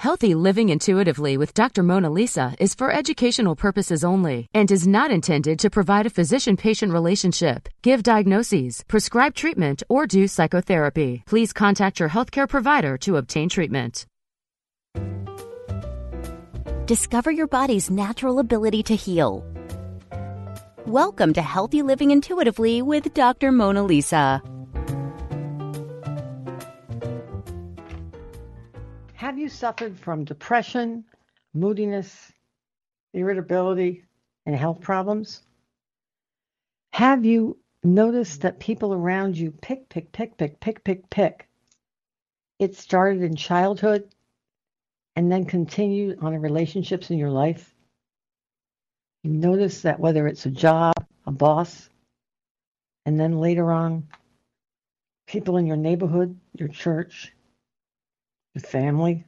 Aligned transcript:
Healthy 0.00 0.34
Living 0.34 0.70
Intuitively 0.70 1.36
with 1.36 1.52
Dr. 1.52 1.82
Mona 1.82 2.08
Lisa 2.08 2.54
is 2.58 2.74
for 2.74 2.90
educational 2.90 3.54
purposes 3.54 4.02
only 4.02 4.48
and 4.54 4.70
is 4.70 4.86
not 4.86 5.10
intended 5.10 5.58
to 5.58 5.68
provide 5.68 6.06
a 6.06 6.16
physician 6.18 6.56
patient 6.56 6.90
relationship, 6.90 7.68
give 7.82 8.02
diagnoses, 8.02 8.82
prescribe 8.88 9.34
treatment, 9.34 9.82
or 9.90 10.06
do 10.06 10.26
psychotherapy. 10.26 11.22
Please 11.26 11.52
contact 11.52 12.00
your 12.00 12.08
healthcare 12.08 12.48
provider 12.48 12.96
to 12.96 13.18
obtain 13.18 13.50
treatment. 13.50 14.06
Discover 16.86 17.32
your 17.32 17.46
body's 17.46 17.90
natural 17.90 18.38
ability 18.38 18.82
to 18.84 18.96
heal. 18.96 19.44
Welcome 20.86 21.34
to 21.34 21.42
Healthy 21.42 21.82
Living 21.82 22.10
Intuitively 22.10 22.80
with 22.80 23.12
Dr. 23.12 23.52
Mona 23.52 23.82
Lisa. 23.82 24.40
Have 29.30 29.38
you 29.38 29.48
suffered 29.48 29.96
from 29.96 30.24
depression, 30.24 31.04
moodiness, 31.54 32.32
irritability, 33.14 34.02
and 34.44 34.56
health 34.56 34.80
problems? 34.80 35.42
Have 36.94 37.24
you 37.24 37.56
noticed 37.84 38.40
that 38.40 38.58
people 38.58 38.92
around 38.92 39.38
you 39.38 39.52
pick, 39.52 39.88
pick, 39.88 40.10
pick, 40.10 40.36
pick, 40.36 40.58
pick, 40.58 40.82
pick, 40.82 41.08
pick? 41.10 41.48
It 42.58 42.74
started 42.74 43.22
in 43.22 43.36
childhood 43.36 44.08
and 45.14 45.30
then 45.30 45.44
continued 45.44 46.18
on 46.22 46.34
in 46.34 46.40
relationships 46.40 47.08
in 47.12 47.16
your 47.16 47.30
life. 47.30 47.72
You 49.22 49.30
notice 49.30 49.82
that 49.82 50.00
whether 50.00 50.26
it's 50.26 50.46
a 50.46 50.50
job, 50.50 50.94
a 51.24 51.30
boss, 51.30 51.88
and 53.06 53.20
then 53.20 53.38
later 53.38 53.70
on, 53.70 54.08
people 55.28 55.56
in 55.56 55.66
your 55.66 55.76
neighborhood, 55.76 56.36
your 56.58 56.66
church, 56.66 57.32
your 58.54 58.62
family. 58.62 59.24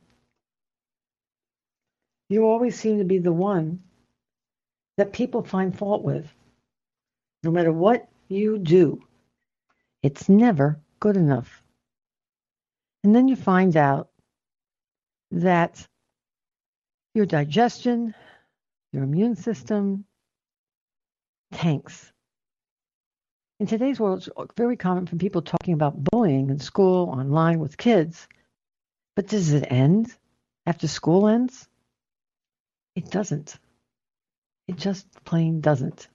You 2.28 2.46
always 2.46 2.78
seem 2.78 2.98
to 2.98 3.04
be 3.04 3.18
the 3.18 3.32
one 3.32 3.80
that 4.96 5.12
people 5.12 5.42
find 5.42 5.76
fault 5.76 6.02
with. 6.02 6.32
No 7.42 7.50
matter 7.50 7.72
what 7.72 8.08
you 8.28 8.58
do, 8.58 9.02
it's 10.02 10.28
never 10.28 10.80
good 11.00 11.16
enough. 11.16 11.62
And 13.04 13.14
then 13.14 13.28
you 13.28 13.36
find 13.36 13.76
out 13.76 14.08
that 15.32 15.86
your 17.14 17.26
digestion, 17.26 18.14
your 18.92 19.02
immune 19.02 19.36
system 19.36 20.04
tanks. 21.52 22.12
In 23.60 23.66
today's 23.66 24.00
world, 24.00 24.26
it's 24.26 24.54
very 24.56 24.76
common 24.76 25.06
for 25.06 25.16
people 25.16 25.42
talking 25.42 25.74
about 25.74 26.02
bullying 26.04 26.50
in 26.50 26.58
school, 26.58 27.10
online 27.10 27.58
with 27.58 27.76
kids. 27.76 28.26
But 29.14 29.28
does 29.28 29.52
it 29.52 29.66
end 29.70 30.14
after 30.66 30.88
school 30.88 31.28
ends? 31.28 31.68
It 32.94 33.10
doesn't. 33.10 33.58
It 34.68 34.76
just 34.76 35.06
plain 35.24 35.60
doesn't. 35.60 36.08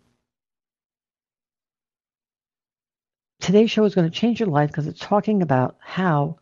Today's 3.39 3.71
show 3.71 3.85
is 3.85 3.95
going 3.95 4.09
to 4.09 4.19
change 4.19 4.39
your 4.39 4.49
life 4.49 4.69
because 4.69 4.87
it's 4.87 4.99
talking 4.99 5.41
about 5.41 5.77
how 5.79 6.37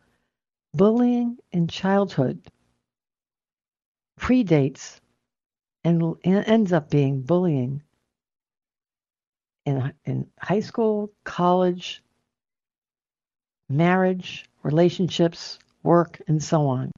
bullying 0.73 1.37
in 1.51 1.67
childhood 1.67 2.41
predates 4.19 4.99
and 5.83 6.15
ends 6.23 6.73
up 6.73 6.89
being 6.89 7.21
bullying 7.21 7.83
in, 9.65 9.93
in 10.05 10.27
high 10.39 10.61
school, 10.61 11.11
college, 11.23 12.01
marriage, 13.69 14.45
relationships, 14.63 15.59
work, 15.85 16.21
and 16.27 16.43
so 16.43 16.67
on. 16.67 16.91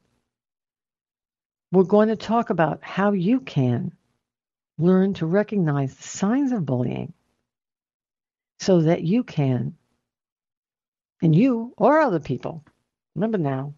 We're 1.71 1.83
going 1.83 2.07
to 2.07 2.15
talk 2.15 2.49
about 2.49 2.83
how 2.83 3.11
you 3.11 3.41
can 3.41 3.91
learn 4.79 5.13
to 5.15 5.25
recognize 5.25 5.93
the 5.93 6.07
signs 6.07 6.51
of 6.51 6.65
bullying 6.65 7.13
so 8.59 8.81
that 8.81 9.03
you 9.03 9.23
can, 9.23 9.75
and 11.21 11.35
you 11.35 11.73
or 11.77 11.99
other 11.99 12.19
people, 12.19 12.63
remember 13.15 13.37
now, 13.37 13.73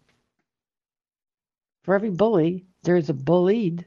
for 1.84 1.94
every 1.94 2.10
bully, 2.10 2.66
there 2.82 2.96
is 2.96 3.10
a 3.10 3.14
bullied. 3.14 3.84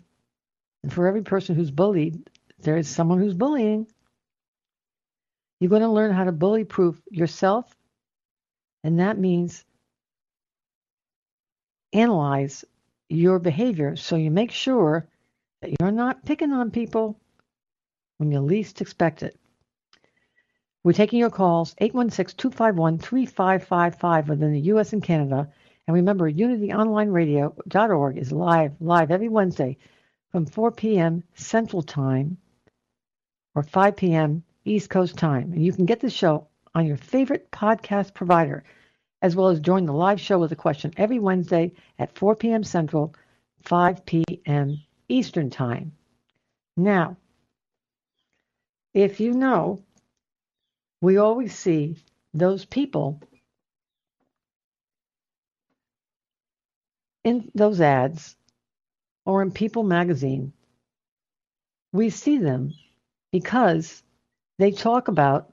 And 0.84 0.92
for 0.92 1.08
every 1.08 1.22
person 1.22 1.56
who's 1.56 1.72
bullied, 1.72 2.30
there 2.60 2.78
is 2.78 2.88
someone 2.88 3.20
who's 3.20 3.34
bullying. 3.34 3.88
You're 5.60 5.70
going 5.70 5.84
to 5.84 5.88
learn 5.88 6.12
how 6.12 6.26
to 6.26 6.32
bully 6.32 6.66
proof 6.66 7.02
yourself. 7.10 7.74
And 8.84 9.00
that 9.00 9.18
means 9.18 9.64
analyze 11.94 12.66
your 13.10 13.40
behavior 13.40 13.96
so 13.96 14.16
you 14.16 14.32
make 14.32 14.52
sure 14.52 15.08
that 15.62 15.72
you're 15.80 15.92
not 15.92 16.26
picking 16.26 16.52
on 16.52 16.72
people 16.72 17.20
when 18.18 18.32
you 18.32 18.40
least 18.40 18.82
expect 18.82 19.24
it. 19.24 19.38
We're 20.84 20.94
taking 20.94 21.20
your 21.20 21.30
calls 21.30 21.76
816 21.78 22.38
251 22.38 23.00
3555 23.00 24.30
within 24.30 24.52
the 24.52 24.60
U.S. 24.60 24.94
and 24.94 25.04
Canada 25.04 25.50
and 25.88 25.96
remember, 25.96 26.32
unityonlineradio.org 26.32 28.18
is 28.18 28.32
live, 28.32 28.74
live 28.80 29.12
every 29.12 29.28
Wednesday 29.28 29.78
from 30.32 30.46
4 30.46 30.72
p.m. 30.72 31.24
Central 31.34 31.82
Time 31.82 32.38
or 33.54 33.64
5 33.64 33.96
p.m. 33.98 34.44
East 34.64 34.90
Coast 34.90 35.18
Time. 35.18 35.52
And 35.52 35.64
you 35.64 35.74
can 35.74 35.86
get 35.86 36.00
the 36.00 36.10
show 36.10 36.48
on 36.74 36.86
your 36.86 36.96
favorite 36.96 37.52
podcast 37.52 38.14
provider, 38.14 38.64
as 39.24 39.38
well 39.38 39.48
as 39.48 39.62
join 39.62 39.86
the 39.86 39.94
live 39.94 40.20
show 40.20 40.38
with 40.38 40.52
a 40.52 40.56
question 40.56 40.94
every 40.98 41.18
Wednesday 41.18 41.72
at 41.98 42.16
4 42.16 42.36
p.m. 42.36 42.64
Central, 42.64 43.16
5 43.64 44.06
p.m. 44.06 44.82
Eastern 45.08 45.50
Time. 45.50 45.94
Now, 46.76 47.16
if 48.94 49.22
you 49.22 49.32
know, 49.32 49.82
we 51.02 51.18
always 51.18 51.56
see 51.56 51.96
those 52.34 52.66
people 52.66 53.22
in 57.24 57.50
those 57.56 57.80
ads 57.80 58.36
or 59.26 59.42
in 59.42 59.52
People 59.52 59.84
magazine, 59.84 60.52
we 61.94 62.10
see 62.10 62.38
them 62.40 62.74
because 63.32 64.04
they 64.60 64.72
talk 64.72 65.08
about 65.08 65.53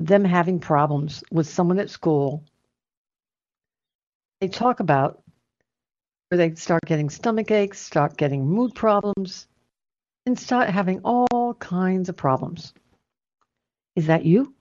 them 0.00 0.24
having 0.24 0.58
problems 0.58 1.22
with 1.30 1.46
someone 1.46 1.78
at 1.78 1.90
school. 1.90 2.42
They 4.40 4.48
talk 4.48 4.80
about 4.80 5.22
where 6.28 6.38
they 6.38 6.54
start 6.54 6.80
getting 6.86 7.10
stomach 7.10 7.50
aches, 7.50 7.78
start 7.78 8.16
getting 8.16 8.46
mood 8.46 8.74
problems, 8.74 9.46
and 10.24 10.38
start 10.38 10.70
having 10.70 11.00
all 11.04 11.54
kinds 11.54 12.08
of 12.08 12.16
problems. 12.16 12.72
Is 13.94 14.06
that 14.06 14.24
you? 14.24 14.54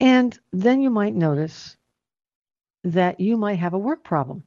And 0.00 0.38
then 0.52 0.80
you 0.80 0.90
might 0.90 1.14
notice 1.14 1.76
that 2.84 3.20
you 3.20 3.36
might 3.36 3.58
have 3.58 3.74
a 3.74 3.78
work 3.78 4.02
problem. 4.02 4.44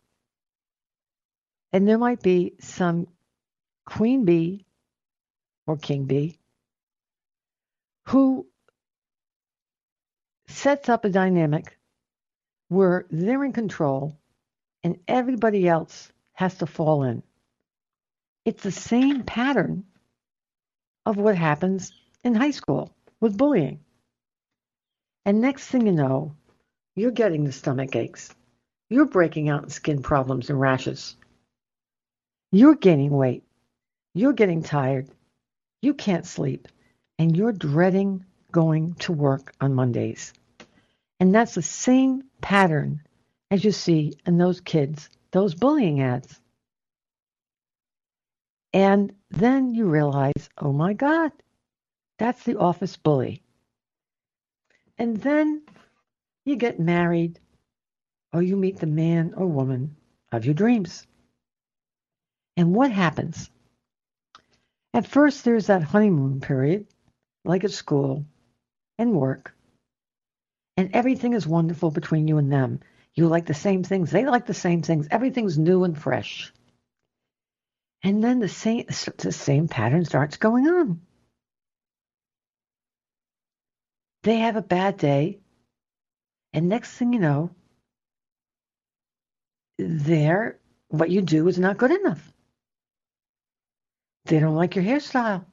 And 1.74 1.88
there 1.88 1.98
might 1.98 2.24
be 2.24 2.54
some 2.60 3.08
queen 3.86 4.26
bee 4.26 4.66
or 5.68 5.78
king 5.78 6.06
bee 6.06 6.40
who 8.06 8.49
sets 10.50 10.90
up 10.90 11.06
a 11.06 11.10
dynamic 11.10 11.78
where 12.68 13.06
they're 13.10 13.44
in 13.44 13.54
control 13.54 14.18
and 14.84 15.00
everybody 15.08 15.68
else 15.68 16.12
has 16.34 16.58
to 16.58 16.66
fall 16.66 17.04
in. 17.04 17.24
It's 18.46 18.64
the 18.64 18.72
same 18.72 19.24
pattern 19.24 19.86
of 21.06 21.18
what 21.18 21.36
happens 21.36 21.92
in 22.24 22.36
high 22.36 22.52
school 22.52 22.94
with 23.20 23.38
bullying. 23.38 23.80
And 25.26 25.42
next 25.42 25.68
thing 25.68 25.86
you 25.86 25.92
know, 25.92 26.36
you're 26.96 27.12
getting 27.12 27.44
the 27.44 27.52
stomach 27.52 27.96
aches. 27.96 28.30
You're 28.90 29.06
breaking 29.06 29.50
out 29.50 29.64
in 29.64 29.70
skin 29.70 30.02
problems 30.02 30.50
and 30.50 30.60
rashes. 30.60 31.16
You're 32.52 32.76
gaining 32.76 33.12
weight. 33.12 33.44
You're 34.16 34.34
getting 34.34 34.64
tired. 34.64 35.10
You 35.82 35.94
can't 35.94 36.26
sleep. 36.26 36.68
And 37.20 37.36
you're 37.36 37.52
dreading 37.52 38.26
going 38.52 38.96
to 38.96 39.14
work 39.14 39.54
on 39.62 39.74
Mondays. 39.74 40.34
And 41.20 41.34
that's 41.34 41.56
the 41.56 41.62
same 41.62 42.24
pattern 42.42 43.02
as 43.52 43.64
you 43.64 43.72
see 43.72 44.14
in 44.26 44.38
those 44.38 44.62
kids, 44.62 45.10
those 45.32 45.56
bullying 45.56 46.02
ads. 46.02 46.40
And 48.74 49.14
then 49.32 49.74
you 49.74 49.86
realize, 49.86 50.50
oh 50.58 50.72
my 50.72 50.94
God, 50.94 51.32
that's 52.18 52.44
the 52.44 52.58
office 52.58 52.96
bully. 52.98 53.42
And 54.98 55.18
then 55.18 55.64
you 56.46 56.56
get 56.56 56.80
married 56.80 57.40
or 58.32 58.42
you 58.42 58.56
meet 58.56 58.78
the 58.78 58.88
man 58.88 59.34
or 59.36 59.48
woman 59.48 59.96
of 60.32 60.46
your 60.46 60.54
dreams. 60.54 61.08
And 62.56 62.76
what 62.76 62.92
happens? 62.92 63.50
At 64.94 65.08
first, 65.08 65.46
there's 65.46 65.68
that 65.68 65.84
honeymoon 65.84 66.42
period, 66.42 66.88
like 67.46 67.64
at 67.64 67.72
school 67.72 68.26
and 69.00 69.14
work, 69.14 69.56
and 70.78 70.92
everything 70.94 71.34
is 71.34 71.48
wonderful 71.48 71.90
between 71.90 72.28
you 72.28 72.38
and 72.38 72.52
them. 72.52 72.82
You 73.16 73.28
like 73.28 73.48
the 73.48 73.56
same 73.56 73.84
things, 73.84 74.12
they 74.12 74.26
like 74.26 74.46
the 74.46 74.54
same 74.54 74.84
things, 74.84 75.08
everything's 75.10 75.58
new 75.58 75.84
and 75.84 75.98
fresh. 75.98 76.54
And 78.04 78.24
then 78.24 78.40
the 78.40 78.48
same, 78.48 78.86
the 79.18 79.32
same 79.32 79.68
pattern 79.68 80.06
starts 80.06 80.38
going 80.38 80.68
on. 80.68 81.02
They 84.24 84.38
have 84.38 84.58
a 84.58 84.62
bad 84.62 84.98
day, 84.98 85.40
and 86.54 86.70
next 86.70 86.92
thing 86.92 87.14
you 87.14 87.20
know, 87.20 87.52
there, 89.78 90.60
what 90.90 91.10
you 91.10 91.22
do 91.22 91.48
is 91.48 91.58
not 91.58 91.78
good 91.78 91.92
enough. 91.92 92.32
They 94.26 94.40
don't 94.40 94.56
like 94.56 94.76
your 94.76 94.84
hairstyle. 94.84 95.46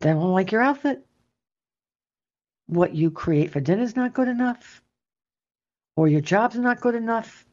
They 0.00 0.10
don't 0.10 0.32
like 0.32 0.52
your 0.52 0.62
outfit. 0.62 1.04
What 2.68 2.94
you 2.94 3.10
create 3.10 3.50
for 3.50 3.60
dinner 3.60 3.82
is 3.82 3.96
not 3.96 4.14
good 4.14 4.28
enough. 4.28 4.82
Or 5.96 6.06
your 6.06 6.20
job's 6.20 6.56
not 6.56 6.80
good 6.80 6.94
enough. 6.94 7.44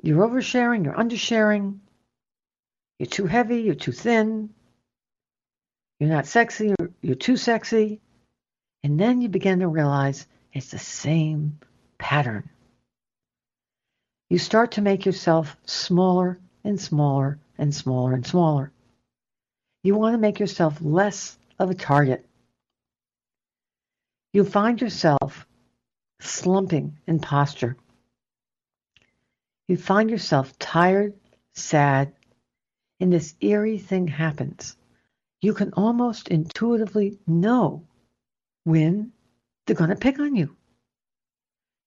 You're 0.00 0.26
oversharing, 0.26 0.84
you're 0.84 0.94
undersharing. 0.94 1.78
You're 2.98 3.08
too 3.08 3.26
heavy, 3.26 3.62
you're 3.62 3.74
too 3.74 3.92
thin. 3.92 4.50
You're 5.98 6.10
not 6.10 6.26
sexy, 6.26 6.68
you're, 6.68 6.90
you're 7.00 7.14
too 7.16 7.36
sexy. 7.36 8.00
And 8.84 8.98
then 8.98 9.20
you 9.20 9.28
begin 9.28 9.60
to 9.60 9.68
realize 9.68 10.26
it's 10.52 10.70
the 10.70 10.78
same 10.78 11.58
pattern. 11.98 12.48
You 14.30 14.38
start 14.38 14.72
to 14.72 14.82
make 14.82 15.04
yourself 15.04 15.56
smaller 15.66 16.38
and 16.64 16.80
smaller 16.80 17.38
and 17.58 17.74
smaller 17.74 18.14
and 18.14 18.26
smaller. 18.26 18.72
You 19.82 19.96
want 19.96 20.14
to 20.14 20.18
make 20.18 20.40
yourself 20.40 20.78
less 20.80 21.36
of 21.58 21.70
a 21.70 21.74
target. 21.74 22.24
You 24.32 24.44
find 24.44 24.80
yourself 24.80 25.46
slumping 26.20 26.98
in 27.06 27.20
posture. 27.20 27.76
You 29.68 29.76
find 29.76 30.10
yourself 30.10 30.58
tired, 30.58 31.14
sad, 31.52 32.14
and 32.98 33.12
this 33.12 33.34
eerie 33.40 33.78
thing 33.78 34.08
happens. 34.08 34.76
You 35.42 35.52
can 35.52 35.72
almost 35.74 36.28
intuitively 36.28 37.18
know 37.26 37.86
when 38.64 39.12
they're 39.66 39.76
going 39.76 39.90
to 39.90 39.96
pick 39.96 40.18
on 40.18 40.34
you. 40.34 40.56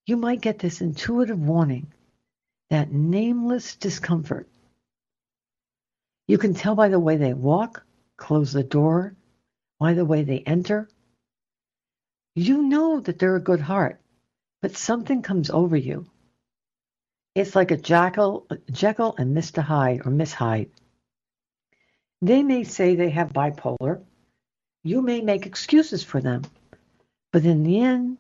You 0.06 0.18
might 0.18 0.42
get 0.42 0.60
this 0.60 0.82
intuitive 0.82 1.40
warning, 1.40 1.92
that 2.70 2.92
nameless 2.92 3.76
discomfort. 3.76 4.48
You 6.28 6.38
can 6.38 6.54
tell 6.54 6.76
by 6.76 6.90
the 6.90 7.00
way 7.00 7.18
they 7.18 7.34
walk, 7.34 7.84
close 8.18 8.54
the 8.54 8.64
door, 8.64 9.16
by 9.80 9.94
the 9.94 10.06
way 10.06 10.24
they 10.24 10.40
enter. 10.40 10.90
You 12.36 12.64
know 12.64 13.00
that 13.00 13.18
they're 13.18 13.38
a 13.38 13.42
good 13.42 13.62
heart, 13.62 14.02
but 14.62 14.76
something 14.76 15.22
comes 15.22 15.50
over 15.50 15.78
you. 15.78 16.06
It's 17.34 17.56
like 17.56 17.72
a 17.72 17.78
jackal, 17.78 18.46
Jekyll 18.70 19.16
and 19.18 19.36
Mr. 19.36 19.62
Hyde 19.62 20.02
or 20.06 20.12
Miss 20.12 20.34
Hyde. 20.34 20.70
They 22.22 22.44
may 22.44 22.66
say 22.66 22.96
they 22.96 23.10
have 23.12 23.32
bipolar. 23.32 24.04
You 24.84 25.02
may 25.02 25.22
make 25.22 25.46
excuses 25.46 26.04
for 26.04 26.20
them. 26.20 26.44
But 27.32 27.46
in 27.46 27.64
the 27.64 27.80
end, 27.80 28.18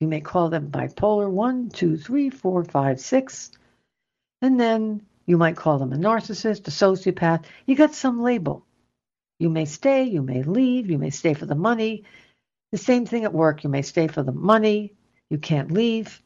you 0.00 0.08
may 0.08 0.20
call 0.20 0.48
them 0.48 0.70
bipolar 0.70 1.30
1, 1.30 1.70
2, 1.70 1.96
3, 1.96 2.30
4, 2.30 2.64
5, 2.64 3.00
6. 3.00 3.50
And 4.40 4.58
then 4.58 5.06
you 5.26 5.36
might 5.36 5.56
call 5.56 5.78
them 5.78 5.92
a 5.92 5.96
narcissist, 5.96 6.66
a 6.66 6.70
sociopath. 6.72 7.44
You 7.66 7.76
got 7.76 7.94
some 7.94 8.22
label. 8.22 8.66
You 9.38 9.50
may 9.50 9.64
stay, 9.64 10.04
you 10.04 10.22
may 10.22 10.42
leave, 10.42 10.90
you 10.90 10.98
may 10.98 11.10
stay 11.10 11.34
for 11.34 11.46
the 11.46 11.54
money. 11.54 12.04
The 12.72 12.78
same 12.78 13.06
thing 13.06 13.24
at 13.24 13.32
work. 13.34 13.64
You 13.64 13.70
may 13.70 13.82
stay 13.82 14.08
for 14.08 14.22
the 14.22 14.32
money, 14.32 14.94
you 15.30 15.38
can't 15.38 15.70
leave. 15.70 16.20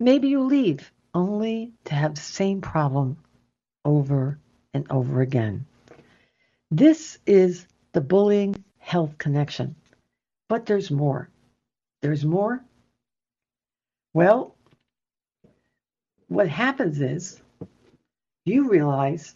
Maybe 0.00 0.28
you 0.28 0.44
leave 0.44 0.90
only 1.12 1.72
to 1.84 1.94
have 1.94 2.14
the 2.14 2.20
same 2.20 2.60
problem 2.60 3.18
over 3.84 4.38
and 4.72 4.86
over 4.90 5.20
again. 5.20 5.66
This 6.70 7.18
is 7.26 7.66
the 7.92 8.00
bullying 8.00 8.64
health 8.78 9.18
connection. 9.18 9.76
But 10.48 10.66
there's 10.66 10.90
more. 10.90 11.28
There's 12.02 12.24
more. 12.24 12.62
Well, 14.12 14.54
what 16.28 16.48
happens 16.48 17.00
is 17.00 17.40
you 18.44 18.68
realize 18.68 19.34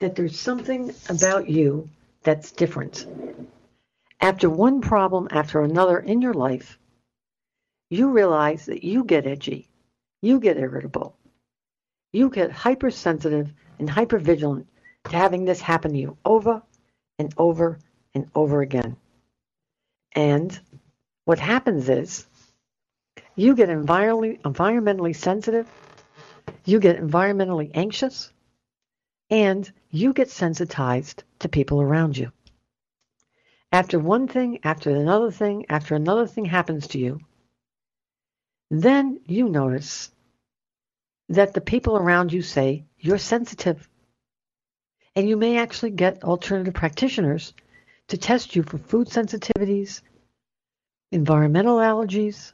that 0.00 0.14
there's 0.16 0.38
something 0.38 0.94
about 1.08 1.48
you 1.48 1.88
that's 2.22 2.52
different. 2.52 3.06
After 4.20 4.50
one 4.50 4.82
problem 4.82 5.28
after 5.30 5.62
another 5.62 5.98
in 5.98 6.20
your 6.20 6.34
life, 6.34 6.78
you 7.88 8.10
realize 8.10 8.66
that 8.66 8.84
you 8.84 9.04
get 9.04 9.26
edgy, 9.26 9.68
you 10.20 10.40
get 10.40 10.58
irritable, 10.58 11.16
you 12.12 12.28
get 12.28 12.50
hypersensitive 12.50 13.52
and 13.78 13.88
hypervigilant 13.88 14.66
to 15.04 15.16
having 15.16 15.44
this 15.44 15.60
happen 15.60 15.92
to 15.92 15.98
you 15.98 16.16
over 16.24 16.62
and 17.18 17.32
over 17.38 17.78
and 18.14 18.30
over 18.34 18.60
again. 18.60 18.96
And 20.12 20.58
what 21.24 21.38
happens 21.38 21.88
is 21.88 22.26
you 23.36 23.54
get 23.54 23.70
environmentally, 23.70 24.40
environmentally 24.42 25.16
sensitive, 25.16 25.66
you 26.64 26.78
get 26.78 27.00
environmentally 27.00 27.70
anxious, 27.72 28.32
and 29.30 29.70
you 29.90 30.12
get 30.12 30.28
sensitized 30.28 31.24
to 31.38 31.48
people 31.48 31.80
around 31.80 32.18
you. 32.18 32.32
After 33.72 33.98
one 33.98 34.26
thing, 34.26 34.58
after 34.64 34.90
another 34.90 35.30
thing, 35.30 35.66
after 35.68 35.94
another 35.94 36.26
thing 36.26 36.44
happens 36.44 36.88
to 36.88 36.98
you, 36.98 37.20
then 38.70 39.20
you 39.26 39.48
notice 39.48 40.10
that 41.28 41.54
the 41.54 41.60
people 41.60 41.96
around 41.96 42.32
you 42.32 42.42
say 42.42 42.84
you're 42.98 43.18
sensitive. 43.18 43.88
And 45.14 45.28
you 45.28 45.36
may 45.36 45.58
actually 45.58 45.90
get 45.90 46.24
alternative 46.24 46.74
practitioners 46.74 47.52
to 48.08 48.16
test 48.18 48.56
you 48.56 48.62
for 48.62 48.78
food 48.78 49.08
sensitivities, 49.08 50.02
environmental 51.12 51.78
allergies, 51.78 52.52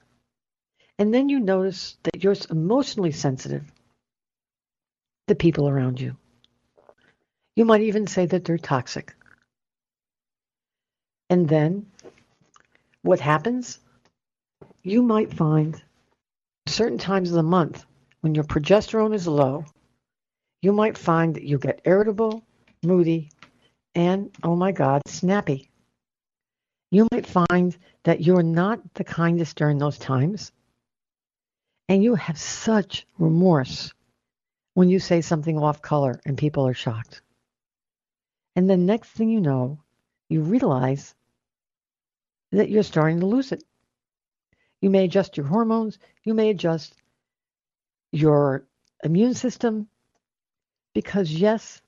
and 0.99 1.13
then 1.13 1.29
you 1.29 1.41
notice 1.41 1.97
that 2.05 2.23
you're 2.23 2.37
emotionally 2.51 3.13
sensitive 3.13 3.65
to 5.29 5.35
people 5.35 5.69
around 5.69 6.01
you. 6.01 6.17
You 7.55 7.65
might 7.65 7.83
even 7.83 8.07
say 8.07 8.27
that 8.27 8.45
they're 8.45 8.59
toxic. 8.59 9.15
And 11.29 11.49
then 11.49 11.87
what 13.03 13.21
happens? 13.21 13.81
You 14.83 15.03
might 15.03 15.33
find 15.33 15.83
certain 16.67 16.99
times 16.99 17.31
of 17.31 17.37
the 17.37 17.43
month 17.43 17.85
when 18.21 18.35
your 18.35 18.45
progesterone 18.45 19.15
is 19.15 19.27
low, 19.27 19.65
you 20.63 20.73
might 20.73 20.99
find 20.99 21.35
that 21.37 21.45
you 21.45 21.59
get 21.59 21.81
irritable, 21.85 22.43
moody, 22.83 23.31
and, 23.95 24.31
oh 24.43 24.57
my 24.57 24.73
God, 24.73 25.03
snappy. 25.07 25.71
You 26.91 27.09
might 27.13 27.27
find 27.27 27.77
that 28.05 28.21
you're 28.21 28.43
not 28.43 28.81
the 28.95 29.05
kindest 29.05 29.57
during 29.57 29.79
those 29.79 29.99
times, 29.99 30.53
and 31.89 32.03
you 32.03 32.15
have 32.15 32.39
such 32.39 33.07
remorse 33.19 33.93
when 34.75 34.89
you 34.89 34.99
say 34.99 35.21
something 35.21 35.59
off 35.59 35.83
color 35.83 36.21
and 36.25 36.37
people 36.37 36.67
are 36.67 36.75
shocked. 36.75 37.23
And 38.57 38.69
the 38.69 38.77
next 38.77 39.11
thing 39.11 39.29
you 39.29 39.41
know, 39.41 39.79
you 40.29 40.43
realize 40.43 41.15
that 42.57 42.71
you're 42.71 42.83
starting 42.83 43.21
to 43.21 43.27
lose 43.27 43.53
it. 43.53 43.63
You 44.81 44.89
may 44.89 45.05
adjust 45.05 45.37
your 45.37 45.47
hormones, 45.47 45.99
you 46.25 46.33
may 46.33 46.49
adjust 46.51 46.95
your 48.13 48.65
immune 49.05 49.35
system. 49.35 49.89
Because, 50.95 51.31
yes, 51.31 51.83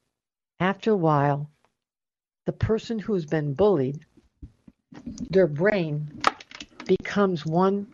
after 0.61 0.91
a 0.91 0.97
while, 0.97 1.49
the 2.45 2.53
person 2.53 2.99
who 2.99 3.15
has 3.15 3.25
been 3.25 3.55
bullied, 3.55 4.05
their 5.31 5.47
brain 5.47 6.23
becomes 6.87 7.47
one 7.47 7.87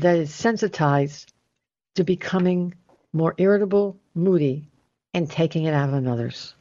that 0.00 0.16
is 0.16 0.34
sensitized 0.34 1.32
to 1.94 2.04
becoming 2.04 2.74
more 3.14 3.34
irritable, 3.38 3.96
moody, 4.14 4.68
and 5.14 5.30
taking 5.30 5.64
it 5.64 5.72
out 5.72 5.90
on 5.90 6.06
others. 6.06 6.54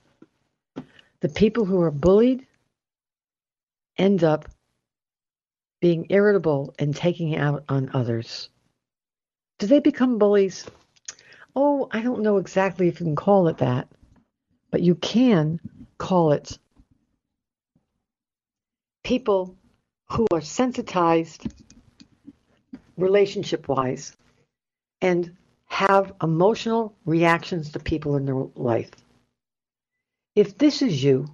The 1.20 1.30
people 1.30 1.66
who 1.66 1.82
are 1.82 1.92
bullied 1.92 2.48
end 3.98 4.24
up 4.24 4.48
being 5.80 6.08
irritable 6.10 6.74
and 6.80 6.96
taking 6.96 7.36
out 7.36 7.64
on 7.70 7.92
others. 7.94 8.50
Do 9.60 9.68
they 9.68 9.80
become 9.80 10.18
bullies? 10.18 10.66
Oh, 11.56 11.88
I 11.92 12.02
don't 12.02 12.22
know 12.22 12.38
exactly 12.38 12.88
if 12.88 13.00
you 13.00 13.06
can 13.06 13.16
call 13.16 13.48
it 13.48 13.58
that, 13.58 13.88
but 14.72 14.82
you 14.82 14.96
can 14.96 15.60
call 15.98 16.32
it 16.32 16.58
people 19.04 19.56
who 20.12 20.28
are 20.32 20.42
sensitized 20.42 21.48
relationship 22.98 23.68
wise 23.68 24.16
and 25.02 25.36
have 25.66 26.14
emotional 26.22 26.96
reactions 27.06 27.72
to 27.72 27.80
people 27.80 28.18
in 28.18 28.26
their 28.26 28.44
life. 28.56 28.92
If 30.36 30.58
this 30.58 30.82
is 30.82 31.04
you, 31.04 31.28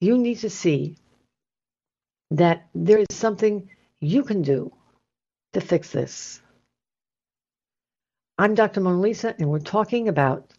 you 0.00 0.18
need 0.18 0.38
to 0.38 0.50
see 0.50 0.96
that 2.30 2.68
there 2.74 2.98
is 2.98 3.06
something 3.10 3.68
you 4.00 4.22
can 4.22 4.42
do 4.42 4.72
to 5.52 5.60
fix 5.60 5.90
this. 5.90 6.40
I'm 8.38 8.54
Dr. 8.54 8.80
Mona 8.80 9.00
Lisa, 9.00 9.34
and 9.38 9.48
we're 9.48 9.58
talking 9.60 10.08
about 10.08 10.52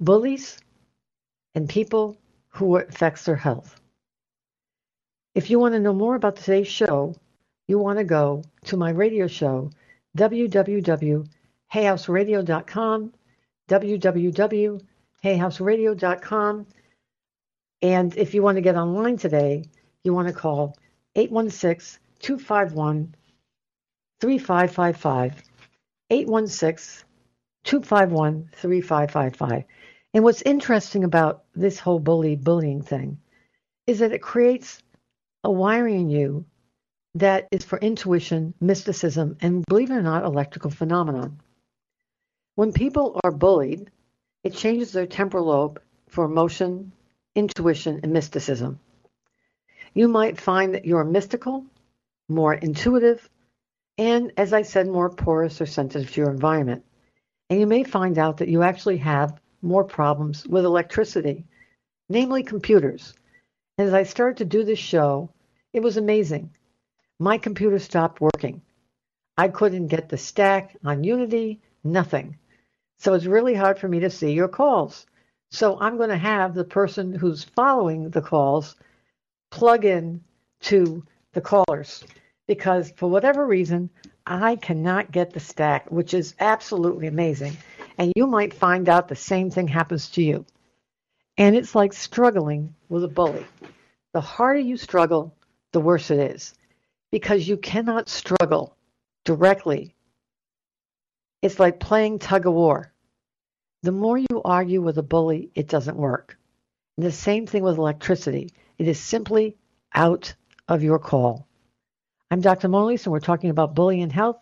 bullies 0.00 0.58
and 1.54 1.68
people 1.68 2.16
who 2.48 2.76
affects 2.76 3.24
their 3.24 3.36
health. 3.36 3.80
If 5.34 5.48
you 5.48 5.58
want 5.58 5.72
to 5.74 5.80
know 5.80 5.94
more 5.94 6.16
about 6.16 6.36
today's 6.36 6.68
show, 6.68 7.14
you 7.68 7.78
want 7.78 7.98
to 7.98 8.04
go 8.04 8.42
to 8.64 8.76
my 8.76 8.90
radio 8.90 9.26
show, 9.26 9.70
www.hayhouseradio.com, 10.18 13.12
www.hayhouseradio.com. 13.68 16.66
And 17.80 18.16
if 18.16 18.34
you 18.34 18.42
want 18.42 18.56
to 18.56 18.62
get 18.62 18.76
online 18.76 19.16
today, 19.16 19.64
you 20.04 20.14
want 20.14 20.28
to 20.28 20.34
call 20.34 20.76
816 21.14 22.00
251 22.20 23.14
3555. 24.20 25.42
816 26.10 27.04
251 27.64 28.48
3555. 28.52 29.64
And 30.14 30.24
what's 30.24 30.42
interesting 30.42 31.04
about 31.04 31.44
this 31.54 31.78
whole 31.78 31.98
bully 31.98 32.36
bullying 32.36 32.82
thing 32.82 33.18
is 33.86 34.00
that 34.00 34.12
it 34.12 34.20
creates 34.22 34.82
a 35.44 35.50
wiring 35.50 36.00
in 36.02 36.10
you 36.10 36.44
that 37.14 37.48
is 37.50 37.64
for 37.64 37.78
intuition, 37.78 38.54
mysticism, 38.60 39.36
and 39.40 39.64
believe 39.66 39.90
it 39.90 39.94
or 39.94 40.02
not, 40.02 40.24
electrical 40.24 40.70
phenomenon. 40.70 41.40
When 42.54 42.72
people 42.72 43.20
are 43.24 43.30
bullied, 43.32 43.90
it 44.44 44.54
changes 44.54 44.92
their 44.92 45.06
temporal 45.06 45.46
lobe 45.46 45.80
for 46.08 46.24
emotion, 46.24 46.92
intuition, 47.34 48.00
and 48.02 48.12
mysticism. 48.12 48.78
You 49.94 50.08
might 50.08 50.40
find 50.40 50.74
that 50.74 50.86
you're 50.86 51.04
mystical, 51.04 51.66
more 52.28 52.54
intuitive, 52.54 53.28
and 53.98 54.32
as 54.36 54.52
I 54.52 54.62
said, 54.62 54.88
more 54.88 55.10
porous 55.10 55.60
or 55.60 55.66
sensitive 55.66 56.10
to 56.12 56.20
your 56.22 56.30
environment. 56.30 56.84
And 57.50 57.60
you 57.60 57.66
may 57.66 57.84
find 57.84 58.16
out 58.16 58.38
that 58.38 58.48
you 58.48 58.62
actually 58.62 58.98
have 58.98 59.38
more 59.60 59.84
problems 59.84 60.46
with 60.46 60.64
electricity, 60.64 61.44
namely 62.08 62.42
computers. 62.42 63.14
As 63.76 63.92
I 63.92 64.04
started 64.04 64.38
to 64.38 64.44
do 64.44 64.64
this 64.64 64.78
show, 64.78 65.30
it 65.72 65.82
was 65.82 65.96
amazing. 65.98 66.54
My 67.18 67.36
computer 67.38 67.78
stopped 67.78 68.20
working. 68.20 68.62
I 69.36 69.48
couldn't 69.48 69.88
get 69.88 70.08
the 70.08 70.18
stack 70.18 70.76
on 70.84 71.04
Unity, 71.04 71.60
nothing. 71.84 72.38
So 72.98 73.14
it's 73.14 73.26
really 73.26 73.54
hard 73.54 73.78
for 73.78 73.88
me 73.88 74.00
to 74.00 74.10
see 74.10 74.32
your 74.32 74.48
calls. 74.48 75.06
So 75.50 75.78
I'm 75.78 75.98
going 75.98 76.08
to 76.08 76.16
have 76.16 76.54
the 76.54 76.64
person 76.64 77.12
who's 77.12 77.44
following 77.44 78.10
the 78.10 78.22
calls 78.22 78.74
plug 79.52 79.84
in 79.84 80.24
to 80.62 81.04
the 81.34 81.40
callers 81.40 82.02
because 82.48 82.90
for 82.96 83.08
whatever 83.08 83.46
reason, 83.46 83.90
I 84.26 84.56
cannot 84.56 85.12
get 85.12 85.32
the 85.32 85.40
stack, 85.40 85.90
which 85.92 86.14
is 86.14 86.34
absolutely 86.40 87.06
amazing. 87.06 87.56
And 87.98 88.12
you 88.16 88.26
might 88.26 88.54
find 88.54 88.88
out 88.88 89.06
the 89.06 89.14
same 89.14 89.50
thing 89.50 89.68
happens 89.68 90.08
to 90.10 90.22
you. 90.22 90.46
And 91.36 91.54
it's 91.54 91.74
like 91.74 91.92
struggling 91.92 92.74
with 92.88 93.04
a 93.04 93.08
bully. 93.08 93.46
The 94.14 94.20
harder 94.20 94.58
you 94.58 94.76
struggle, 94.76 95.34
the 95.72 95.80
worse 95.80 96.10
it 96.10 96.18
is 96.18 96.54
because 97.10 97.46
you 97.46 97.58
cannot 97.58 98.08
struggle 98.08 98.74
directly. 99.24 99.94
It's 101.42 101.60
like 101.60 101.78
playing 101.78 102.18
tug 102.18 102.46
of 102.46 102.54
war. 102.54 102.92
The 103.82 103.92
more 103.92 104.16
you 104.16 104.42
argue 104.44 104.80
with 104.80 104.96
a 104.96 105.02
bully, 105.02 105.50
it 105.54 105.68
doesn't 105.68 105.96
work. 105.96 106.38
And 106.96 107.06
the 107.06 107.12
same 107.12 107.46
thing 107.46 107.62
with 107.62 107.78
electricity. 107.78 108.50
It 108.78 108.86
is 108.88 109.00
simply 109.00 109.56
out 109.94 110.34
of 110.68 110.82
your 110.82 110.98
call. 110.98 111.46
I'm 112.30 112.40
Dr. 112.40 112.68
Mona 112.68 112.86
Lisa, 112.86 113.08
and 113.08 113.12
we're 113.12 113.20
talking 113.20 113.50
about 113.50 113.74
bullying 113.74 114.02
and 114.02 114.12
health. 114.12 114.38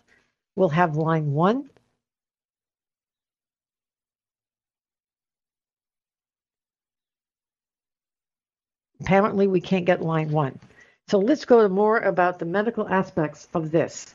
We'll 0.56 0.68
have 0.70 0.96
line 0.96 1.32
one. 1.32 1.70
Apparently, 9.00 9.46
we 9.46 9.60
can't 9.60 9.86
get 9.86 10.02
line 10.02 10.30
one. 10.30 10.58
So 11.08 11.18
let's 11.18 11.44
go 11.44 11.62
to 11.62 11.68
more 11.68 11.98
about 11.98 12.38
the 12.38 12.44
medical 12.44 12.88
aspects 12.88 13.48
of 13.54 13.70
this. 13.70 14.14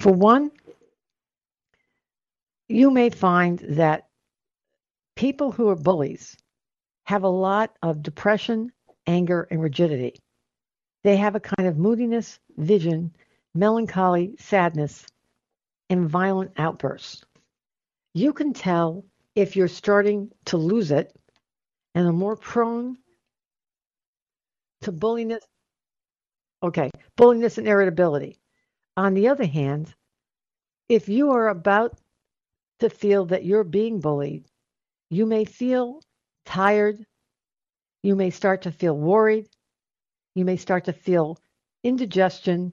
For 0.00 0.12
one, 0.12 0.50
you 2.68 2.90
may 2.90 3.10
find 3.10 3.58
that 3.70 4.08
people 5.16 5.52
who 5.52 5.68
are 5.68 5.76
bullies 5.76 6.36
have 7.08 7.22
a 7.22 7.28
lot 7.28 7.74
of 7.82 8.02
depression, 8.02 8.70
anger, 9.06 9.48
and 9.50 9.62
rigidity. 9.62 10.14
They 11.04 11.16
have 11.16 11.34
a 11.34 11.40
kind 11.40 11.66
of 11.66 11.78
moodiness, 11.78 12.38
vision, 12.58 13.14
melancholy, 13.54 14.36
sadness, 14.38 15.06
and 15.88 16.06
violent 16.06 16.50
outbursts. 16.58 17.24
You 18.12 18.34
can 18.34 18.52
tell 18.52 19.06
if 19.34 19.56
you're 19.56 19.68
starting 19.68 20.30
to 20.44 20.58
lose 20.58 20.90
it 20.90 21.18
and 21.94 22.06
are 22.06 22.12
more 22.12 22.36
prone 22.36 22.98
to 24.82 24.92
bulliness 24.92 25.42
Okay, 26.62 26.90
bulliness 27.16 27.56
and 27.56 27.66
irritability. 27.66 28.36
On 28.98 29.14
the 29.14 29.28
other 29.28 29.46
hand, 29.46 29.94
if 30.90 31.08
you 31.08 31.30
are 31.30 31.48
about 31.48 31.96
to 32.80 32.90
feel 32.90 33.24
that 33.26 33.46
you're 33.46 33.64
being 33.64 33.98
bullied, 33.98 34.44
you 35.08 35.24
may 35.24 35.46
feel 35.46 36.02
tired. 36.48 37.04
You 38.02 38.16
may 38.16 38.30
start 38.30 38.62
to 38.62 38.72
feel 38.72 38.96
worried. 38.96 39.48
You 40.34 40.46
may 40.46 40.56
start 40.56 40.86
to 40.86 40.94
feel 40.94 41.38
indigestion. 41.84 42.72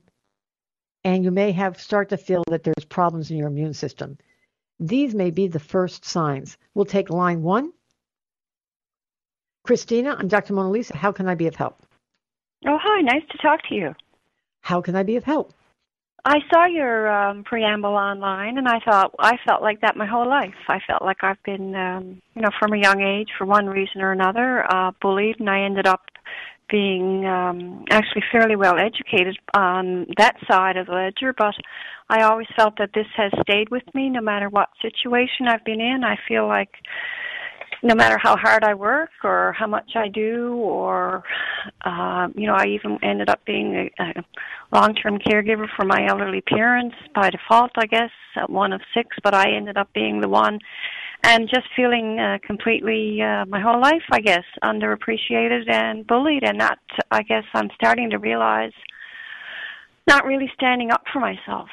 And 1.03 1.23
you 1.25 1.31
may 1.31 1.51
have 1.51 1.79
start 1.79 2.09
to 2.09 2.17
feel 2.17 2.43
that 2.47 2.63
there's 2.63 2.85
problems 2.85 3.29
in 3.29 3.37
your 3.37 3.47
immune 3.47 3.73
system. 3.73 4.17
These 4.79 5.13
may 5.13 5.29
be 5.29 5.47
the 5.47 5.59
first 5.59 6.05
signs. 6.05 6.57
We'll 6.73 6.85
take 6.85 7.09
line 7.09 7.41
one. 7.43 7.73
Christina, 9.63 10.15
I'm 10.17 10.29
Dr. 10.29 10.53
Mona 10.53 10.69
Lisa. 10.69 10.95
How 10.95 11.11
can 11.11 11.27
I 11.27 11.35
be 11.35 11.47
of 11.47 11.55
help? 11.55 11.81
Oh, 12.65 12.79
hi. 12.81 13.01
Nice 13.01 13.23
to 13.31 13.37
talk 13.39 13.59
to 13.69 13.75
you. 13.75 13.93
How 14.61 14.81
can 14.81 14.95
I 14.95 15.03
be 15.03 15.17
of 15.17 15.23
help? 15.25 15.53
I 16.27 16.39
saw 16.51 16.65
your 16.65 17.07
um, 17.11 17.43
preamble 17.43 17.91
online, 17.91 18.57
and 18.57 18.67
I 18.67 18.79
thought 18.79 19.13
I 19.19 19.37
felt 19.45 19.61
like 19.61 19.81
that 19.81 19.95
my 19.95 20.07
whole 20.07 20.27
life. 20.27 20.55
I 20.67 20.79
felt 20.87 21.03
like 21.03 21.17
I've 21.21 21.41
been, 21.43 21.75
um, 21.75 22.19
you 22.33 22.41
know, 22.41 22.49
from 22.59 22.73
a 22.73 22.77
young 22.77 22.99
age, 22.99 23.29
for 23.37 23.45
one 23.45 23.67
reason 23.67 24.01
or 24.01 24.11
another, 24.11 24.65
uh, 24.73 24.91
bullied, 24.99 25.39
and 25.39 25.47
I 25.47 25.61
ended 25.61 25.85
up 25.85 26.01
being 26.67 27.27
um, 27.27 27.85
actually 27.91 28.23
fairly 28.31 28.55
well 28.55 28.75
educated 28.79 29.37
on 29.53 30.07
that 30.17 30.35
side 30.49 30.77
of 30.77 30.87
the 30.87 30.93
ledger. 30.93 31.31
But 31.37 31.53
I 32.09 32.23
always 32.23 32.47
felt 32.55 32.79
that 32.79 32.89
this 32.95 33.05
has 33.15 33.31
stayed 33.43 33.69
with 33.69 33.83
me, 33.93 34.09
no 34.09 34.21
matter 34.21 34.49
what 34.49 34.69
situation 34.81 35.47
I've 35.47 35.63
been 35.63 35.79
in. 35.79 36.03
I 36.03 36.17
feel 36.27 36.47
like 36.47 36.71
no 37.83 37.95
matter 37.95 38.17
how 38.17 38.35
hard 38.35 38.63
I 38.63 38.73
work 38.73 39.11
or 39.23 39.53
how 39.53 39.67
much 39.67 39.91
I 39.95 40.07
do, 40.07 40.55
or 40.55 41.23
uh, 41.83 42.27
you 42.35 42.47
know, 42.47 42.55
I 42.55 42.67
even 42.67 42.97
ended 43.03 43.29
up 43.29 43.43
being 43.45 43.89
a, 43.99 44.03
a 44.03 44.23
long-term 44.71 45.19
caregiver 45.19 45.67
for 45.75 45.85
my 45.85 46.05
elderly 46.07 46.41
parents 46.41 46.95
by 47.13 47.29
default, 47.29 47.71
I 47.77 47.85
guess, 47.85 48.11
at 48.35 48.49
one 48.49 48.73
of 48.73 48.81
six. 48.93 49.17
But 49.23 49.33
I 49.33 49.51
ended 49.51 49.77
up 49.77 49.91
being 49.93 50.21
the 50.21 50.29
one, 50.29 50.59
and 51.23 51.49
just 51.49 51.67
feeling 51.75 52.19
uh, 52.19 52.37
completely 52.45 53.21
uh, 53.21 53.45
my 53.45 53.59
whole 53.59 53.79
life, 53.81 54.03
I 54.11 54.19
guess, 54.19 54.43
underappreciated 54.63 55.69
and 55.69 56.05
bullied, 56.05 56.43
and 56.43 56.59
that 56.61 56.79
I 57.11 57.23
guess 57.23 57.45
I'm 57.53 57.69
starting 57.75 58.09
to 58.11 58.17
realize 58.17 58.73
Not 60.07 60.25
really 60.25 60.51
standing 60.53 60.91
up 60.91 61.03
for 61.11 61.19
myself. 61.19 61.67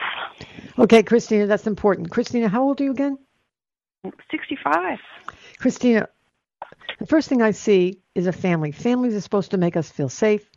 Okay, 0.79 1.03
Christina, 1.03 1.47
that's 1.47 1.67
important. 1.67 2.11
Christina, 2.11 2.49
how 2.49 2.63
old 2.63 2.81
are 2.81 2.85
you 2.85 2.93
again? 2.93 3.19
65. 4.05 4.99
Christina, 5.59 6.09
the 6.99 7.07
first 7.07 7.29
thing 7.29 7.41
I 7.41 7.53
see 7.53 8.01
is 8.15 8.27
a 8.27 8.33
family. 8.33 8.73
Families 8.73 9.15
are 9.15 9.21
supposed 9.21 9.53
to 9.53 9.59
make 9.59 9.77
us 9.77 9.91
feel 9.91 10.09
safe 10.09 10.49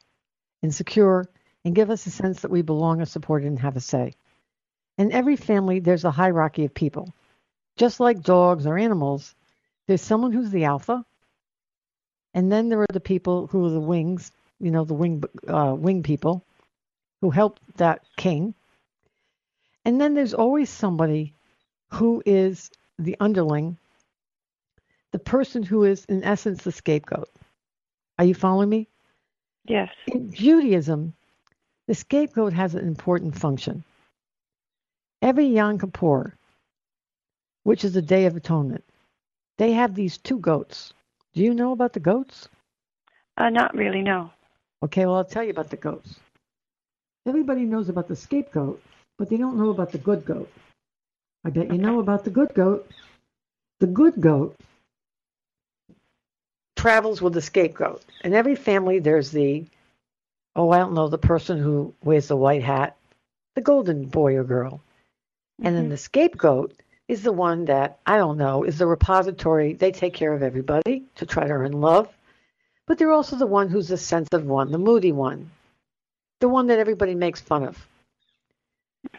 and 0.63 0.73
secure 0.73 1.29
and 1.63 1.75
give 1.75 1.91
us 1.91 2.05
a 2.07 2.11
sense 2.11 2.41
that 2.41 2.51
we 2.51 2.61
belong, 2.63 3.01
are 3.01 3.05
supported, 3.05 3.47
and 3.47 3.59
have 3.59 3.75
a 3.75 3.81
say. 3.81 4.13
In 4.97 5.11
every 5.11 5.35
family, 5.35 5.79
there's 5.79 6.05
a 6.05 6.11
hierarchy 6.11 6.65
of 6.65 6.73
people. 6.73 7.13
Just 7.77 7.99
like 7.99 8.21
dogs 8.21 8.65
or 8.65 8.77
animals, 8.77 9.35
there's 9.87 10.01
someone 10.01 10.31
who's 10.31 10.51
the 10.51 10.63
alpha, 10.63 11.05
and 12.33 12.51
then 12.51 12.69
there 12.69 12.81
are 12.81 12.87
the 12.91 12.99
people 12.99 13.47
who 13.47 13.65
are 13.65 13.71
the 13.71 13.79
wings, 13.79 14.31
you 14.59 14.71
know, 14.71 14.85
the 14.85 14.93
wing 14.93 15.23
uh, 15.47 15.75
wing 15.77 16.01
people 16.03 16.45
who 17.21 17.29
help 17.29 17.59
that 17.77 18.01
king. 18.17 18.53
And 19.83 20.01
then 20.01 20.13
there's 20.15 20.33
always 20.33 20.69
somebody 20.69 21.33
who 21.91 22.23
is 22.25 22.71
the 22.97 23.17
underling, 23.19 23.77
the 25.11 25.19
person 25.19 25.63
who 25.63 25.83
is, 25.83 26.05
in 26.05 26.23
essence, 26.23 26.63
the 26.63 26.71
scapegoat. 26.71 27.29
Are 28.17 28.25
you 28.25 28.33
following 28.33 28.69
me? 28.69 28.87
Yes. 29.65 29.89
In 30.07 30.31
Judaism, 30.31 31.13
the 31.87 31.95
scapegoat 31.95 32.53
has 32.53 32.75
an 32.75 32.87
important 32.87 33.37
function. 33.37 33.83
Every 35.21 35.47
Yom 35.47 35.79
Kippur, 35.79 36.35
which 37.63 37.83
is 37.83 37.93
the 37.93 38.01
Day 38.01 38.25
of 38.25 38.35
Atonement, 38.35 38.83
they 39.57 39.71
have 39.71 39.95
these 39.95 40.17
two 40.17 40.39
goats. 40.39 40.93
Do 41.33 41.41
you 41.41 41.53
know 41.53 41.71
about 41.71 41.93
the 41.93 41.99
goats? 41.99 42.47
Uh, 43.37 43.49
not 43.49 43.75
really, 43.75 44.01
no. 44.01 44.31
Okay, 44.83 45.05
well, 45.05 45.15
I'll 45.15 45.25
tell 45.25 45.43
you 45.43 45.51
about 45.51 45.69
the 45.69 45.77
goats. 45.77 46.15
Everybody 47.27 47.61
knows 47.61 47.89
about 47.89 48.07
the 48.07 48.15
scapegoat, 48.15 48.81
but 49.17 49.29
they 49.29 49.37
don't 49.37 49.57
know 49.57 49.71
about 49.71 49.91
the 49.91 49.97
good 49.97 50.25
goat. 50.25 50.51
I 51.45 51.51
bet 51.51 51.71
you 51.71 51.77
know 51.77 51.99
about 51.99 52.23
the 52.23 52.31
good 52.31 52.55
goat. 52.55 52.89
The 53.79 53.85
good 53.85 54.19
goat 54.19 54.57
travels 56.75 57.21
with 57.21 57.33
the 57.33 57.41
scapegoat. 57.41 58.03
In 58.23 58.33
every 58.33 58.55
family, 58.55 58.97
there's 58.97 59.29
the, 59.29 59.65
oh, 60.55 60.71
I 60.71 60.79
don't 60.79 60.95
know, 60.95 61.07
the 61.07 61.19
person 61.19 61.59
who 61.59 61.93
wears 62.03 62.29
the 62.29 62.35
white 62.35 62.63
hat, 62.63 62.97
the 63.53 63.61
golden 63.61 64.05
boy 64.05 64.35
or 64.37 64.43
girl. 64.43 64.81
Mm-hmm. 65.59 65.67
And 65.67 65.75
then 65.75 65.89
the 65.89 65.97
scapegoat 65.97 66.73
is 67.07 67.21
the 67.21 67.31
one 67.31 67.65
that, 67.65 67.99
I 68.07 68.17
don't 68.17 68.39
know, 68.39 68.63
is 68.63 68.79
the 68.79 68.87
repository. 68.87 69.73
They 69.73 69.91
take 69.91 70.15
care 70.15 70.33
of 70.33 70.41
everybody 70.41 71.03
to 71.17 71.27
try 71.27 71.45
to 71.45 71.53
earn 71.53 71.73
love. 71.73 72.11
But 72.87 72.97
they're 72.97 73.11
also 73.11 73.35
the 73.35 73.45
one 73.45 73.69
who's 73.69 73.89
the 73.89 73.97
sensitive 73.97 74.47
one, 74.47 74.71
the 74.71 74.79
moody 74.79 75.11
one, 75.11 75.51
the 76.39 76.49
one 76.49 76.67
that 76.67 76.79
everybody 76.79 77.13
makes 77.13 77.39
fun 77.39 77.63
of. 77.63 77.87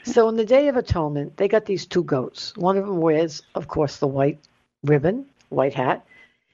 So 0.05 0.29
on 0.29 0.37
the 0.37 0.45
Day 0.45 0.69
of 0.69 0.77
Atonement, 0.77 1.37
they 1.37 1.49
got 1.49 1.67
these 1.67 1.87
two 1.87 2.05
goats. 2.05 2.57
One 2.57 2.77
of 2.77 2.87
them 2.87 3.01
wears, 3.01 3.43
of 3.55 3.69
course, 3.69 3.99
the 3.99 4.07
white 4.07 4.39
ribbon, 4.83 5.27
white 5.49 5.75
hat, 5.75 6.07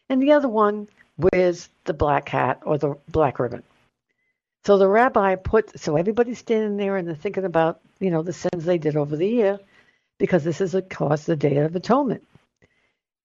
and 0.08 0.22
the 0.22 0.32
other 0.32 0.48
one 0.48 0.88
wears 1.16 1.68
the 1.84 1.94
black 1.94 2.28
hat 2.28 2.60
or 2.64 2.78
the 2.78 2.96
black 3.08 3.38
ribbon. 3.38 3.62
So 4.64 4.78
the 4.78 4.88
rabbi 4.88 5.34
put, 5.36 5.78
so 5.78 5.96
everybody's 5.96 6.38
standing 6.38 6.76
there 6.76 6.96
and 6.96 7.06
they're 7.06 7.14
thinking 7.14 7.44
about, 7.44 7.80
you 7.98 8.10
know, 8.10 8.22
the 8.22 8.32
sins 8.32 8.64
they 8.64 8.78
did 8.78 8.96
over 8.96 9.16
the 9.16 9.28
year, 9.28 9.58
because 10.18 10.44
this 10.44 10.60
is, 10.60 10.74
of 10.74 10.88
course, 10.88 11.24
the 11.24 11.36
Day 11.36 11.56
of 11.58 11.74
Atonement. 11.74 12.22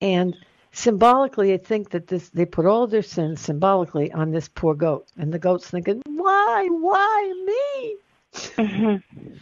And 0.01 0.35
symbolically, 0.71 1.53
I 1.53 1.57
think 1.57 1.91
that 1.91 2.07
this 2.07 2.29
they 2.29 2.45
put 2.45 2.65
all 2.65 2.87
their 2.87 3.03
sins 3.03 3.41
symbolically 3.41 4.11
on 4.11 4.31
this 4.31 4.47
poor 4.47 4.73
goat, 4.73 5.07
and 5.17 5.33
the 5.33 5.39
goat's 5.39 5.69
thinking, 5.69 6.01
"Why, 6.05 6.67
why 6.69 7.33
me?" 7.45 7.97
Mm-hmm. 8.33 9.37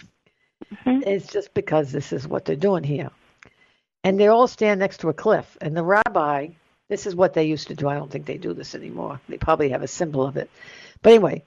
Mm-hmm. 0.76 1.08
It's 1.08 1.32
just 1.32 1.54
because 1.54 1.92
this 1.92 2.12
is 2.12 2.28
what 2.28 2.46
they're 2.46 2.56
doing 2.56 2.84
here, 2.84 3.12
and 4.04 4.20
they 4.20 4.28
all 4.28 4.48
stand 4.48 4.80
next 4.80 5.02
to 5.02 5.10
a 5.10 5.14
cliff, 5.14 5.58
and 5.62 5.76
the 5.76 5.84
rabbi. 5.84 6.50
This 6.88 7.08
is 7.08 7.16
what 7.16 7.34
they 7.34 7.46
used 7.46 7.70
to 7.70 7.74
do. 7.74 7.88
I 7.88 7.96
don't 7.96 8.12
think 8.12 8.28
they 8.28 8.38
do 8.38 8.54
this 8.54 8.76
anymore. 8.76 9.20
They 9.28 9.40
probably 9.40 9.70
have 9.70 9.82
a 9.82 9.88
symbol 9.88 10.24
of 10.24 10.38
it. 10.38 10.52
But 11.02 11.14
anyway, 11.14 11.42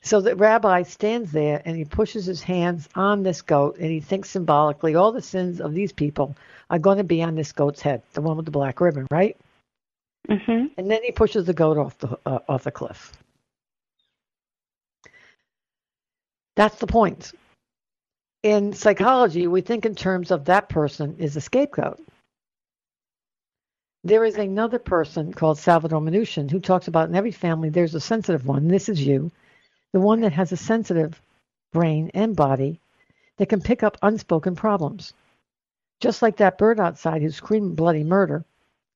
so 0.00 0.20
the 0.20 0.36
rabbi 0.36 0.82
stands 0.84 1.32
there 1.32 1.60
and 1.64 1.76
he 1.76 1.84
pushes 1.84 2.24
his 2.24 2.42
hands 2.42 2.88
on 2.94 3.22
this 3.22 3.42
goat 3.42 3.76
and 3.78 3.90
he 3.90 4.00
thinks 4.00 4.30
symbolically 4.30 4.94
all 4.94 5.12
the 5.12 5.20
sins 5.20 5.60
of 5.60 5.74
these 5.74 5.92
people 5.92 6.36
are 6.70 6.78
going 6.78 6.98
to 6.98 7.04
be 7.04 7.22
on 7.22 7.34
this 7.34 7.52
goat's 7.52 7.82
head, 7.82 8.02
the 8.12 8.22
one 8.22 8.36
with 8.36 8.46
the 8.46 8.52
black 8.52 8.80
ribbon, 8.80 9.06
right? 9.10 9.36
Mm-hmm. 10.28 10.66
And 10.76 10.90
then 10.90 11.02
he 11.02 11.12
pushes 11.12 11.46
the 11.46 11.54
goat 11.54 11.78
off 11.78 11.98
the 11.98 12.18
uh, 12.26 12.38
off 12.48 12.64
the 12.64 12.70
cliff. 12.70 13.12
That's 16.54 16.76
the 16.76 16.86
point. 16.86 17.32
In 18.48 18.72
psychology, 18.72 19.46
we 19.46 19.60
think 19.60 19.84
in 19.84 19.94
terms 19.94 20.30
of 20.30 20.46
that 20.46 20.70
person 20.70 21.16
is 21.18 21.36
a 21.36 21.40
scapegoat. 21.42 22.00
There 24.04 24.24
is 24.24 24.38
another 24.38 24.78
person 24.78 25.34
called 25.34 25.58
Salvador 25.58 26.00
Minuchin 26.00 26.50
who 26.50 26.58
talks 26.58 26.88
about 26.88 27.10
in 27.10 27.14
every 27.14 27.30
family 27.30 27.68
there's 27.68 27.94
a 27.94 28.00
sensitive 28.00 28.46
one. 28.46 28.66
This 28.66 28.88
is 28.88 29.06
you, 29.06 29.30
the 29.92 30.00
one 30.00 30.22
that 30.22 30.32
has 30.32 30.50
a 30.50 30.56
sensitive 30.56 31.20
brain 31.74 32.10
and 32.14 32.34
body 32.34 32.80
that 33.36 33.50
can 33.50 33.60
pick 33.60 33.82
up 33.82 33.98
unspoken 34.00 34.56
problems. 34.56 35.12
Just 36.00 36.22
like 36.22 36.38
that 36.38 36.56
bird 36.56 36.80
outside 36.80 37.20
who's 37.20 37.36
screaming 37.36 37.74
bloody 37.74 38.02
murder. 38.02 38.46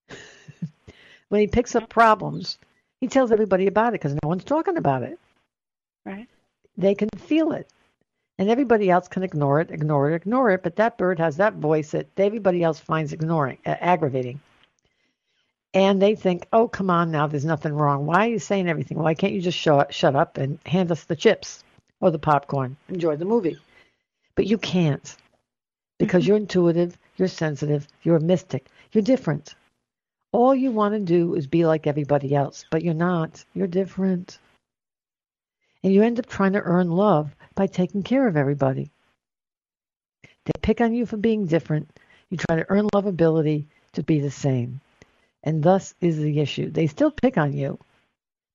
when 1.29 1.43
he 1.43 1.47
picks 1.47 1.75
up 1.75 1.91
problems, 1.91 2.57
he 3.03 3.07
tells 3.07 3.31
everybody 3.31 3.67
about 3.67 3.89
it 3.89 4.01
because 4.01 4.15
no 4.15 4.29
one's 4.31 4.45
talking 4.45 4.79
about 4.79 5.03
it. 5.03 5.19
Right. 6.07 6.29
They 6.79 6.95
can 6.95 7.11
feel 7.19 7.53
it. 7.53 7.69
And 8.39 8.49
everybody 8.51 8.91
else 8.91 9.09
can 9.09 9.23
ignore 9.23 9.61
it, 9.61 9.71
ignore 9.71 10.11
it, 10.11 10.15
ignore 10.15 10.51
it. 10.51 10.63
But 10.63 10.77
that 10.77 10.99
bird 10.99 11.19
has 11.19 11.37
that 11.37 11.55
voice 11.55 11.91
that 11.91 12.09
everybody 12.17 12.63
else 12.63 12.81
finds 12.81 13.13
ignoring, 13.13 13.59
uh, 13.67 13.77
aggravating. 13.81 14.41
And 15.75 16.03
they 16.03 16.15
think, 16.15 16.47
oh, 16.53 16.69
come 16.69 16.91
on 16.91 17.11
now, 17.11 17.27
there's 17.27 17.45
nothing 17.45 17.73
wrong. 17.73 18.05
Why 18.05 18.27
are 18.27 18.31
you 18.31 18.39
saying 18.39 18.69
everything? 18.69 18.99
Why 18.99 19.15
can't 19.15 19.33
you 19.33 19.41
just 19.41 19.59
show, 19.59 19.85
shut 19.91 20.15
up 20.15 20.37
and 20.37 20.59
hand 20.67 20.93
us 20.93 21.05
the 21.05 21.17
chips 21.17 21.65
or 22.01 22.11
the 22.11 22.19
popcorn? 22.19 22.77
Enjoy 22.89 23.17
the 23.17 23.25
movie. 23.25 23.59
But 24.35 24.47
you 24.47 24.59
can't 24.59 25.17
because 25.99 26.27
you're 26.27 26.37
intuitive, 26.37 26.99
you're 27.17 27.29
sensitive, 27.29 27.87
you're 28.03 28.17
a 28.17 28.21
mystic, 28.21 28.67
you're 28.93 29.03
different. 29.03 29.55
All 30.33 30.55
you 30.55 30.71
want 30.73 30.95
to 30.95 31.01
do 31.01 31.35
is 31.35 31.47
be 31.47 31.65
like 31.65 31.87
everybody 31.87 32.35
else, 32.35 32.65
but 32.71 32.83
you're 32.83 32.95
not. 32.95 33.45
You're 33.55 33.67
different. 33.67 34.39
And 35.85 35.93
you 35.93 36.03
end 36.03 36.19
up 36.19 36.27
trying 36.27 36.55
to 36.55 36.63
earn 36.63 36.91
love 36.91 37.37
by 37.55 37.67
taking 37.67 38.03
care 38.03 38.27
of 38.27 38.37
everybody. 38.37 38.91
They 40.45 40.53
pick 40.61 40.81
on 40.81 40.95
you 40.95 41.07
for 41.07 41.17
being 41.17 41.47
different. 41.47 41.89
You 42.31 42.37
try 42.37 42.57
to 42.57 42.67
earn 42.69 42.89
lovability 42.89 43.67
to 43.93 44.03
be 44.03 44.21
the 44.21 44.31
same. 44.31 44.81
And 45.45 45.63
thus 45.63 45.95
is 46.01 46.19
the 46.19 46.41
issue. 46.41 46.71
They 46.71 46.87
still 46.87 47.11
pick 47.11 47.37
on 47.37 47.53
you, 47.53 47.79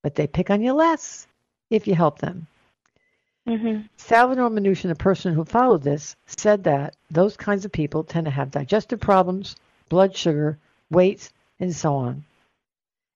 but 0.04 0.16
they 0.16 0.28
pick 0.28 0.50
on 0.50 0.62
you 0.62 0.74
less 0.74 1.28
if 1.70 1.88
you 1.88 1.96
help 1.96 2.20
them. 2.20 2.48
Mm-hmm. 3.48 3.84
Salvador 3.96 4.50
Minuchin, 4.50 4.92
a 4.92 4.96
person 4.96 5.34
who 5.34 5.46
followed 5.46 5.82
this, 5.84 6.16
said 6.26 6.66
that 6.66 6.96
those 7.10 7.38
kinds 7.38 7.64
of 7.64 7.72
people 7.72 8.04
tend 8.04 8.26
to 8.26 8.32
have 8.32 8.52
digestive 8.52 9.00
problems, 9.00 9.56
blood 9.90 10.16
sugar, 10.16 10.58
weight, 10.90 11.30
and 11.60 11.74
so 11.74 11.96
on. 11.96 12.26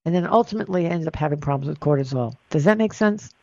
And 0.06 0.16
then 0.16 0.26
ultimately 0.26 0.86
end 0.86 1.08
up 1.08 1.16
having 1.16 1.42
problems 1.42 1.68
with 1.68 1.80
cortisol. 1.80 2.36
Does 2.50 2.64
that 2.64 2.78
make 2.78 2.94
sense? 2.94 3.34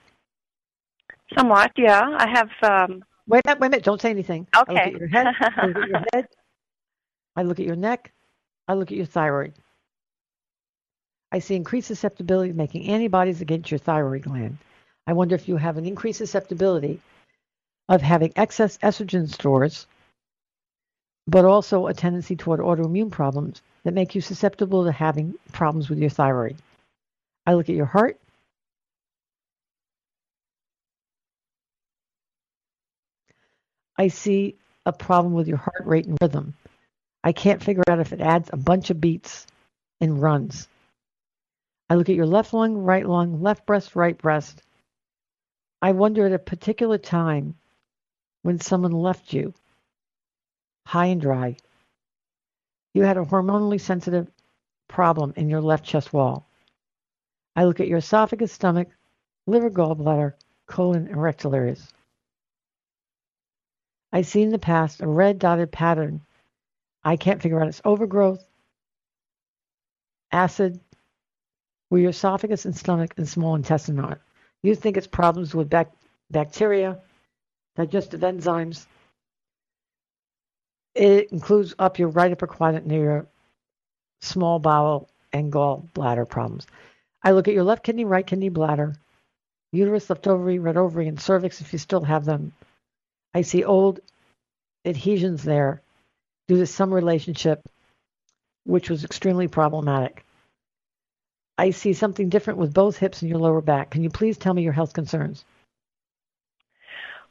Somewhat, 1.39 1.73
yeah. 1.77 2.17
I 2.19 2.29
have. 2.29 2.51
Um... 2.63 3.05
Wait 3.27 3.43
a 3.45 3.49
minute, 3.49 3.61
wait 3.61 3.67
a 3.67 3.71
minute. 3.71 3.85
Don't 3.85 4.01
say 4.01 4.11
anything. 4.11 4.47
Okay. 4.57 4.77
I 4.77 4.85
look 4.87 4.95
at 4.95 5.01
your 5.01 5.09
head. 5.09 5.27
I 5.41 5.67
look 5.67 5.77
at 5.77 5.89
your 5.89 6.05
head. 6.13 6.29
I 7.37 7.43
look 7.43 7.61
at 7.61 7.67
your 7.67 7.77
neck. 7.77 8.13
I 8.67 8.75
look 8.75 8.91
at 8.91 8.97
your 8.97 9.07
thyroid. 9.07 9.55
I 11.31 11.39
see 11.39 11.57
increased 11.57 11.89
susceptibility 11.89 12.51
to 12.51 12.57
making 12.57 12.89
antibodies 12.89 13.41
against 13.41 13.71
your 13.71 13.79
thyroid 13.79 14.23
gland. 14.23 14.59
I 15.07 15.13
wonder 15.13 15.35
if 15.35 15.49
you 15.49 15.57
have 15.57 15.77
an 15.77 15.87
increased 15.87 16.19
susceptibility 16.19 17.01
of 17.89 18.03
having 18.03 18.33
excess 18.37 18.79
estrogen 18.79 19.29
stores, 19.29 19.87
but 21.27 21.45
also 21.45 21.87
a 21.87 21.95
tendency 21.95 22.35
toward 22.35 22.61
autoimmune 22.61 23.11
problems 23.11 23.63
that 23.85 23.95
make 23.95 24.15
you 24.15 24.21
susceptible 24.21 24.85
to 24.85 24.93
having 24.93 25.35
problems 25.53 25.89
with 25.89 25.99
your 25.99 26.11
thyroid. 26.11 26.57
I 27.47 27.55
look 27.55 27.69
at 27.69 27.77
your 27.77 27.87
heart. 27.87 28.19
I 33.99 34.09
see 34.09 34.57
a 34.87 34.93
problem 34.93 35.35
with 35.35 35.49
your 35.49 35.59
heart 35.59 35.83
rate 35.85 36.07
and 36.07 36.17
rhythm. 36.23 36.55
I 37.25 37.33
can't 37.33 37.63
figure 37.63 37.83
out 37.89 38.01
if 38.01 38.13
it 38.13 38.21
adds 38.21 38.49
a 38.53 38.57
bunch 38.57 38.91
of 38.91 39.01
beats 39.01 39.47
and 40.01 40.23
runs. 40.23 40.69
I 41.91 41.97
look 41.97 42.09
at 42.09 42.15
your 42.15 42.27
left 42.27 42.53
lung, 42.55 42.79
right 42.79 43.05
lung, 43.05 43.43
left 43.43 43.67
breast, 43.67 43.97
right 43.97 44.17
breast. 44.17 44.63
I 45.83 45.93
wonder 45.93 46.27
at 46.27 46.33
a 46.33 46.39
particular 46.39 46.97
time 46.97 47.57
when 48.43 48.61
someone 48.61 48.93
left 48.93 49.33
you 49.33 49.53
high 50.87 51.07
and 51.07 51.21
dry, 51.21 51.57
you 52.95 53.03
had 53.03 53.19
a 53.19 53.25
hormonally 53.25 53.81
sensitive 53.81 54.31
problem 54.89 55.35
in 55.37 55.51
your 55.51 55.61
left 55.61 55.85
chest 55.85 56.13
wall. 56.13 56.47
I 57.55 57.65
look 57.65 57.81
at 57.81 57.89
your 57.89 57.99
esophagus, 57.99 58.53
stomach, 58.53 58.89
liver, 59.47 59.71
gallbladder, 59.71 60.35
colon, 60.67 61.09
and 61.09 61.21
rectal 61.21 61.55
areas. 61.55 61.93
I 64.13 64.23
see 64.23 64.43
in 64.43 64.51
the 64.51 64.59
past 64.59 65.03
a 65.03 65.07
red 65.07 65.39
dotted 65.39 65.71
pattern. 65.71 66.23
I 67.05 67.17
can't 67.17 67.43
figure 67.43 67.61
out 67.61 67.69
it's 67.69 67.83
overgrowth, 67.85 68.45
acid, 70.33 70.81
where 71.89 72.01
your 72.01 72.11
esophagus 72.11 72.65
and 72.65 72.77
stomach 72.77 73.15
and 73.17 73.29
small 73.29 73.55
intestine 73.55 74.01
are. 74.01 74.21
You 74.63 74.75
think 74.75 74.97
it's 74.97 75.07
problems 75.07 75.55
with 75.55 75.71
bac- 75.71 75.93
bacteria, 76.31 77.01
digestive 77.77 78.21
enzymes. 78.21 78.87
It 80.95 81.31
includes 81.31 81.75
up 81.79 81.99
your 81.99 82.09
right 82.09 82.33
upper 82.33 82.47
quadrant 82.47 82.87
near 82.87 83.03
your 83.03 83.27
small 84.21 84.59
bowel 84.59 85.09
and 85.33 85.53
gallbladder 85.53 86.29
problems. 86.29 86.67
I 87.23 87.33
look 87.33 87.49
at 87.49 87.55
your 87.55 87.65
left 87.65 87.85
kidney, 87.85 88.05
right 88.05 88.27
kidney, 88.27 88.49
bladder, 88.49 88.95
uterus, 89.73 90.11
left 90.11 90.27
ovary, 90.27 90.59
red 90.59 90.77
ovary, 90.77 91.09
and 91.09 91.21
cervix 91.21 91.61
if 91.61 91.73
you 91.73 91.79
still 91.79 92.03
have 92.03 92.25
them. 92.25 92.53
I 93.39 93.43
see 93.43 93.63
old 93.63 94.01
adhesions 94.85 95.45
there 95.45 95.81
due 96.49 96.57
to 96.57 96.67
some 96.67 96.93
relationship 96.93 97.69
which 98.65 98.91
was 98.91 99.05
extremely 99.05 99.47
problematic. 99.47 100.25
I 101.57 101.71
see 101.71 101.93
something 101.93 102.31
different 102.31 102.59
with 102.59 102.75
both 102.75 102.97
hips 102.97 103.23
and 103.23 103.29
your 103.29 103.39
lower 103.39 103.61
back. 103.61 103.91
Can 103.91 104.03
you 104.03 104.11
please 104.11 104.39
tell 104.39 104.55
me 104.55 104.63
your 104.65 104.73
health 104.73 104.93
concerns? 104.93 105.45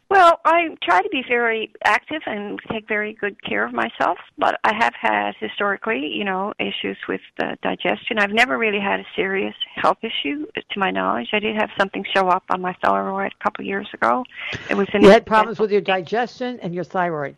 Well, 0.10 0.40
I 0.46 0.70
try 0.82 1.02
to 1.02 1.10
be 1.10 1.22
very 1.28 1.70
active 1.84 2.22
and 2.26 2.60
take 2.72 2.88
very 2.88 3.14
good 3.14 3.44
care 3.44 3.66
of 3.66 3.74
myself, 3.74 4.18
but 4.38 4.58
I 4.64 4.74
have 4.74 4.94
had 5.00 5.34
historically, 5.38 6.08
you 6.08 6.24
know, 6.24 6.54
issues 6.60 6.98
with 7.10 7.20
the 7.38 7.58
digestion. 7.62 8.18
I've 8.18 8.32
never 8.32 8.58
really 8.58 8.80
had 8.80 9.02
a 9.02 9.06
serious 9.18 9.56
health 9.76 9.98
issue, 10.02 10.46
to 10.56 10.80
my 10.80 10.92
knowledge. 10.92 11.30
I 11.34 11.40
did 11.40 11.58
have 11.58 11.70
something 11.78 12.06
show 12.16 12.30
up 12.30 12.44
on 12.50 12.62
my 12.62 12.74
thyroid 12.82 13.34
a 13.38 13.44
couple 13.44 13.66
years 13.66 13.88
ago. 13.94 14.24
It 14.70 14.78
was 14.78 14.88
you 14.94 15.10
had 15.10 15.26
problems 15.26 15.60
with 15.60 15.72
your 15.72 15.82
digestion 15.82 16.58
and 16.62 16.74
your 16.74 16.86
thyroid. 16.86 17.36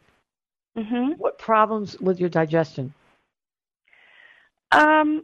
Mm-hmm. 0.77 1.13
What 1.13 1.39
problems 1.39 1.99
with 1.99 2.19
your 2.19 2.29
digestion? 2.29 2.93
Um, 4.71 5.23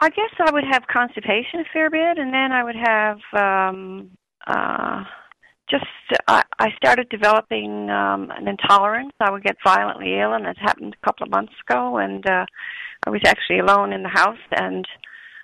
I 0.00 0.10
guess 0.10 0.30
I 0.40 0.50
would 0.50 0.64
have 0.64 0.88
constipation 0.88 1.60
a 1.60 1.64
fair 1.72 1.90
bit, 1.90 2.18
and 2.18 2.34
then 2.34 2.50
I 2.50 2.64
would 2.64 2.76
have 2.76 3.18
um, 3.32 4.10
uh, 4.46 5.04
just 5.68 5.84
I, 6.28 6.44
I 6.58 6.68
started 6.76 7.08
developing 7.08 7.90
um, 7.90 8.30
an 8.30 8.48
intolerance. 8.48 9.12
I 9.20 9.30
would 9.30 9.42
get 9.42 9.56
violently 9.64 10.18
ill, 10.18 10.32
and 10.32 10.46
it 10.46 10.56
happened 10.58 10.96
a 11.00 11.06
couple 11.06 11.24
of 11.24 11.30
months 11.30 11.54
ago. 11.68 11.98
And 11.98 12.24
uh, 12.28 12.46
I 13.06 13.10
was 13.10 13.22
actually 13.24 13.58
alone 13.58 13.92
in 13.92 14.02
the 14.02 14.08
house, 14.08 14.38
and 14.52 14.86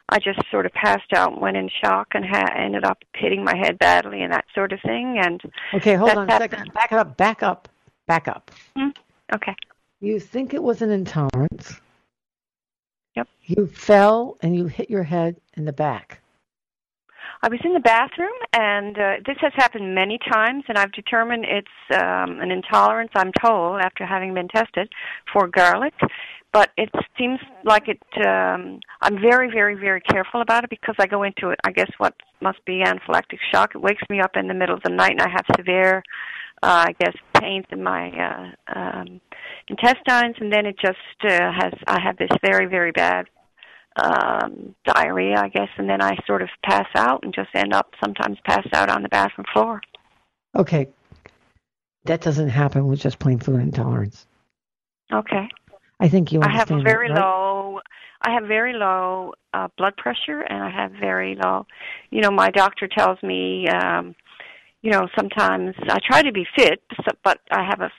I 0.08 0.18
just 0.18 0.40
sort 0.50 0.66
of 0.66 0.72
passed 0.72 1.12
out, 1.14 1.32
and 1.32 1.40
went 1.40 1.56
in 1.56 1.68
shock, 1.82 2.08
and 2.14 2.24
ha- 2.24 2.54
ended 2.56 2.84
up 2.84 2.98
hitting 3.16 3.44
my 3.44 3.56
head 3.56 3.78
badly, 3.78 4.22
and 4.22 4.32
that 4.32 4.44
sort 4.54 4.72
of 4.72 4.80
thing. 4.84 5.20
And 5.22 5.40
okay, 5.74 5.94
hold 5.94 6.10
on 6.10 6.30
a 6.30 6.38
second. 6.38 6.72
Back 6.72 6.92
up. 6.92 7.16
Back 7.16 7.42
up. 7.42 7.68
Back 8.06 8.28
up. 8.28 8.50
Mm-hmm. 8.76 8.90
Okay. 9.34 9.54
You 10.00 10.18
think 10.20 10.54
it 10.54 10.62
was 10.62 10.82
an 10.82 10.90
intolerance? 10.90 11.80
Yep. 13.14 13.28
You 13.42 13.66
fell 13.66 14.36
and 14.40 14.56
you 14.56 14.66
hit 14.66 14.90
your 14.90 15.02
head 15.02 15.36
in 15.56 15.64
the 15.64 15.72
back. 15.72 16.21
I 17.42 17.48
was 17.48 17.60
in 17.64 17.72
the 17.72 17.80
bathroom, 17.80 18.32
and 18.52 18.96
uh, 18.98 19.14
this 19.26 19.36
has 19.40 19.52
happened 19.56 19.94
many 19.94 20.18
times, 20.30 20.64
and 20.68 20.78
I've 20.78 20.92
determined 20.92 21.44
it's 21.44 21.68
um, 22.00 22.40
an 22.40 22.50
intolerance, 22.50 23.10
I'm 23.14 23.32
told, 23.32 23.80
after 23.80 24.06
having 24.06 24.32
been 24.34 24.48
tested, 24.48 24.92
for 25.32 25.48
garlic. 25.48 25.94
But 26.52 26.70
it 26.76 26.90
seems 27.18 27.40
like 27.64 27.88
it. 27.88 28.02
Um, 28.26 28.80
I'm 29.00 29.18
very, 29.20 29.50
very, 29.50 29.74
very 29.74 30.02
careful 30.02 30.42
about 30.42 30.64
it 30.64 30.70
because 30.70 30.94
I 30.98 31.06
go 31.06 31.22
into 31.22 31.48
it. 31.48 31.58
I 31.64 31.72
guess 31.72 31.90
what 31.96 32.14
must 32.42 32.62
be 32.66 32.84
anaphylactic 32.84 33.38
shock. 33.50 33.74
It 33.74 33.78
wakes 33.80 34.02
me 34.10 34.20
up 34.20 34.32
in 34.36 34.48
the 34.48 34.54
middle 34.54 34.74
of 34.74 34.82
the 34.82 34.90
night, 34.90 35.12
and 35.12 35.22
I 35.22 35.30
have 35.30 35.46
severe, 35.56 36.02
uh, 36.62 36.84
I 36.88 36.92
guess, 37.00 37.14
pains 37.40 37.64
in 37.70 37.82
my 37.82 38.10
uh, 38.10 38.78
um, 38.78 39.20
intestines, 39.68 40.36
and 40.40 40.52
then 40.52 40.66
it 40.66 40.76
just 40.78 40.98
uh, 41.24 41.50
has. 41.52 41.72
I 41.86 41.98
have 42.00 42.18
this 42.18 42.30
very, 42.42 42.66
very 42.66 42.92
bad 42.92 43.26
um, 43.96 44.74
diarrhea, 44.84 45.36
I 45.38 45.48
guess, 45.48 45.68
and 45.76 45.88
then 45.88 46.02
I 46.02 46.16
sort 46.26 46.42
of 46.42 46.48
pass 46.64 46.88
out 46.94 47.24
and 47.24 47.34
just 47.34 47.50
end 47.54 47.72
up 47.72 47.92
sometimes 48.02 48.38
pass 48.44 48.66
out 48.72 48.90
on 48.90 49.02
the 49.02 49.08
bathroom 49.08 49.46
floor. 49.52 49.80
Okay. 50.56 50.88
That 52.04 52.20
doesn't 52.20 52.48
happen 52.48 52.86
with 52.86 53.00
just 53.00 53.18
plain 53.18 53.38
food 53.38 53.60
intolerance. 53.60 54.26
Okay. 55.12 55.48
I 56.00 56.08
think 56.08 56.32
you 56.32 56.40
understand. 56.40 56.70
I 56.70 56.74
have 56.74 56.84
very 56.84 57.08
that, 57.08 57.14
right? 57.14 57.22
low. 57.22 57.80
I 58.22 58.32
have 58.32 58.44
very 58.44 58.72
low 58.72 59.34
uh, 59.54 59.68
blood 59.76 59.96
pressure, 59.96 60.40
and 60.40 60.62
I 60.62 60.70
have 60.70 60.92
very 60.92 61.36
low. 61.42 61.66
You 62.10 62.20
know, 62.20 62.30
my 62.30 62.50
doctor 62.50 62.88
tells 62.88 63.22
me, 63.22 63.68
um, 63.68 64.14
you 64.82 64.90
know, 64.90 65.06
sometimes 65.16 65.74
I 65.88 65.98
try 66.04 66.22
to 66.22 66.32
be 66.32 66.46
fit, 66.56 66.82
but 67.22 67.40
I 67.50 67.64
have 67.64 67.80
a 67.80 67.90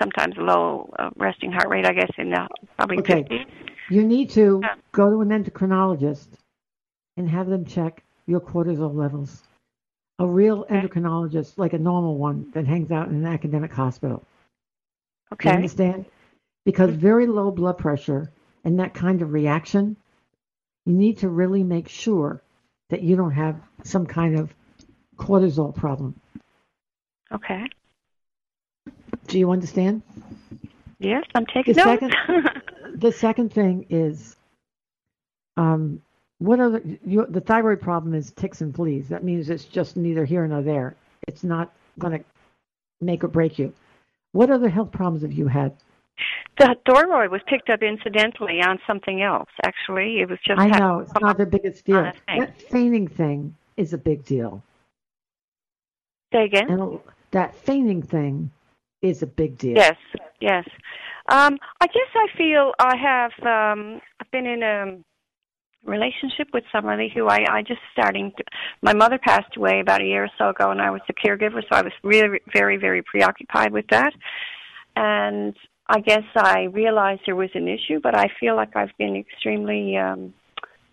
sometimes 0.00 0.34
low 0.38 0.90
uh, 0.98 1.10
resting 1.16 1.52
heart 1.52 1.68
rate. 1.68 1.86
I 1.86 1.92
guess 1.92 2.10
in 2.16 2.30
the 2.30 2.48
probably 2.76 2.98
okay. 2.98 3.22
50s. 3.22 3.71
You 3.88 4.04
need 4.04 4.30
to 4.30 4.60
yeah. 4.62 4.74
go 4.92 5.10
to 5.10 5.20
an 5.20 5.28
endocrinologist 5.28 6.28
and 7.16 7.28
have 7.28 7.46
them 7.46 7.64
check 7.64 8.02
your 8.26 8.40
cortisol 8.40 8.94
levels. 8.94 9.42
A 10.18 10.26
real 10.26 10.60
okay. 10.60 10.76
endocrinologist, 10.76 11.58
like 11.58 11.72
a 11.72 11.78
normal 11.78 12.16
one 12.16 12.50
that 12.54 12.66
hangs 12.66 12.90
out 12.90 13.08
in 13.08 13.14
an 13.14 13.26
academic 13.26 13.72
hospital. 13.72 14.24
Okay. 15.32 15.50
You 15.50 15.56
understand? 15.56 16.06
Because 16.64 16.90
mm-hmm. 16.90 17.00
very 17.00 17.26
low 17.26 17.50
blood 17.50 17.78
pressure 17.78 18.30
and 18.64 18.78
that 18.78 18.94
kind 18.94 19.22
of 19.22 19.32
reaction, 19.32 19.96
you 20.86 20.92
need 20.92 21.18
to 21.18 21.28
really 21.28 21.62
make 21.62 21.88
sure 21.88 22.42
that 22.90 23.02
you 23.02 23.16
don't 23.16 23.32
have 23.32 23.60
some 23.84 24.06
kind 24.06 24.38
of 24.38 24.54
cortisol 25.16 25.74
problem. 25.74 26.20
Okay. 27.32 27.66
Do 29.26 29.38
you 29.38 29.50
understand? 29.50 30.02
Yes, 30.98 31.24
I'm 31.34 31.46
taking 31.46 31.74
the 31.74 31.84
notes. 31.84 32.02
Second, 32.02 32.14
the 32.94 33.12
second 33.12 33.52
thing 33.52 33.86
is, 33.90 34.36
um, 35.56 36.00
what 36.38 36.60
are 36.60 36.70
the, 36.70 36.98
you, 37.04 37.26
the 37.28 37.40
thyroid 37.40 37.80
problem 37.80 38.14
is 38.14 38.32
ticks 38.32 38.60
and 38.60 38.74
fleas. 38.74 39.08
That 39.08 39.22
means 39.22 39.50
it's 39.50 39.64
just 39.64 39.96
neither 39.96 40.24
here 40.24 40.46
nor 40.46 40.62
there. 40.62 40.96
It's 41.28 41.44
not 41.44 41.72
going 41.98 42.18
to 42.18 42.24
make 43.00 43.22
or 43.22 43.28
break 43.28 43.58
you. 43.58 43.72
What 44.32 44.50
other 44.50 44.68
health 44.68 44.90
problems 44.90 45.22
have 45.22 45.32
you 45.32 45.46
had? 45.46 45.76
The 46.58 46.74
thyroid 46.86 47.30
was 47.30 47.40
picked 47.46 47.70
up 47.70 47.82
incidentally 47.82 48.60
on 48.60 48.78
something 48.86 49.22
else. 49.22 49.48
Actually, 49.64 50.20
it 50.20 50.28
was 50.28 50.38
just. 50.46 50.60
I 50.60 50.66
know 50.66 51.00
it's 51.00 51.12
not 51.20 51.38
the 51.38 51.46
biggest 51.46 51.84
deal. 51.84 52.12
That 52.28 52.60
feigning 52.60 53.08
thing 53.08 53.56
is 53.76 53.92
a 53.92 53.98
big 53.98 54.24
deal. 54.24 54.62
Say 56.32 56.44
again. 56.44 56.70
And 56.70 57.00
that 57.30 57.54
feigning 57.54 58.02
thing 58.02 58.50
is 59.00 59.22
a 59.22 59.26
big 59.26 59.58
deal. 59.58 59.76
Yes, 59.76 59.96
yes. 60.40 60.68
Um, 61.28 61.58
I 61.80 61.86
guess 61.86 62.10
I 62.14 62.26
feel 62.36 62.72
I 62.78 62.96
have. 62.96 63.32
Um, 63.40 64.00
I've 64.20 64.30
been 64.30 64.46
in 64.46 64.62
a 64.62 64.98
relationship 65.84 66.48
with 66.52 66.64
somebody 66.72 67.10
who 67.14 67.28
I, 67.28 67.44
I 67.48 67.62
just 67.62 67.80
starting. 67.92 68.32
To, 68.36 68.44
my 68.82 68.92
mother 68.92 69.18
passed 69.18 69.56
away 69.56 69.80
about 69.80 70.00
a 70.00 70.04
year 70.04 70.24
or 70.24 70.30
so 70.38 70.50
ago, 70.50 70.70
and 70.70 70.80
I 70.80 70.90
was 70.90 71.00
the 71.06 71.14
caregiver, 71.14 71.62
so 71.62 71.68
I 71.76 71.82
was 71.82 71.92
really 72.02 72.40
very 72.52 72.76
very 72.76 73.02
preoccupied 73.02 73.72
with 73.72 73.86
that. 73.90 74.12
And 74.96 75.54
I 75.88 76.00
guess 76.00 76.24
I 76.36 76.64
realized 76.64 77.22
there 77.26 77.36
was 77.36 77.50
an 77.54 77.68
issue, 77.68 78.00
but 78.02 78.16
I 78.16 78.28
feel 78.40 78.56
like 78.56 78.76
I've 78.76 78.96
been 78.98 79.16
extremely 79.16 79.96
um, 79.96 80.34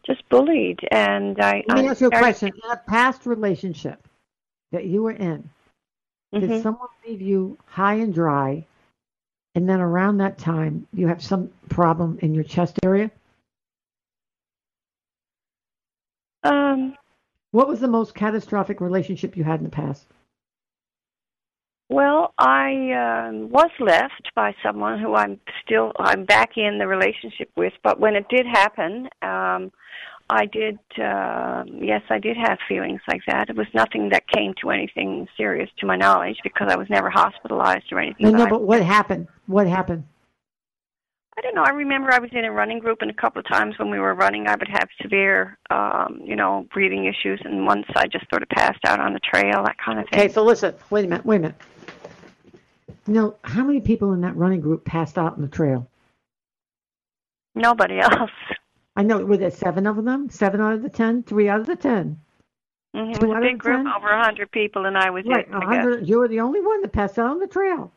just 0.06 0.28
bullied. 0.30 0.80
And 0.92 1.40
I. 1.40 1.64
Let 1.68 1.78
me 1.78 1.88
I 1.88 1.92
ask 1.92 2.02
you 2.02 2.08
a 2.08 2.12
question. 2.12 2.50
In 2.50 2.72
a 2.72 2.78
past 2.78 3.26
relationship 3.26 4.08
that 4.72 4.86
you 4.86 5.04
were 5.04 5.12
in, 5.12 5.50
mm-hmm. 6.34 6.48
did 6.48 6.64
someone 6.64 6.90
leave 7.08 7.22
you 7.22 7.58
high 7.66 7.96
and 7.96 8.14
dry? 8.14 8.66
And 9.56 9.68
then 9.68 9.82
around 9.82 10.18
that 10.18 10.38
time 10.38 10.88
you 10.94 11.08
have 11.08 11.24
some 11.24 11.50
problem 11.70 12.20
in 12.22 12.34
your 12.34 12.44
chest 12.44 12.80
area? 12.84 13.12
Um, 16.44 16.96
what 17.52 17.68
was 17.68 17.80
the 17.80 17.88
most 17.88 18.16
catastrophic 18.16 18.80
relationship 18.80 19.36
you 19.36 19.44
had 19.44 19.60
in 19.60 19.66
the 19.66 19.70
past? 19.70 20.08
Well, 21.90 22.36
I 22.38 22.92
uh, 22.92 23.32
was 23.48 23.72
left 23.80 24.30
by 24.36 24.54
someone 24.64 25.00
who 25.00 25.16
I'm 25.16 25.40
still 25.66 25.92
I'm 25.98 26.24
back 26.24 26.52
in 26.56 26.78
the 26.78 26.88
relationship 26.88 27.50
with, 27.58 27.74
but 27.84 28.00
when 28.00 28.16
it 28.16 28.28
did 28.30 28.46
happen, 28.46 29.10
um, 29.24 29.72
I 30.30 30.46
did, 30.46 30.78
uh, 31.02 31.64
yes, 31.66 32.04
I 32.10 32.20
did 32.20 32.38
have 32.38 32.60
feelings 32.68 33.02
like 33.08 33.22
that. 33.26 33.50
It 33.50 33.56
was 33.56 33.68
nothing 33.74 34.10
that 34.10 34.28
came 34.28 34.54
to 34.62 34.70
anything 34.70 35.28
serious 35.36 35.70
to 35.80 35.88
my 35.88 35.96
knowledge 35.96 36.38
because 36.44 36.72
I 36.72 36.76
was 36.76 36.88
never 36.90 37.10
hospitalized 37.10 37.92
or 37.92 38.00
anything. 38.00 38.28
No, 38.28 38.32
no, 38.32 38.44
but, 38.44 38.50
but 38.52 38.62
what 38.62 38.84
happened? 38.84 39.28
What 39.48 39.68
happened? 39.68 40.04
I 41.36 41.42
don't 41.42 41.56
know. 41.56 41.64
I 41.64 41.72
remember 41.72 42.12
I 42.12 42.20
was 42.20 42.30
in 42.34 42.44
a 42.44 42.52
running 42.52 42.80
group, 42.80 43.02
and 43.02 43.10
a 43.10 43.14
couple 43.14 43.40
of 43.40 43.48
times 43.48 43.80
when 43.80 43.90
we 43.90 43.98
were 43.98 44.14
running, 44.14 44.48
I 44.48 44.56
would 44.56 44.68
have 44.68 44.90
severe, 45.02 45.58
um, 45.70 46.20
you 46.24 46.36
know, 46.36 46.68
breathing 46.74 47.06
issues, 47.06 47.42
and 47.46 47.66
once 47.66 47.86
I 47.96 48.08
just 48.08 48.30
sort 48.30 48.44
of 48.44 48.50
passed 48.50 48.84
out 48.86 49.00
on 49.00 49.14
the 49.14 49.20
trail, 49.20 49.64
that 49.64 49.78
kind 49.84 50.00
of 50.00 50.10
thing. 50.10 50.20
Okay, 50.20 50.34
so 50.34 50.44
listen, 50.44 50.76
wait 50.90 51.06
a 51.06 51.08
minute, 51.08 51.26
wait 51.26 51.38
a 51.38 51.40
minute. 51.40 51.62
You 53.08 53.14
know, 53.14 53.36
how 53.44 53.64
many 53.64 53.80
people 53.80 54.12
in 54.14 54.22
that 54.22 54.36
running 54.36 54.60
group 54.60 54.84
passed 54.84 55.18
out 55.18 55.34
on 55.34 55.42
the 55.42 55.48
trail? 55.48 55.88
Nobody 57.56 58.00
else. 58.00 58.32
I 58.96 59.04
know, 59.04 59.24
were 59.26 59.38
there 59.38 59.52
seven 59.52 59.88
of 59.88 60.04
them? 60.04 60.30
Seven 60.30 60.62
out 60.62 60.74
of 60.74 60.82
the 60.84 60.90
ten? 60.90 61.24
Three 61.24 61.48
out 61.48 61.62
of 61.62 61.68
the 61.68 61.76
ten? 61.76 62.20
Mm-hmm. 62.96 63.12
It 63.12 63.22
was 63.22 63.38
a 63.38 63.42
big 63.42 63.60
group, 63.60 63.78
10? 63.86 63.88
over 63.88 64.10
a 64.10 64.24
hundred 64.24 64.52
people, 64.52 64.86
and 64.86 64.98
I 64.98 65.10
was 65.10 65.24
Right, 65.26 65.48
it. 65.48 65.54
I 65.54 65.60
guess. 65.60 65.86
100, 65.86 66.08
you 66.10 66.18
were 66.20 66.28
the 66.28 66.40
only 66.40 66.60
one 66.62 66.82
that 66.82 66.92
passed 66.92 67.20
out 67.20 67.30
on 67.30 67.40
the 67.40 67.48
trail. 67.48 67.92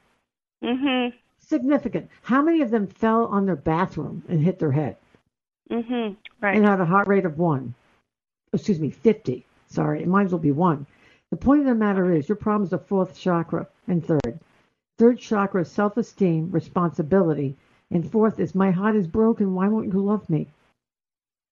Mhm. 0.63 1.13
Significant. 1.39 2.09
How 2.23 2.43
many 2.43 2.61
of 2.61 2.71
them 2.71 2.87
fell 2.87 3.27
on 3.27 3.47
their 3.47 3.57
bathroom 3.57 4.23
and 4.29 4.41
hit 4.43 4.59
their 4.59 4.71
head 4.73 4.97
Mhm. 5.71 6.17
Right. 6.41 6.57
and 6.57 6.65
had 6.65 6.81
a 6.81 6.85
heart 6.85 7.09
rate 7.09 7.25
of 7.25 7.39
one? 7.39 7.75
Excuse 8.53 8.79
me, 8.81 8.91
50. 8.91 9.47
Sorry, 9.67 10.03
it 10.03 10.09
might 10.09 10.25
as 10.27 10.33
well 10.33 10.39
be 10.39 10.53
one. 10.53 10.87
The 11.31 11.37
point 11.39 11.61
of 11.61 11.67
the 11.67 11.75
matter 11.75 12.13
is 12.13 12.29
your 12.29 12.37
problem 12.37 12.65
is 12.65 12.71
the 12.71 12.79
fourth 12.79 13.19
chakra 13.19 13.67
and 13.89 14.05
third. 14.05 14.39
Third 14.99 15.19
chakra 15.19 15.63
is 15.63 15.71
self 15.71 15.97
esteem, 15.97 16.51
responsibility, 16.51 17.57
and 17.91 18.09
fourth 18.09 18.39
is 18.39 18.55
my 18.55 18.71
heart 18.71 18.95
is 18.95 19.07
broken. 19.09 19.55
Why 19.55 19.69
won't 19.69 19.93
you 19.93 19.99
love 20.01 20.29
me? 20.29 20.49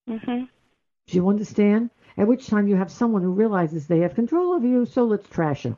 Mhm. 0.09 0.49
Do 1.07 1.17
you 1.17 1.29
understand? 1.29 1.91
At 2.17 2.29
which 2.29 2.47
time 2.47 2.69
you 2.69 2.77
have 2.77 2.91
someone 2.91 3.23
who 3.23 3.31
realizes 3.33 3.87
they 3.87 4.01
have 4.01 4.15
control 4.15 4.55
of 4.55 4.65
you, 4.65 4.87
so 4.87 5.05
let's 5.05 5.29
trash 5.29 5.65
you. 5.65 5.77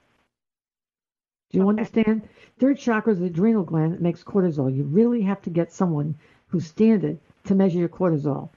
Do 1.51 1.59
you 1.59 1.63
Okay. 1.63 1.71
understand? 1.71 2.29
Third 2.59 2.79
chakra 2.79 3.13
is 3.13 3.21
the 3.21 3.27
adrenal 3.27 3.65
gland 3.65 3.93
that 3.93 4.01
makes 4.01 4.25
cortisol. 4.25 4.75
You 4.75 4.85
really 4.85 5.23
have 5.23 5.43
to 5.43 5.51
get 5.51 5.73
someone 5.73 6.15
who's 6.49 6.67
standard 6.67 7.19
to 7.45 7.55
measure 7.55 7.79
your 7.79 7.89
cortisol. 7.89 8.49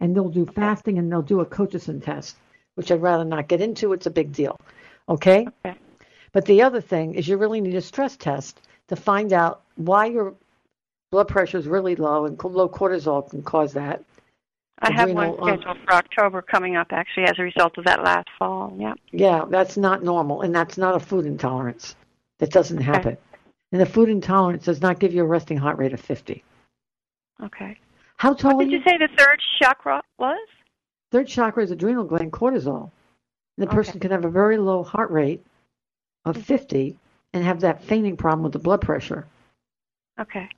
And 0.00 0.14
they'll 0.14 0.28
do 0.28 0.44
fasting 0.44 0.98
and 0.98 1.10
they'll 1.10 1.22
do 1.22 1.40
a 1.40 1.46
Cochison 1.46 2.00
test, 2.00 2.36
which 2.74 2.90
I'd 2.90 3.00
rather 3.00 3.24
not 3.24 3.48
get 3.48 3.60
into. 3.60 3.92
It's 3.92 4.06
a 4.06 4.10
big 4.10 4.32
deal. 4.32 4.58
Okay? 5.08 5.46
Okay. 5.64 5.78
But 6.32 6.44
the 6.44 6.62
other 6.62 6.80
thing 6.80 7.14
is 7.14 7.28
you 7.28 7.36
really 7.36 7.60
need 7.60 7.74
a 7.74 7.80
stress 7.80 8.16
test 8.16 8.60
to 8.88 8.96
find 8.96 9.32
out 9.32 9.62
why 9.76 10.06
your 10.06 10.34
blood 11.10 11.28
pressure 11.28 11.58
is 11.58 11.68
really 11.68 11.94
low 11.94 12.26
and 12.26 12.42
low 12.42 12.68
cortisol 12.68 13.28
can 13.28 13.42
cause 13.42 13.74
that. 13.74 14.02
I 14.78 14.92
have 14.92 15.10
one 15.10 15.28
Adrenal, 15.28 15.50
um, 15.50 15.58
scheduled 15.58 15.78
for 15.84 15.92
October 15.94 16.42
coming 16.42 16.76
up, 16.76 16.88
actually, 16.90 17.24
as 17.24 17.38
a 17.38 17.42
result 17.42 17.78
of 17.78 17.84
that 17.84 18.02
last 18.02 18.28
fall. 18.38 18.74
Yeah. 18.78 18.94
Yeah, 19.10 19.44
that's 19.48 19.76
not 19.76 20.02
normal, 20.02 20.42
and 20.42 20.54
that's 20.54 20.76
not 20.76 20.96
a 20.96 21.00
food 21.00 21.26
intolerance. 21.26 21.94
That 22.38 22.50
doesn't 22.50 22.80
happen. 22.80 23.16
And 23.70 23.80
a 23.80 23.86
food 23.86 24.08
intolerance 24.08 24.64
does 24.64 24.82
not 24.82 24.98
give 24.98 25.14
you 25.14 25.22
a 25.22 25.26
resting 25.26 25.56
heart 25.56 25.78
rate 25.78 25.92
of 25.92 26.00
50. 26.00 26.42
Okay. 27.42 27.78
How 28.16 28.34
tall 28.34 28.56
What 28.56 28.64
did 28.64 28.72
you 28.72 28.82
say 28.86 28.98
the 28.98 29.08
third 29.16 29.40
chakra 29.60 30.02
was? 30.18 30.48
Third 31.10 31.28
chakra 31.28 31.62
is 31.62 31.70
adrenal 31.70 32.04
gland 32.04 32.32
cortisol. 32.32 32.90
And 33.56 33.66
the 33.66 33.72
person 33.72 34.00
can 34.00 34.10
have 34.10 34.24
a 34.24 34.30
very 34.30 34.58
low 34.58 34.82
heart 34.82 35.10
rate 35.10 35.44
of 36.24 36.36
50 36.36 36.96
and 37.32 37.44
have 37.44 37.60
that 37.60 37.82
fainting 37.82 38.16
problem 38.16 38.42
with 38.42 38.52
the 38.52 38.58
blood 38.58 38.80
pressure, 38.80 39.26
Okay. 40.20 40.48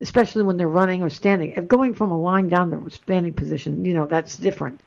Especially 0.00 0.42
when 0.42 0.56
they're 0.56 0.68
running 0.68 1.02
or 1.02 1.10
standing. 1.10 1.52
If 1.52 1.68
going 1.68 1.94
from 1.94 2.10
a 2.10 2.20
lying 2.20 2.48
down 2.48 2.70
to 2.70 2.86
a 2.86 2.90
standing 2.90 3.32
position, 3.32 3.84
you 3.84 3.94
know, 3.94 4.06
that's 4.06 4.36
different. 4.36 4.80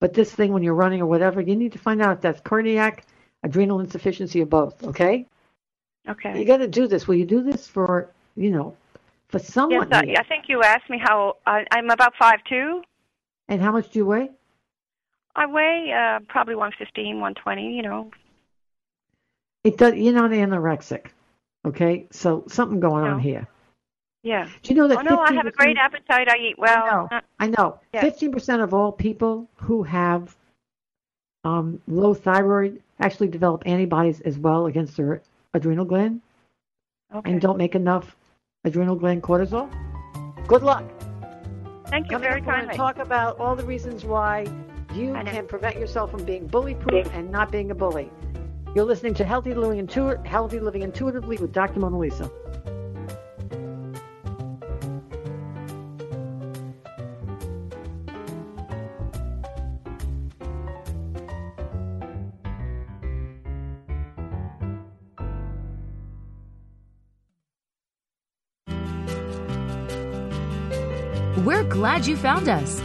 But 0.00 0.14
this 0.14 0.30
thing, 0.30 0.52
when 0.52 0.62
you're 0.62 0.74
running 0.74 1.00
or 1.00 1.06
whatever, 1.06 1.40
you 1.40 1.56
need 1.56 1.72
to 1.72 1.78
find 1.78 2.02
out 2.02 2.16
if 2.16 2.20
that's 2.20 2.40
cardiac, 2.40 3.04
adrenal 3.42 3.80
insufficiency, 3.80 4.42
or 4.42 4.46
both, 4.46 4.84
okay? 4.84 5.26
Okay. 6.08 6.38
You 6.38 6.44
got 6.44 6.58
to 6.58 6.68
do 6.68 6.86
this. 6.86 7.08
Will 7.08 7.16
you 7.16 7.24
do 7.24 7.42
this 7.42 7.66
for, 7.66 8.10
you 8.36 8.50
know, 8.50 8.76
for 9.28 9.38
Yes, 9.38 9.48
someone? 9.48 9.92
I. 9.92 10.14
I 10.18 10.22
think 10.22 10.44
you 10.48 10.62
asked 10.62 10.88
me 10.88 10.98
how 10.98 11.36
I, 11.46 11.64
I'm 11.72 11.90
about 11.90 12.14
five 12.16 12.44
two. 12.48 12.82
And 13.48 13.60
how 13.60 13.72
much 13.72 13.90
do 13.90 13.98
you 13.98 14.06
weigh? 14.06 14.30
I 15.34 15.46
weigh 15.46 15.92
uh, 15.92 16.20
probably 16.28 16.54
one 16.54 16.72
fifteen, 16.78 17.18
one 17.18 17.34
twenty. 17.34 17.74
You 17.74 17.82
know. 17.82 18.10
It 19.64 19.78
does. 19.78 19.94
You're 19.94 20.14
not 20.14 20.30
anorexic, 20.30 21.06
okay? 21.66 22.06
So 22.12 22.44
something 22.46 22.78
going 22.78 23.04
on 23.04 23.18
here. 23.18 23.48
Yeah. 24.26 24.48
Do 24.62 24.74
you 24.74 24.74
know 24.74 24.88
that? 24.88 24.98
Oh 24.98 25.02
no, 25.02 25.20
I 25.20 25.32
have 25.34 25.46
a 25.46 25.52
great 25.52 25.76
appetite. 25.76 26.28
I 26.28 26.36
eat 26.38 26.58
well. 26.58 27.08
I 27.38 27.46
know. 27.46 27.78
Yeah. 27.94 28.00
Fifteen 28.00 28.32
percent 28.32 28.60
of 28.60 28.74
all 28.74 28.90
people 28.90 29.48
who 29.54 29.84
have 29.84 30.36
um, 31.44 31.80
low 31.86 32.12
thyroid 32.12 32.82
actually 32.98 33.28
develop 33.28 33.62
antibodies 33.66 34.20
as 34.22 34.36
well 34.36 34.66
against 34.66 34.96
their 34.96 35.22
adrenal 35.54 35.84
gland 35.84 36.20
okay. 37.14 37.30
and 37.30 37.40
don't 37.40 37.56
make 37.56 37.76
enough 37.76 38.16
adrenal 38.64 38.96
gland 38.96 39.22
cortisol. 39.22 39.70
Good 40.48 40.64
luck. 40.64 40.84
Thank 41.86 42.06
you 42.06 42.16
Coming 42.16 42.28
very 42.28 42.40
up, 42.40 42.46
we're 42.48 42.52
going 42.56 42.68
to 42.68 42.76
talk 42.76 42.98
about 42.98 43.38
all 43.38 43.54
the 43.54 43.64
reasons 43.64 44.04
why 44.04 44.44
you 44.92 45.12
can 45.12 45.46
prevent 45.46 45.78
yourself 45.78 46.10
from 46.10 46.24
being 46.24 46.48
bully 46.48 46.74
proof 46.74 47.08
and 47.12 47.30
not 47.30 47.52
being 47.52 47.70
a 47.70 47.76
bully. 47.76 48.10
You're 48.74 48.84
listening 48.84 49.14
to 49.14 49.24
Healthy 49.24 49.54
Living, 49.54 49.78
Intu- 49.78 50.20
Healthy 50.24 50.58
Living 50.58 50.82
Intuitively 50.82 51.36
with 51.36 51.52
Dr. 51.52 51.78
Mona 51.78 51.96
Lisa. 51.96 52.28
We're 71.44 71.64
glad 71.64 72.06
you 72.06 72.16
found 72.16 72.48
us. 72.48 72.80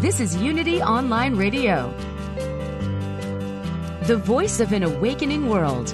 This 0.00 0.20
is 0.20 0.36
Unity 0.36 0.80
Online 0.80 1.34
Radio, 1.34 1.92
the 4.04 4.16
voice 4.16 4.60
of 4.60 4.72
an 4.72 4.84
awakening 4.84 5.48
world. 5.48 5.92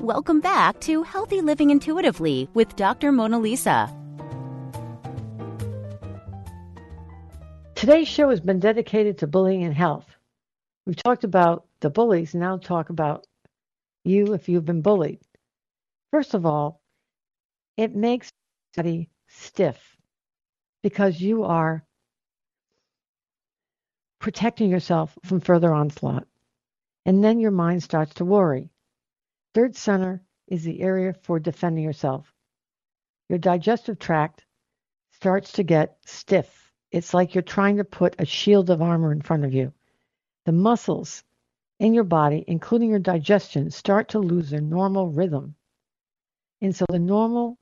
Welcome 0.00 0.40
back 0.40 0.80
to 0.80 1.04
Healthy 1.04 1.40
Living 1.40 1.70
Intuitively 1.70 2.48
with 2.54 2.74
Dr. 2.74 3.12
Mona 3.12 3.38
Lisa. 3.38 3.88
Today's 7.76 8.08
show 8.08 8.30
has 8.30 8.40
been 8.40 8.58
dedicated 8.58 9.18
to 9.18 9.28
bullying 9.28 9.62
and 9.62 9.72
health. 9.72 10.06
We've 10.84 10.96
talked 10.96 11.22
about 11.22 11.64
the 11.78 11.90
bullies, 11.90 12.34
now 12.34 12.56
talk 12.56 12.90
about 12.90 13.24
you 14.06 14.34
if 14.34 14.48
you've 14.48 14.64
been 14.64 14.82
bullied. 14.82 15.20
First 16.10 16.34
of 16.34 16.46
all, 16.46 16.80
it 17.76 17.94
makes 17.94 18.30
body 18.76 19.10
stiff 19.28 19.96
because 20.82 21.20
you 21.20 21.44
are 21.44 21.84
protecting 24.20 24.70
yourself 24.70 25.16
from 25.24 25.40
further 25.40 25.72
onslaught. 25.72 26.26
And 27.04 27.22
then 27.22 27.38
your 27.38 27.50
mind 27.50 27.82
starts 27.82 28.14
to 28.14 28.24
worry. 28.24 28.70
Third 29.54 29.76
center 29.76 30.22
is 30.48 30.64
the 30.64 30.80
area 30.80 31.14
for 31.22 31.38
defending 31.38 31.84
yourself. 31.84 32.32
Your 33.28 33.38
digestive 33.38 33.98
tract 33.98 34.44
starts 35.12 35.52
to 35.52 35.62
get 35.62 35.98
stiff. 36.04 36.72
It's 36.90 37.14
like 37.14 37.34
you're 37.34 37.42
trying 37.42 37.76
to 37.78 37.84
put 37.84 38.16
a 38.18 38.24
shield 38.24 38.70
of 38.70 38.82
armor 38.82 39.12
in 39.12 39.22
front 39.22 39.44
of 39.44 39.54
you. 39.54 39.72
The 40.44 40.52
muscles 40.52 41.24
in 41.78 41.94
your 41.94 42.04
body, 42.04 42.44
including 42.46 42.90
your 42.90 42.98
digestion, 42.98 43.70
start 43.70 44.08
to 44.10 44.18
lose 44.18 44.50
their 44.50 44.60
normal 44.60 45.08
rhythm. 45.08 45.54
And 46.60 46.74
so 46.74 46.84
the 46.88 46.98
normal 46.98 47.58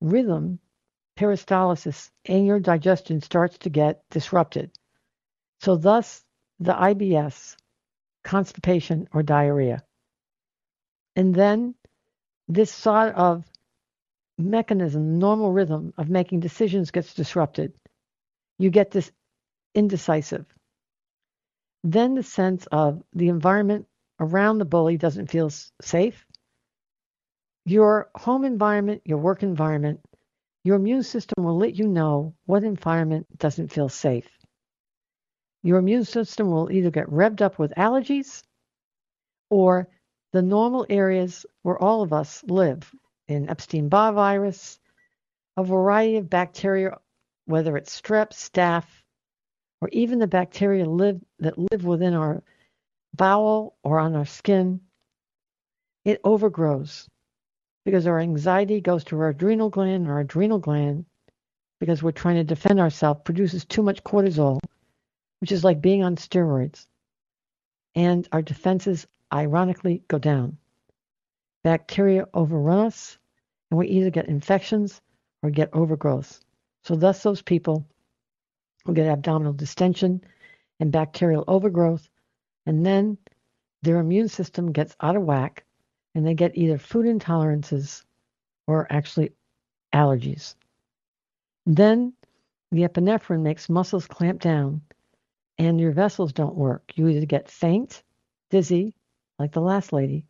rhythm, 0.00 0.58
peristalsis, 1.18 2.10
in 2.24 2.46
your 2.46 2.60
digestion 2.60 3.20
starts 3.20 3.58
to 3.58 3.70
get 3.70 4.02
disrupted. 4.10 4.70
So, 5.60 5.76
thus, 5.76 6.24
the 6.58 6.72
IBS, 6.72 7.56
constipation, 8.24 9.08
or 9.12 9.22
diarrhea. 9.22 9.84
And 11.16 11.34
then 11.34 11.74
this 12.48 12.72
sort 12.72 13.14
of 13.14 13.44
mechanism, 14.38 15.18
normal 15.18 15.52
rhythm 15.52 15.92
of 15.98 16.08
making 16.08 16.40
decisions 16.40 16.90
gets 16.90 17.12
disrupted. 17.12 17.74
You 18.58 18.70
get 18.70 18.90
this 18.90 19.12
indecisive. 19.74 20.46
Then 21.82 22.14
the 22.14 22.22
sense 22.22 22.66
of 22.66 23.02
the 23.12 23.28
environment 23.28 23.86
around 24.18 24.58
the 24.58 24.64
bully 24.64 24.98
doesn't 24.98 25.30
feel 25.30 25.50
safe. 25.80 26.26
Your 27.64 28.10
home 28.14 28.44
environment, 28.44 29.02
your 29.04 29.18
work 29.18 29.42
environment, 29.42 30.00
your 30.62 30.76
immune 30.76 31.02
system 31.02 31.44
will 31.44 31.56
let 31.56 31.74
you 31.74 31.88
know 31.88 32.34
what 32.44 32.64
environment 32.64 33.26
doesn't 33.38 33.72
feel 33.72 33.88
safe. 33.88 34.28
Your 35.62 35.78
immune 35.78 36.04
system 36.04 36.50
will 36.50 36.70
either 36.70 36.90
get 36.90 37.06
revved 37.08 37.40
up 37.40 37.58
with 37.58 37.72
allergies 37.76 38.42
or 39.48 39.88
the 40.32 40.42
normal 40.42 40.86
areas 40.88 41.46
where 41.62 41.78
all 41.78 42.02
of 42.02 42.12
us 42.12 42.44
live 42.44 42.90
in 43.26 43.48
Epstein 43.48 43.88
Barr 43.88 44.12
virus, 44.12 44.78
a 45.56 45.64
variety 45.64 46.16
of 46.16 46.30
bacteria, 46.30 46.98
whether 47.46 47.76
it's 47.76 47.98
strep, 47.98 48.30
staph, 48.32 48.86
or 49.80 49.88
even 49.92 50.18
the 50.18 50.26
bacteria 50.26 50.84
live, 50.84 51.20
that 51.38 51.58
live 51.58 51.84
within 51.84 52.14
our 52.14 52.42
bowel 53.14 53.76
or 53.82 53.98
on 53.98 54.14
our 54.14 54.26
skin, 54.26 54.80
it 56.04 56.20
overgrows 56.24 57.08
because 57.84 58.06
our 58.06 58.20
anxiety 58.20 58.80
goes 58.80 59.04
to 59.04 59.18
our 59.18 59.28
adrenal 59.28 59.70
gland, 59.70 60.06
our 60.08 60.20
adrenal 60.20 60.58
gland, 60.58 61.04
because 61.78 62.02
we're 62.02 62.12
trying 62.12 62.36
to 62.36 62.44
defend 62.44 62.78
ourselves, 62.78 63.20
produces 63.24 63.64
too 63.64 63.82
much 63.82 64.04
cortisol, 64.04 64.60
which 65.40 65.52
is 65.52 65.64
like 65.64 65.80
being 65.80 66.02
on 66.04 66.16
steroids. 66.16 66.86
And 67.94 68.28
our 68.32 68.42
defenses 68.42 69.06
ironically 69.32 70.02
go 70.08 70.18
down. 70.18 70.58
Bacteria 71.64 72.28
overrun 72.34 72.86
us, 72.86 73.18
and 73.70 73.78
we 73.78 73.88
either 73.88 74.10
get 74.10 74.28
infections 74.28 75.00
or 75.42 75.50
get 75.50 75.70
overgrowth. 75.72 76.44
So, 76.84 76.96
thus, 76.96 77.22
those 77.22 77.42
people 77.42 77.86
will 78.84 78.94
get 78.94 79.06
abdominal 79.06 79.52
distension 79.52 80.22
and 80.78 80.92
bacterial 80.92 81.44
overgrowth, 81.48 82.08
and 82.66 82.84
then 82.84 83.18
their 83.82 83.98
immune 83.98 84.28
system 84.28 84.72
gets 84.72 84.96
out 85.00 85.16
of 85.16 85.22
whack 85.22 85.64
and 86.14 86.26
they 86.26 86.34
get 86.34 86.56
either 86.56 86.78
food 86.78 87.06
intolerances 87.06 88.04
or 88.66 88.86
actually 88.90 89.32
allergies. 89.94 90.54
Then 91.66 92.12
the 92.72 92.82
epinephrine 92.82 93.42
makes 93.42 93.68
muscles 93.68 94.06
clamp 94.06 94.40
down 94.40 94.82
and 95.58 95.80
your 95.80 95.92
vessels 95.92 96.32
don't 96.32 96.54
work. 96.54 96.92
You 96.94 97.08
either 97.08 97.26
get 97.26 97.50
faint, 97.50 98.02
dizzy, 98.50 98.94
like 99.38 99.52
the 99.52 99.60
last 99.60 99.92
lady, 99.92 100.24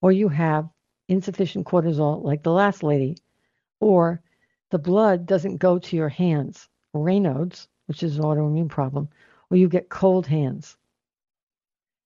or 0.00 0.12
you 0.12 0.28
have 0.28 0.68
insufficient 1.08 1.66
cortisol, 1.66 2.22
like 2.22 2.42
the 2.42 2.52
last 2.52 2.82
lady, 2.82 3.16
or 3.80 4.22
the 4.70 4.78
blood 4.78 5.26
doesn't 5.26 5.58
go 5.58 5.78
to 5.78 5.96
your 5.96 6.08
hands, 6.08 6.68
Raynaud's, 6.94 7.68
which 7.86 8.02
is 8.02 8.16
an 8.16 8.24
autoimmune 8.24 8.68
problem, 8.68 9.08
or 9.50 9.56
you 9.56 9.68
get 9.68 9.88
cold 9.88 10.26
hands. 10.26 10.76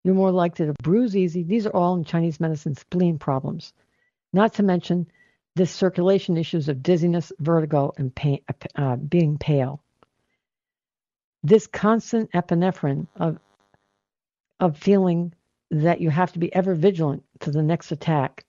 You're 0.04 0.14
more 0.14 0.30
likely 0.30 0.66
to 0.66 0.74
bruise 0.82 1.16
easy. 1.16 1.42
These 1.42 1.66
are 1.66 1.74
all 1.74 1.96
in 1.96 2.04
Chinese 2.04 2.38
medicine 2.38 2.76
spleen 2.76 3.18
problems, 3.18 3.72
not 4.32 4.54
to 4.54 4.62
mention 4.62 5.08
the 5.56 5.66
circulation 5.66 6.36
issues 6.36 6.68
of 6.68 6.82
dizziness, 6.82 7.32
vertigo, 7.40 7.92
and 7.96 8.14
pain, 8.14 8.40
uh, 8.76 8.96
being 8.96 9.38
pale. 9.38 9.82
This 11.42 11.66
constant 11.66 12.30
epinephrine 12.32 13.06
of 13.16 13.38
of 14.60 14.76
feeling 14.78 15.32
that 15.70 16.00
you 16.00 16.10
have 16.10 16.32
to 16.32 16.38
be 16.38 16.54
ever 16.54 16.74
vigilant 16.74 17.24
to 17.40 17.50
the 17.50 17.62
next 17.62 17.92
attack 17.92 18.44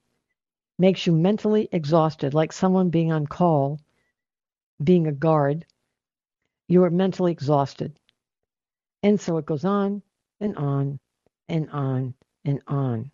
makes 0.80 1.06
you 1.08 1.14
mentally 1.14 1.68
exhausted, 1.72 2.34
like 2.34 2.54
someone 2.54 2.90
being 2.90 3.12
on 3.12 3.26
call, 3.26 3.80
being 4.84 5.08
a 5.08 5.12
guard. 5.12 5.66
You 6.68 6.84
are 6.84 6.90
mentally 6.90 7.32
exhausted. 7.32 7.98
And 9.04 9.20
so 9.20 9.38
it 9.38 9.46
goes 9.46 9.66
on 9.66 10.02
and 10.40 10.56
on 10.58 11.00
and 11.48 11.70
on 11.72 12.14
and 12.44 12.62
on. 12.68 13.12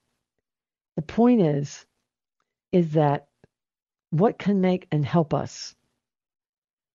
The 0.96 1.02
point 1.02 1.42
is, 1.42 1.86
is 2.72 2.92
that 2.92 3.28
what 4.10 4.40
can 4.40 4.62
make 4.62 4.88
and 4.92 5.06
help 5.06 5.34
us? 5.34 5.76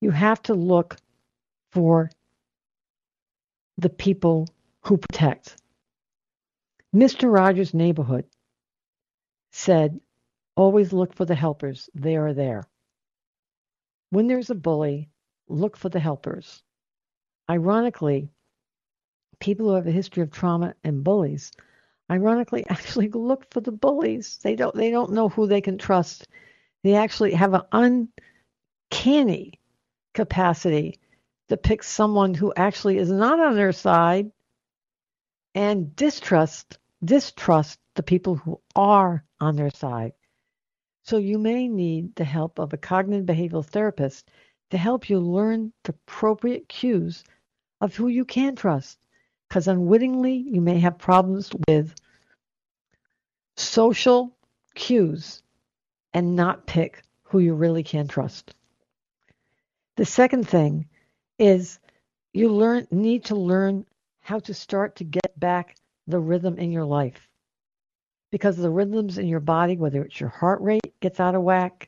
You 0.01 0.11
have 0.11 0.43
to 0.43 0.55
look 0.55 0.97
for 1.73 2.11
the 3.77 3.91
people 3.91 4.49
who 4.83 4.97
protect. 4.97 5.57
Mr. 6.95 7.33
Rogers' 7.33 7.75
neighborhood 7.75 8.25
said, 9.53 10.01
always 10.57 10.93
look 10.93 11.15
for 11.15 11.25
the 11.25 11.35
helpers. 11.35 11.89
They 11.95 12.17
are 12.17 12.33
there. 12.33 12.65
When 14.11 14.27
there's 14.27 14.51
a 14.51 14.55
bully, 14.55 15.11
look 15.49 15.77
for 15.77 15.89
the 15.89 16.01
helpers. 16.01 16.63
Ironically, 17.51 18.31
people 19.41 19.69
who 19.69 19.75
have 19.75 19.87
a 19.87 19.93
history 19.93 20.23
of 20.23 20.31
trauma 20.31 20.75
and 20.85 21.05
bullies 21.05 21.53
ironically 22.11 22.65
actually 22.69 23.09
look 23.09 23.51
for 23.51 23.61
the 23.61 23.73
bullies. 23.73 24.39
They 24.43 24.57
don't 24.57 24.75
they 24.75 24.91
don't 24.91 25.13
know 25.13 25.29
who 25.29 25.47
they 25.47 25.61
can 25.61 25.79
trust. 25.79 26.27
They 26.83 26.95
actually 26.95 27.33
have 27.35 27.55
an 27.55 28.09
uncanny 28.91 29.61
capacity 30.15 31.01
to 31.49 31.57
pick 31.57 31.83
someone 31.83 32.35
who 32.35 32.53
actually 32.57 32.99
is 32.99 33.11
not 33.11 33.41
on 33.41 33.55
their 33.55 33.73
side 33.73 34.31
and 35.55 35.95
distrust 35.97 36.79
distrust 37.05 37.79
the 37.95 38.03
people 38.03 38.37
who 38.37 38.61
are 38.75 39.25
on 39.41 39.57
their 39.57 39.71
side. 39.71 40.13
So 41.05 41.17
you 41.17 41.39
may 41.39 41.69
need 41.69 42.17
the 42.17 42.25
help 42.25 42.59
of 42.59 42.73
a 42.73 42.77
cognitive 42.77 43.25
behavioral 43.25 43.65
therapist 43.65 44.29
to 44.71 44.79
help 44.79 45.09
you 45.09 45.19
learn 45.19 45.73
the 45.85 45.91
appropriate 45.91 46.69
cues 46.69 47.25
of 47.81 47.95
who 47.95 48.09
you 48.09 48.25
can 48.25 48.57
trust 48.57 48.99
because 49.49 49.69
unwittingly 49.69 50.35
you 50.35 50.61
may 50.61 50.79
have 50.79 50.99
problems 50.99 51.51
with 51.67 51.95
social 53.57 54.37
cues 54.75 55.43
and 56.13 56.37
not 56.37 56.67
pick 56.67 57.03
who 57.23 57.39
you 57.39 57.55
really 57.55 57.83
can 57.83 58.09
trust. 58.09 58.55
The 59.97 60.05
second 60.05 60.49
thing 60.49 60.87
is 61.39 61.79
you 62.33 62.51
learn 62.53 62.87
need 62.91 63.25
to 63.27 63.35
learn 63.35 63.87
how 64.21 64.39
to 64.41 64.55
start 64.55 64.97
to 64.97 65.05
get 65.05 65.39
back 65.39 65.77
the 66.07 66.19
rhythm 66.19 66.59
in 66.59 66.71
your 66.71 66.85
life. 66.85 67.29
Because 68.31 68.57
the 68.57 68.71
rhythms 68.71 69.17
in 69.17 69.27
your 69.27 69.41
body, 69.41 69.77
whether 69.77 70.03
it's 70.03 70.21
your 70.21 70.29
heart 70.29 70.61
rate 70.61 70.93
gets 71.01 71.19
out 71.19 71.35
of 71.35 71.43
whack 71.43 71.87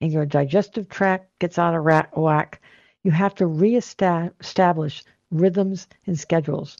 and 0.00 0.12
your 0.12 0.26
digestive 0.26 0.88
tract 0.88 1.38
gets 1.38 1.58
out 1.58 1.74
of 1.74 1.84
whack, 2.16 2.62
you 3.04 3.10
have 3.10 3.34
to 3.36 3.46
reestablish 3.46 5.04
rhythms 5.30 5.88
and 6.06 6.18
schedules. 6.18 6.76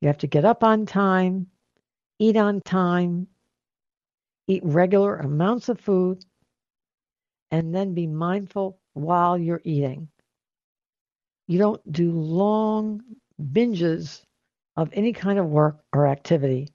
You 0.00 0.08
have 0.08 0.18
to 0.18 0.26
get 0.26 0.44
up 0.44 0.62
on 0.62 0.86
time, 0.86 1.46
eat 2.18 2.36
on 2.36 2.60
time, 2.60 3.26
eat 4.46 4.62
regular 4.64 5.16
amounts 5.16 5.68
of 5.68 5.80
food, 5.80 6.24
and 7.50 7.74
then 7.74 7.94
be 7.94 8.06
mindful 8.06 8.78
while 8.92 9.38
you're 9.38 9.62
eating. 9.64 10.08
You 11.46 11.58
don't 11.58 11.92
do 11.92 12.12
long 12.12 13.02
binges 13.40 14.22
of 14.76 14.90
any 14.92 15.12
kind 15.12 15.38
of 15.38 15.46
work 15.46 15.78
or 15.92 16.06
activity, 16.06 16.68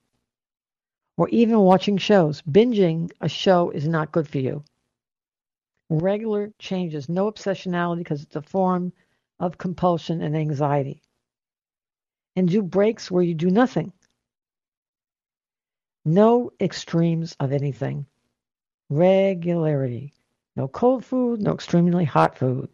or 1.18 1.28
even 1.30 1.60
watching 1.60 1.98
shows. 1.98 2.42
Binging 2.44 3.12
a 3.20 3.28
show 3.30 3.72
is 3.72 3.88
not 3.88 4.12
good 4.12 4.28
for 4.28 4.40
you. 4.40 4.64
Regular 5.89 6.54
changes, 6.60 7.10
no 7.10 7.32
obsessionality 7.32 7.99
because 7.99 8.23
it's 8.23 8.36
a 8.36 8.41
form 8.41 8.93
of 9.39 9.58
compulsion 9.58 10.21
and 10.21 10.38
anxiety 10.38 11.02
and 12.36 12.47
do 12.47 12.62
breaks 12.62 13.12
where 13.12 13.23
you 13.23 13.34
do 13.34 13.49
nothing. 13.49 13.91
No 16.06 16.52
extremes 16.60 17.36
of 17.39 17.52
anything. 17.52 18.06
Regularity. 18.89 20.13
No 20.56 20.67
cold 20.67 21.04
food, 21.04 21.41
no 21.41 21.54
extremely 21.54 22.06
hot 22.06 22.38
food. 22.38 22.69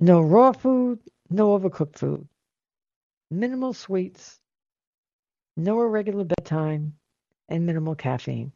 No 0.00 0.22
raw 0.22 0.52
food, 0.52 1.00
no 1.28 1.58
overcooked 1.58 1.98
food. 1.98 2.26
Minimal 3.30 3.72
sweets, 3.72 4.40
no 5.56 5.80
irregular 5.80 6.24
bedtime, 6.24 6.94
and 7.48 7.66
minimal 7.66 7.94
caffeine. 7.94 8.52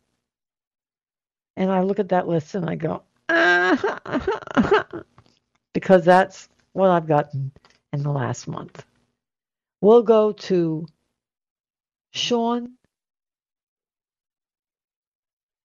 And 1.57 1.71
I 1.71 1.81
look 1.81 1.99
at 1.99 2.11
that 2.11 2.29
list 2.29 2.55
and 2.55 2.69
I 2.69 2.75
go, 2.75 3.03
ah, 3.29 5.03
because 5.75 6.05
that's 6.05 6.49
what 6.73 6.90
I've 6.90 7.07
gotten 7.07 7.51
in 7.92 8.03
the 8.03 8.11
last 8.11 8.47
month. 8.47 8.85
We'll 9.81 10.03
go 10.03 10.33
to 10.33 10.87
Sean 12.12 12.73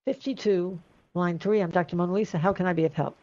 52, 0.06 0.80
line 1.14 1.40
3. 1.40 1.62
I'm 1.62 1.70
Dr. 1.70 1.96
Mona 1.96 2.14
Lisa. 2.14 2.38
How 2.38 2.54
can 2.54 2.66
I 2.66 2.74
be 2.74 2.86
of 2.86 2.94
help? 2.94 3.18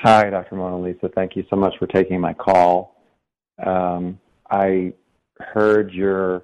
Hi, 0.00 0.30
Dr. 0.30 0.56
Mona 0.56 0.80
Lisa. 0.80 1.08
Thank 1.14 1.36
you 1.36 1.44
so 1.50 1.56
much 1.56 1.74
for 1.78 1.86
taking 1.86 2.20
my 2.20 2.32
call. 2.34 2.96
Um, 3.64 4.18
I 4.50 4.92
heard 5.38 5.92
your 5.92 6.42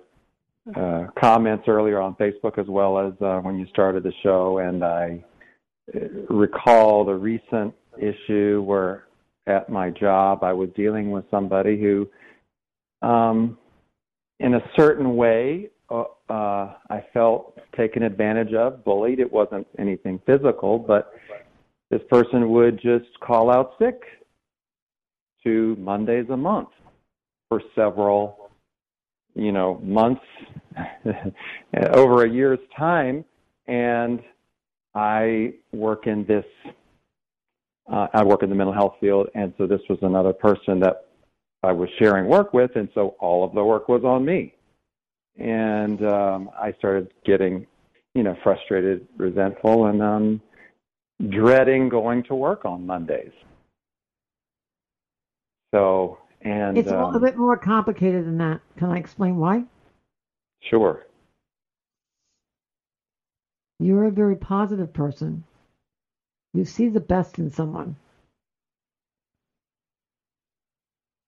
uh, 0.77 1.07
comments 1.19 1.65
earlier 1.69 2.01
on 2.01 2.15
Facebook 2.15 2.59
as 2.59 2.67
well 2.67 2.99
as 2.99 3.13
uh, 3.21 3.41
when 3.41 3.59
you 3.59 3.67
started 3.69 4.03
the 4.03 4.13
show, 4.23 4.59
and 4.59 4.85
I 4.85 5.25
uh, 5.95 5.99
recall 6.29 7.05
the 7.05 7.15
recent 7.15 7.75
issue 7.99 8.63
where 8.63 9.05
at 9.47 9.69
my 9.69 9.91
job 9.91 10.45
I 10.45 10.53
was 10.53 10.69
dealing 10.77 11.11
with 11.11 11.25
somebody 11.31 11.81
who 11.81 12.09
um, 13.03 13.59
in 14.41 14.55
a 14.55 14.61
certain 14.77 15.17
way, 15.17 15.71
uh, 15.91 16.05
uh, 16.29 16.75
I 16.89 17.05
felt 17.13 17.59
taken 17.77 18.03
advantage 18.03 18.55
of, 18.55 18.85
bullied. 18.85 19.21
It 19.21 19.31
wasn't 19.31 19.67
anything 19.79 20.21
physical, 20.27 20.79
but 20.79 21.13
this 21.91 22.01
person 22.11 22.51
would 22.51 22.81
just 22.81 23.09
call 23.21 23.51
out 23.51 23.75
sick 23.79 24.01
two 25.45 25.77
Mondays 25.79 26.27
a 26.31 26.37
month 26.37 26.69
for 27.49 27.63
several, 27.75 28.40
you 29.35 29.53
know, 29.53 29.81
months, 29.83 30.23
over 31.95 32.25
a 32.25 32.31
year's 32.31 32.59
time. 32.77 33.25
And 33.67 34.21
I 34.95 35.55
work 35.73 36.07
in 36.07 36.25
this, 36.27 36.45
uh, 37.91 38.09
I 38.13 38.25
work 38.25 38.43
in 38.43 38.49
the 38.49 38.55
mental 38.55 38.75
health 38.75 38.97
field, 39.01 39.29
and 39.35 39.53
so 39.59 39.67
this 39.67 39.81
was 39.89 39.99
another 40.03 40.33
person 40.33 40.81
that 40.81 41.07
I 41.63 41.73
was 41.73 41.89
sharing 41.99 42.27
work 42.27 42.53
with, 42.53 42.73
and 42.75 42.89
so 42.95 43.17
all 43.21 43.45
of 43.45 43.55
the 43.55 43.63
work 43.63 43.89
was 43.89 44.03
on 44.05 44.25
me. 44.25 44.55
And 45.39 46.05
um, 46.07 46.51
I 46.59 46.73
started 46.79 47.13
getting, 47.25 47.67
you 48.15 48.23
know, 48.23 48.37
frustrated, 48.43 49.07
resentful, 49.17 49.87
and 49.87 50.03
um, 50.03 50.43
dreading 51.29 51.89
going 51.89 52.23
to 52.25 52.35
work 52.35 52.65
on 52.65 52.87
Mondays. 52.87 53.33
So, 55.73 56.19
and 56.43 56.79
it's 56.79 56.91
a 56.91 56.95
little 56.95 57.17
um, 57.17 57.23
bit 57.23 57.37
more 57.37 57.57
complicated 57.57 58.25
than 58.25 58.39
that. 58.39 58.61
Can 58.77 58.91
I 58.91 58.99
explain 58.99 59.37
why? 59.37 59.65
Sure. 60.61 61.07
You're 63.79 64.05
a 64.05 64.11
very 64.11 64.37
positive 64.37 64.93
person. 64.93 65.45
You 66.53 66.65
see 66.65 66.89
the 66.89 67.01
best 67.01 67.39
in 67.39 67.51
someone. 67.51 67.97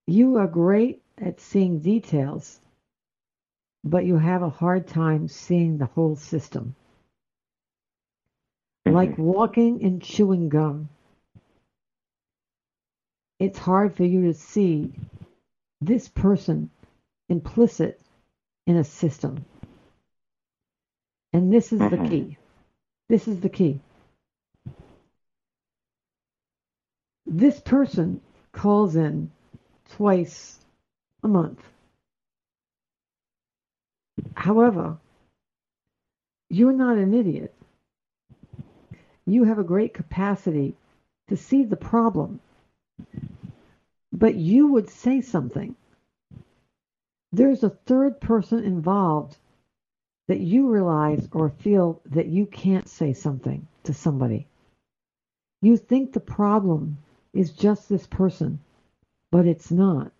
You 0.06 0.36
are 0.36 0.48
great 0.48 1.02
at 1.18 1.40
seeing 1.40 1.78
details, 1.78 2.60
but 3.84 4.04
you 4.04 4.18
have 4.18 4.42
a 4.42 4.50
hard 4.50 4.88
time 4.88 5.28
seeing 5.28 5.78
the 5.78 5.86
whole 5.86 6.16
system. 6.16 6.74
Like 8.84 9.16
walking 9.16 9.82
and 9.84 10.02
chewing 10.02 10.48
gum. 10.48 10.88
It's 13.42 13.58
hard 13.58 13.96
for 13.96 14.04
you 14.04 14.26
to 14.26 14.34
see 14.34 14.92
this 15.80 16.06
person 16.06 16.70
implicit 17.28 18.00
in 18.68 18.76
a 18.76 18.84
system. 18.84 19.44
And 21.32 21.52
this 21.52 21.72
is 21.72 21.80
the 21.80 21.96
Mhm. 21.96 22.08
key. 22.08 22.36
This 23.08 23.26
is 23.26 23.40
the 23.40 23.48
key. 23.48 23.80
This 27.26 27.58
person 27.58 28.20
calls 28.52 28.94
in 28.94 29.32
twice 29.86 30.64
a 31.24 31.28
month. 31.28 31.68
However, 34.36 35.00
you're 36.48 36.78
not 36.84 36.96
an 36.96 37.12
idiot. 37.12 37.52
You 39.26 39.42
have 39.42 39.58
a 39.58 39.64
great 39.64 39.94
capacity 39.94 40.76
to 41.26 41.36
see 41.36 41.64
the 41.64 41.76
problem, 41.76 42.40
but 44.12 44.34
you 44.34 44.66
would 44.68 44.88
say 44.90 45.20
something. 45.20 45.74
There's 47.32 47.62
a 47.62 47.70
third 47.70 48.20
person 48.20 48.62
involved 48.64 49.38
that 50.28 50.40
you 50.40 50.68
realize 50.68 51.28
or 51.32 51.48
feel 51.48 52.00
that 52.06 52.26
you 52.26 52.46
can't 52.46 52.88
say 52.88 53.12
something 53.14 53.66
to 53.84 53.94
somebody. 53.94 54.46
You 55.62 55.76
think 55.76 56.12
the 56.12 56.20
problem 56.20 56.98
is 57.32 57.52
just 57.52 57.88
this 57.88 58.06
person, 58.06 58.60
but 59.30 59.46
it's 59.46 59.70
not. 59.70 60.12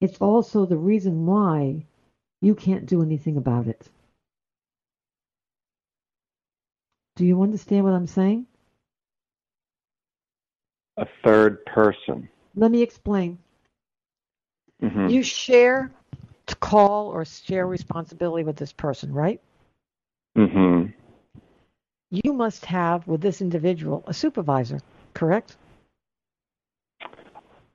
It's 0.00 0.18
also 0.18 0.66
the 0.66 0.76
reason 0.76 1.24
why 1.24 1.86
you 2.42 2.54
can't 2.54 2.86
do 2.86 3.02
anything 3.02 3.38
about 3.38 3.66
it. 3.66 3.88
Do 7.16 7.24
you 7.24 7.42
understand 7.42 7.84
what 7.84 7.94
I'm 7.94 8.06
saying? 8.06 8.46
A 10.96 11.06
third 11.24 11.64
person. 11.64 12.28
Let 12.56 12.70
me 12.70 12.82
explain. 12.82 13.38
Mhm. 14.82 15.10
You 15.10 15.22
share 15.22 15.90
to 16.46 16.56
call 16.56 17.08
or 17.08 17.24
share 17.24 17.66
responsibility 17.66 18.44
with 18.44 18.56
this 18.56 18.72
person, 18.72 19.12
right? 19.12 19.40
Mhm. 20.36 20.92
You 22.10 22.32
must 22.32 22.64
have 22.66 23.08
with 23.08 23.20
this 23.20 23.40
individual 23.40 24.04
a 24.06 24.14
supervisor, 24.14 24.80
correct? 25.14 25.56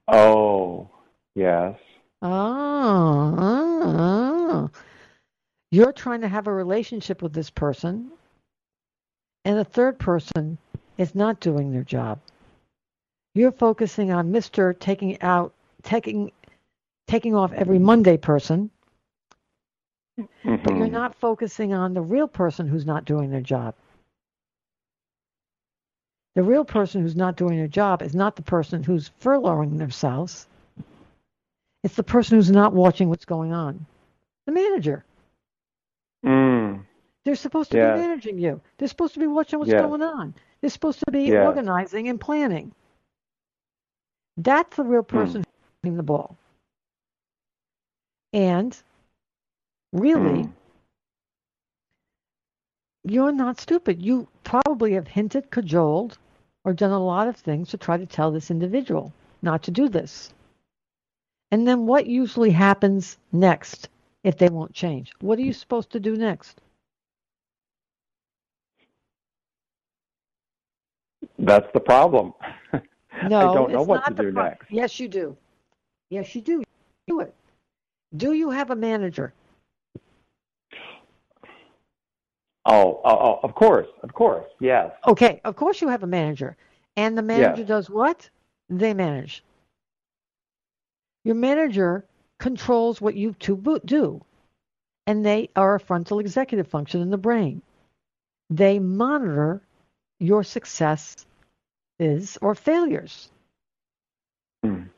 Oh, 0.08 0.90
yes. 1.36 1.78
Oh, 2.22 3.36
oh, 3.38 3.82
oh. 3.84 4.70
You're 5.72 5.94
trying 5.94 6.22
to 6.22 6.28
have 6.28 6.48
a 6.48 6.54
relationship 6.54 7.22
with 7.22 7.34
this 7.34 7.50
person, 7.50 8.12
and 9.46 9.60
a 9.60 9.64
third 9.64 10.00
person 10.00 10.58
is 10.98 11.16
not 11.16 11.40
doing 11.40 11.72
their 11.72 11.84
job. 11.84 12.20
You're 13.40 13.54
focusing 13.54 14.12
on 14.12 14.34
Mr. 14.34 14.78
taking 14.78 15.22
out 15.22 15.54
taking 15.82 16.34
taking 17.08 17.34
off 17.34 17.54
every 17.54 17.80
Monday 17.80 18.18
person, 18.18 18.70
but 20.18 20.28
you're 20.44 20.88
Mhm. 20.88 20.92
not 20.92 21.16
focusing 21.16 21.72
on 21.72 21.94
the 21.94 22.02
real 22.02 22.28
person 22.28 22.68
who's 22.68 22.86
not 22.86 23.06
doing 23.06 23.30
their 23.32 23.40
job. 23.40 23.76
The 26.36 26.44
real 26.44 26.66
person 26.66 27.02
who's 27.02 27.16
not 27.16 27.38
doing 27.38 27.58
their 27.58 27.70
job 27.70 28.02
is 28.02 28.14
not 28.14 28.36
the 28.36 28.42
person 28.42 28.84
who's 28.84 29.10
furloughing 29.22 29.78
themselves. 29.78 30.46
It's 31.86 31.96
the 31.96 32.04
person 32.04 32.38
who's 32.38 32.52
not 32.52 32.74
watching 32.74 33.08
what's 33.08 33.24
going 33.24 33.54
on. 33.54 33.86
The 34.48 34.52
manager. 34.52 35.06
Mm. 36.26 36.84
They're 37.24 37.36
supposed 37.36 37.72
to 37.72 37.78
Yes. 37.78 37.96
be 37.96 38.02
managing 38.02 38.38
you. 38.38 38.60
They're 38.78 38.90
supposed 38.90 39.14
to 39.14 39.22
be 39.22 39.28
watching 39.28 39.60
what's 39.60 39.72
Yes. 39.72 39.82
going 39.82 40.02
on. 40.02 40.34
They're 40.60 40.70
supposed 40.70 41.00
to 41.06 41.12
be 41.14 41.30
Yes. 41.30 41.46
organizing 41.48 42.10
and 42.10 42.20
planning. 42.20 42.74
That's 44.40 44.78
the 44.78 44.84
real 44.86 45.04
person 45.04 45.44
who's 45.84 45.98
the 45.98 46.04
ball. 46.04 46.38
And 48.32 48.82
really, 49.92 50.44
Mm. 50.44 50.54
you're 53.04 53.34
not 53.34 53.60
stupid. 53.60 54.02
You 54.02 54.30
probably 54.46 54.94
have 54.94 55.08
hinted, 55.10 55.52
cajoled, 55.52 56.18
or 56.64 56.74
done 56.74 56.92
a 56.92 57.00
lot 57.04 57.28
of 57.28 57.36
things 57.36 57.70
to 57.70 57.78
try 57.78 57.98
to 57.98 58.06
tell 58.06 58.32
this 58.32 58.50
individual 58.50 59.12
not 59.42 59.62
to 59.64 59.72
do 59.72 59.90
this. 59.90 60.34
And 61.52 61.68
then 61.68 61.86
what 61.86 62.08
usually 62.08 62.52
happens 62.52 63.18
next 63.34 63.90
if 64.24 64.38
they 64.38 64.50
won't 64.50 64.74
change? 64.74 65.12
What 65.20 65.38
are 65.38 65.44
you 65.44 65.54
supposed 65.54 65.92
to 65.92 66.00
do 66.00 66.16
next? 66.16 66.62
That's 71.40 71.72
the 71.74 71.80
problem. 71.82 72.34
No, 73.30 73.52
I 73.52 73.54
don't 73.54 73.72
know 73.72 73.80
it's 73.80 73.88
what 73.88 74.02
not 74.02 74.18
to 74.18 74.24
do 74.24 74.32
pro- 74.32 74.44
next. 74.46 74.72
Yes, 74.72 75.00
you 75.00 75.08
do. 75.08 75.36
Yes, 76.10 76.34
you 76.36 76.42
do. 76.42 76.64
Do 77.08 77.20
it. 77.22 77.34
Do 78.16 78.34
you 78.34 78.50
have 78.50 78.72
a 78.72 78.76
manager? 78.76 79.34
Oh, 82.66 83.02
oh, 83.04 83.18
oh, 83.18 83.40
of 83.44 83.56
course, 83.56 83.88
of 84.04 84.14
course, 84.14 84.46
yes. 84.60 84.92
Okay, 85.08 85.42
of 85.44 85.56
course 85.56 85.82
you 85.82 85.88
have 85.88 86.04
a 86.04 86.08
manager. 86.08 86.56
And 86.98 87.18
the 87.18 87.22
manager 87.22 87.62
Yes. 87.62 87.68
does 87.68 87.90
what? 87.90 88.30
They 88.70 88.94
manage. 88.94 89.44
Your 91.24 91.36
manager 91.36 92.06
controls 92.38 93.02
what 93.02 93.16
you 93.16 93.34
two 93.34 93.80
do, 93.86 94.22
and 95.08 95.26
they 95.26 95.50
are 95.56 95.76
a 95.76 95.80
frontal 95.80 96.20
executive 96.20 96.68
function 96.68 97.02
in 97.02 97.10
the 97.10 97.18
brain. 97.18 97.62
They 98.50 98.80
monitor 98.80 99.62
your 100.20 100.44
successes 102.00 102.38
or 102.42 102.56
failures. 102.56 103.30
Mm. 104.66 104.90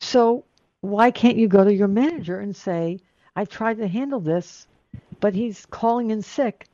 So 0.00 0.44
why 0.80 1.10
can't 1.10 1.36
you 1.36 1.48
go 1.48 1.64
to 1.64 1.74
your 1.74 1.88
manager 1.88 2.40
and 2.40 2.54
say, 2.54 3.00
I've 3.36 3.48
tried 3.48 3.78
to 3.78 3.88
handle 3.88 4.20
this, 4.20 4.66
but 5.20 5.34
he's 5.34 5.66
calling 5.66 6.10
in 6.10 6.22
sick 6.22 6.66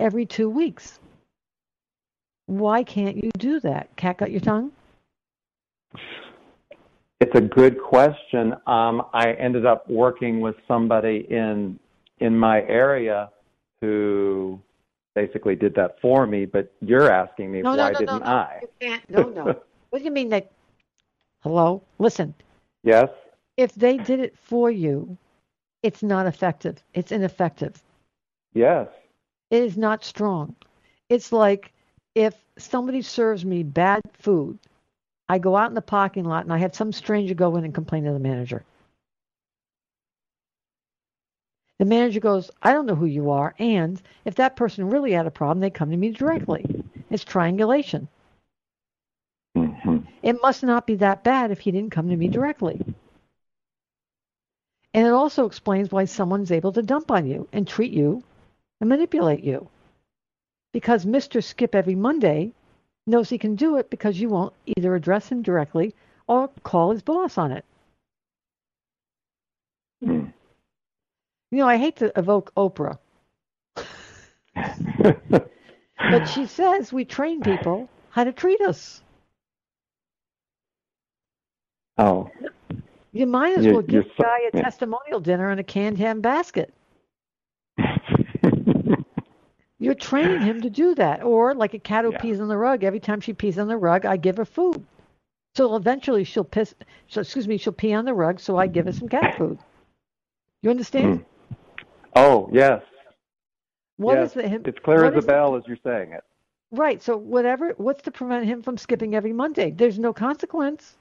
every 0.00 0.26
two 0.26 0.48
weeks? 0.48 0.98
Why 2.46 2.82
can't 2.82 3.16
you 3.16 3.30
do 3.38 3.60
that? 3.60 3.94
Cat 3.96 4.18
got 4.18 4.30
your 4.30 4.40
tongue? 4.40 4.72
It's 7.20 7.34
a 7.36 7.40
good 7.40 7.80
question. 7.80 8.54
Um, 8.66 9.02
I 9.14 9.32
ended 9.38 9.64
up 9.64 9.88
working 9.88 10.40
with 10.40 10.56
somebody 10.66 11.26
in 11.30 11.78
in 12.18 12.36
my 12.36 12.62
area 12.62 13.30
who 13.80 14.60
basically 15.14 15.54
did 15.56 15.74
that 15.74 16.00
for 16.00 16.26
me. 16.26 16.44
But 16.46 16.72
you're 16.80 17.10
asking 17.10 17.50
me 17.52 17.62
No, 17.62 17.70
why 17.70 17.76
no, 17.76 17.88
no, 17.90 17.98
didn't 17.98 18.20
no. 18.20 18.26
I? 18.26 18.58
You 18.62 18.68
can't. 18.80 19.10
No, 19.10 19.22
no. 19.28 19.44
what 19.90 19.98
do 19.98 20.04
you 20.04 20.10
mean 20.10 20.28
that? 20.30 20.50
Hello? 21.40 21.82
Listen, 21.98 22.34
Yes. 22.84 23.08
if 23.56 23.74
they 23.74 23.96
did 23.96 24.20
it 24.20 24.36
for 24.38 24.70
you, 24.70 25.16
it's 25.82 26.02
not 26.02 26.26
effective. 26.26 26.82
It's 26.94 27.10
ineffective. 27.12 27.82
Yes. 28.54 28.88
It 29.50 29.62
is 29.62 29.76
not 29.76 30.04
strong. 30.04 30.54
It's 31.08 31.32
like 31.32 31.72
if 32.14 32.34
somebody 32.58 33.02
serves 33.02 33.44
me 33.44 33.62
bad 33.62 34.00
food, 34.12 34.58
I 35.28 35.38
go 35.38 35.56
out 35.56 35.68
in 35.68 35.74
the 35.74 35.82
parking 35.82 36.24
lot 36.24 36.44
and 36.44 36.52
I 36.52 36.58
have 36.58 36.74
some 36.74 36.92
stranger 36.92 37.34
go 37.34 37.56
in 37.56 37.64
and 37.64 37.74
complain 37.74 38.04
to 38.04 38.12
the 38.12 38.18
manager. 38.18 38.64
The 41.82 41.88
manager 41.88 42.20
goes, 42.20 42.48
I 42.62 42.72
don't 42.72 42.86
know 42.86 42.94
who 42.94 43.06
you 43.06 43.32
are. 43.32 43.56
And 43.58 44.00
if 44.24 44.36
that 44.36 44.54
person 44.54 44.88
really 44.88 45.10
had 45.10 45.26
a 45.26 45.32
problem, 45.32 45.58
they 45.58 45.68
come 45.68 45.90
to 45.90 45.96
me 45.96 46.10
directly. 46.10 46.64
It's 47.10 47.24
triangulation. 47.24 48.06
hmm 49.56 49.96
It 50.22 50.40
must 50.40 50.62
not 50.62 50.86
be 50.86 50.94
that 50.94 51.24
bad 51.24 51.50
if 51.50 51.58
he 51.58 51.72
didn't 51.72 51.90
come 51.90 52.08
to 52.08 52.16
me 52.16 52.28
directly. 52.28 52.80
And 54.94 55.08
it 55.08 55.12
also 55.12 55.44
explains 55.44 55.90
why 55.90 56.04
someone's 56.04 56.52
able 56.52 56.70
to 56.70 56.82
dump 56.82 57.10
on 57.10 57.26
you 57.26 57.48
and 57.52 57.66
treat 57.66 57.90
you 57.90 58.22
and 58.80 58.88
manipulate 58.88 59.42
you. 59.42 59.68
Because 60.72 61.04
Mr. 61.04 61.42
Skip 61.42 61.74
every 61.74 61.96
Monday 61.96 62.52
knows 63.08 63.28
he 63.28 63.38
can 63.38 63.56
do 63.56 63.76
it 63.76 63.90
because 63.90 64.20
you 64.20 64.28
won't 64.28 64.54
either 64.66 64.94
address 64.94 65.32
him 65.32 65.42
directly 65.42 65.96
or 66.28 66.48
call 66.62 66.92
his 66.92 67.02
boss 67.02 67.36
on 67.38 67.50
it. 67.50 67.64
Mm. 70.04 70.32
You 71.52 71.58
know, 71.58 71.68
I 71.68 71.76
hate 71.76 71.96
to 71.96 72.10
evoke 72.18 72.50
Oprah, 72.56 72.96
but 74.96 76.26
she 76.26 76.46
says 76.46 76.92
we 76.94 77.04
train 77.04 77.42
people 77.42 77.90
how 78.10 78.24
to 78.24 78.32
treat 78.32 78.60
us. 78.62 79.02
oh. 81.98 82.30
You 83.12 83.26
might 83.26 83.58
as 83.58 83.66
You- 83.66 83.72
well 83.74 83.82
give 83.82 83.92
you're 83.92 84.02
the 84.04 84.22
guy 84.22 84.38
a 84.50 84.56
yeah. 84.56 84.62
testimonial 84.62 85.20
dinner 85.20 85.50
in 85.50 85.58
a 85.58 85.62
canned 85.62 85.98
ham 85.98 86.22
basket. 86.22 86.72
You're 89.78 89.94
training 89.94 90.40
him 90.40 90.62
to 90.62 90.70
do 90.70 90.94
that. 90.94 91.22
Or 91.22 91.54
like 91.54 91.74
a 91.74 91.78
cat 91.78 92.04
who 92.06 92.12
Yeah. 92.12 92.18
pees 92.18 92.40
on 92.40 92.48
the 92.48 92.56
rug, 92.56 92.84
every 92.84 93.00
time 93.00 93.20
she 93.20 93.34
pees 93.34 93.58
on 93.58 93.66
the 93.68 93.76
rug, 93.76 94.06
I 94.06 94.16
give 94.16 94.36
her 94.38 94.44
food. 94.46 94.82
So 95.56 95.74
eventually 95.76 96.22
she'll 96.24 96.44
piss. 96.44 96.72
So 97.08 97.20
excuse 97.20 97.46
me, 97.48 97.58
she'll 97.58 97.72
pee 97.74 97.92
on 97.92 98.04
the 98.06 98.14
rug. 98.14 98.38
So 98.40 98.56
I 98.56 98.66
give 98.68 98.86
her 98.86 98.92
some 98.92 99.08
cat 99.08 99.36
food. 99.36 99.58
You 100.62 100.70
understand? 100.70 101.18
Hmm. 101.18 101.22
Oh 102.14 102.48
yes. 102.52 102.82
What 103.96 104.14
yes. 104.18 104.28
is 104.28 104.34
the, 104.34 104.48
him, 104.48 104.62
it's 104.64 104.78
clear 104.78 105.04
as 105.04 105.16
a 105.22 105.26
bell 105.26 105.56
as 105.56 105.62
you're 105.66 105.76
saying 105.84 106.12
it. 106.12 106.24
right. 106.70 107.02
So 107.02 107.16
whatever. 107.16 107.74
What's 107.76 108.02
to 108.02 108.10
prevent 108.10 108.46
him 108.46 108.62
from 108.62 108.76
skipping 108.78 109.14
every 109.14 109.32
Monday? 109.32 109.70
There's 109.70 109.98
no 109.98 110.12
consequence. 110.12 110.96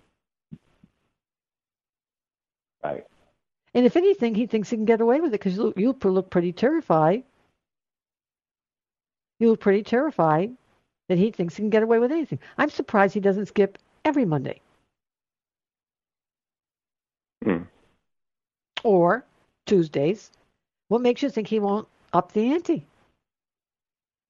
Right. 2.84 3.06
And 3.74 3.86
if 3.86 3.96
anything, 3.96 4.36
he 4.36 4.48
thinks 4.48 4.70
he 4.70 4.76
can 4.76 4.86
get 4.86 5.02
away 5.02 5.22
with 5.22 5.30
it 5.34 5.40
because 5.40 5.56
you, 5.56 5.74
you 5.78 5.96
look 6.04 6.30
pretty 6.30 6.52
terrified. 6.52 7.24
You 9.40 9.50
look 9.52 9.60
pretty 9.62 9.84
terrified 9.84 10.52
that 11.08 11.18
he 11.18 11.32
thinks 11.32 11.56
he 11.56 11.62
can 11.62 11.70
get 11.70 11.84
away 11.84 12.00
with 12.00 12.12
anything. 12.12 12.40
I'm 12.58 12.70
surprised 12.70 13.14
he 13.14 13.20
doesn't 13.20 13.48
skip 13.48 13.78
every 14.06 14.26
Monday 14.26 14.62
Mm. 17.44 17.66
or 18.84 19.26
Tuesdays. 19.66 20.32
What 20.92 21.02
makes 21.02 21.24
you 21.24 21.30
think 21.30 21.48
he 21.48 21.62
won't 21.62 21.88
up 22.12 22.34
the 22.34 22.52
ante? 22.52 22.86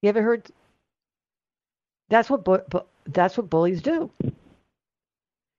You 0.00 0.08
ever 0.10 0.22
heard? 0.22 0.48
That's 2.08 2.30
what 2.30 2.44
bu- 2.44 2.68
bu- 2.70 2.86
that's 3.04 3.36
what 3.36 3.50
bullies 3.50 3.82
do. 3.82 4.08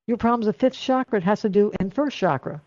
Your 0.08 0.16
problem's 0.16 0.46
the 0.46 0.54
fifth 0.54 0.80
chakra. 0.80 1.18
It 1.18 1.26
has 1.26 1.42
to 1.42 1.50
do 1.50 1.74
and 1.78 1.94
first 1.94 2.16
chakra. 2.16 2.62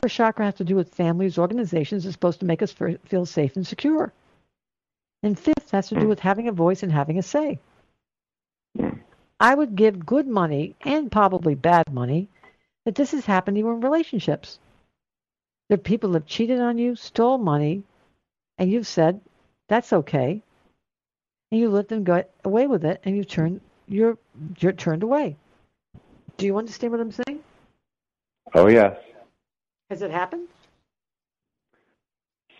First 0.00 0.14
chakra 0.14 0.46
has 0.46 0.54
to 0.54 0.64
do 0.64 0.74
with 0.74 0.94
families, 0.94 1.36
organizations. 1.36 2.06
It's 2.06 2.14
supposed 2.14 2.40
to 2.40 2.46
make 2.46 2.62
us 2.62 2.72
feel 2.72 3.26
safe 3.26 3.56
and 3.56 3.66
secure. 3.66 4.10
And 5.22 5.38
fifth 5.38 5.70
has 5.72 5.90
to 5.90 6.00
do 6.00 6.08
with 6.08 6.20
having 6.20 6.48
a 6.48 6.52
voice 6.52 6.82
and 6.82 6.90
having 6.90 7.18
a 7.18 7.22
say. 7.22 7.58
I 9.38 9.54
would 9.54 9.76
give 9.76 10.06
good 10.06 10.26
money 10.26 10.76
and 10.80 11.12
probably 11.12 11.56
bad 11.56 11.92
money 11.92 12.28
that 12.86 12.94
this 12.94 13.12
is 13.12 13.26
happening 13.26 13.66
in 13.66 13.82
relationships. 13.82 14.58
There 15.72 15.78
are 15.78 15.88
people 15.94 16.10
that 16.10 16.24
have 16.24 16.28
cheated 16.28 16.60
on 16.60 16.76
you, 16.76 16.94
stole 16.94 17.38
money, 17.38 17.82
and 18.58 18.70
you've 18.70 18.86
said 18.86 19.22
that's 19.70 19.94
okay, 19.94 20.42
and 21.50 21.58
you 21.58 21.70
let 21.70 21.88
them 21.88 22.04
get 22.04 22.30
away 22.44 22.66
with 22.66 22.84
it, 22.84 23.00
and 23.04 23.16
you 23.16 23.24
turn 23.24 23.58
you're 23.88 24.18
you're 24.58 24.72
turned 24.72 25.02
away. 25.02 25.34
Do 26.36 26.44
you 26.44 26.58
understand 26.58 26.92
what 26.92 27.00
I'm 27.00 27.10
saying? 27.10 27.40
Oh 28.52 28.68
yes. 28.68 28.98
Has 29.88 30.02
it 30.02 30.10
happened? 30.10 30.48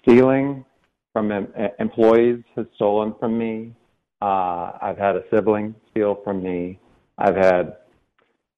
Stealing 0.01 0.65
from 1.13 1.33
em- 1.33 1.53
em- 1.55 1.71
employees 1.81 2.43
has 2.57 2.65
stolen 2.77 3.15
from 3.21 3.37
me. 3.37 3.75
Uh, 4.23 4.73
I've 4.81 4.97
had 4.97 5.17
a 5.17 5.25
sibling 5.31 5.75
steal 5.91 6.19
from 6.25 6.43
me. 6.43 6.79
I've 7.19 7.37
had 7.37 7.77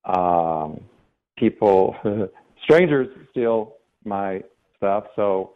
um, 0.05 0.81
people, 1.37 1.97
strangers, 2.63 3.09
steal 3.33 3.75
my 4.05 4.43
stuff. 4.77 5.05
So, 5.17 5.53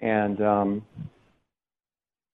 and 0.00 0.40
um, 0.40 0.82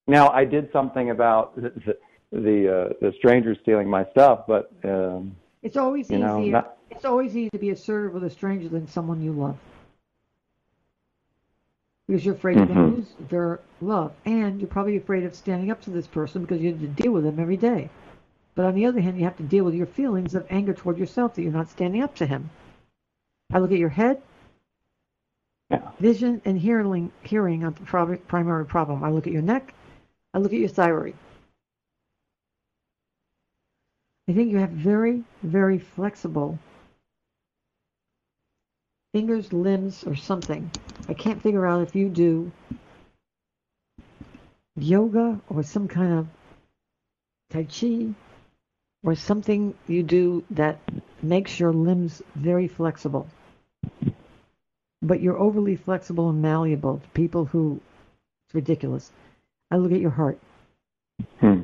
now 0.06 0.28
I 0.30 0.44
did 0.44 0.70
something 0.72 1.10
about 1.10 1.56
the 1.60 1.96
the, 2.32 2.86
uh, 2.90 2.92
the 3.00 3.12
strangers 3.18 3.58
stealing 3.62 3.88
my 3.90 4.06
stuff, 4.10 4.44
but 4.46 4.72
um, 4.84 5.36
It's 5.62 5.76
always 5.76 6.10
you 6.10 6.16
know, 6.18 6.40
easier. 6.40 6.52
not, 6.52 6.78
It's 6.90 7.04
always 7.04 7.36
easier 7.36 7.50
to 7.50 7.58
be 7.58 7.70
assertive 7.70 8.14
with 8.14 8.24
a 8.24 8.30
stranger 8.30 8.70
than 8.70 8.88
someone 8.88 9.20
you 9.20 9.32
love. 9.32 9.58
Because 12.08 12.24
you're 12.24 12.34
afraid 12.34 12.56
Mhm. 12.56 12.66
to 12.68 12.72
lose 12.72 13.14
their 13.28 13.60
love. 13.82 14.12
And 14.24 14.60
you're 14.60 14.68
probably 14.68 14.96
afraid 14.96 15.24
of 15.24 15.34
standing 15.34 15.70
up 15.70 15.82
to 15.82 15.90
this 15.90 16.06
person 16.06 16.40
because 16.40 16.62
you 16.62 16.70
have 16.72 16.80
to 16.80 16.88
deal 16.88 17.12
with 17.12 17.24
them 17.24 17.38
every 17.38 17.58
day. 17.58 17.90
But 18.54 18.64
on 18.64 18.74
the 18.74 18.86
other 18.86 19.00
hand, 19.00 19.18
you 19.18 19.24
have 19.24 19.36
to 19.36 19.42
deal 19.42 19.64
with 19.64 19.74
your 19.74 19.86
feelings 19.86 20.34
of 20.34 20.46
anger 20.50 20.72
toward 20.72 20.96
yourself 20.98 21.34
that 21.34 21.42
you're 21.42 21.52
not 21.52 21.68
standing 21.70 22.02
up 22.02 22.14
to 22.16 22.26
him. 22.26 22.48
I 23.52 23.58
look 23.58 23.72
at 23.72 23.78
your 23.78 23.88
head, 23.90 24.22
yeah. 25.72 25.90
vision, 25.98 26.42
and 26.44 26.58
hearing, 26.58 27.10
hearing 27.22 27.64
on 27.64 27.74
the 27.74 28.18
primary 28.28 28.66
problem. 28.66 29.02
I 29.02 29.10
look 29.10 29.26
at 29.26 29.32
your 29.32 29.42
neck, 29.42 29.74
I 30.34 30.38
look 30.38 30.52
at 30.52 30.58
your 30.58 30.68
thyroid. 30.68 31.14
I 34.28 34.32
think 34.32 34.52
you 34.52 34.58
have 34.58 34.70
very, 34.70 35.24
very 35.42 35.78
flexible 35.78 36.58
fingers, 39.12 39.52
limbs, 39.52 40.04
or 40.04 40.14
something. 40.14 40.70
I 41.08 41.14
can't 41.14 41.42
figure 41.42 41.66
out 41.66 41.82
if 41.82 41.94
you 41.94 42.08
do 42.08 42.50
yoga 44.76 45.40
or 45.48 45.62
some 45.62 45.88
kind 45.88 46.12
of 46.14 46.28
tai 47.50 47.64
chi 47.64 48.14
or 49.04 49.14
something 49.14 49.74
you 49.86 50.02
do 50.02 50.44
that 50.50 50.78
makes 51.22 51.60
your 51.60 51.72
limbs 51.72 52.22
very 52.34 52.68
flexible. 52.68 53.26
But 55.02 55.20
you're 55.20 55.38
overly 55.38 55.76
flexible 55.76 56.30
and 56.30 56.40
malleable 56.40 56.98
to 56.98 57.08
people 57.08 57.44
who 57.44 57.80
it's 58.46 58.54
ridiculous. 58.54 59.10
I 59.70 59.76
look 59.76 59.92
at 59.92 60.00
your 60.00 60.10
heart. 60.10 60.38
Hmm. 61.40 61.62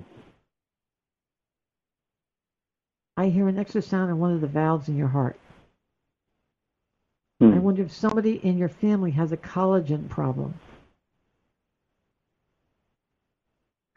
I 3.16 3.28
hear 3.28 3.47
an 3.49 3.59
extra 3.59 3.82
sound 3.82 4.11
in 4.11 4.18
one 4.18 4.32
of 4.32 4.41
the 4.41 4.47
valves 4.47 4.89
in 4.89 4.97
your 4.97 5.09
heart. 5.09 5.39
Hmm. 7.41 7.53
I 7.53 7.59
wonder 7.59 7.82
if 7.82 7.93
somebody 7.93 8.36
in 8.45 8.59
your 8.59 8.68
family 8.68 9.11
has 9.12 9.32
a 9.32 9.36
collagen 9.36 10.09
problem. 10.09 10.55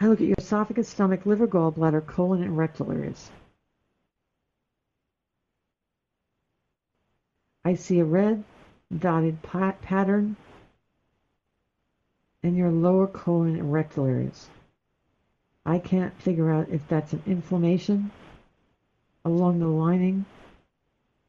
I 0.01 0.07
look 0.07 0.19
at 0.19 0.27
your 0.27 0.35
esophagus, 0.37 0.89
stomach, 0.89 1.25
liver, 1.25 1.47
gallbladder, 1.47 2.05
colon, 2.05 2.41
and 2.43 2.57
rectal 2.57 2.91
areas. 2.91 3.31
I 7.63 7.75
see 7.75 7.99
a 7.99 8.05
red 8.05 8.43
dotted 8.99 9.41
pa- 9.41 9.75
pattern 9.81 10.35
in 12.43 12.55
your 12.55 12.71
lower 12.71 13.07
colon 13.07 13.55
and 13.55 13.71
rectal 13.71 14.05
areas. 14.05 14.49
I 15.65 15.79
can't 15.79 16.13
figure 16.21 16.51
out 16.51 16.69
if 16.69 16.87
that's 16.87 17.13
an 17.13 17.23
inflammation 17.27 18.11
along 19.23 19.59
the 19.59 19.67
lining. 19.67 20.25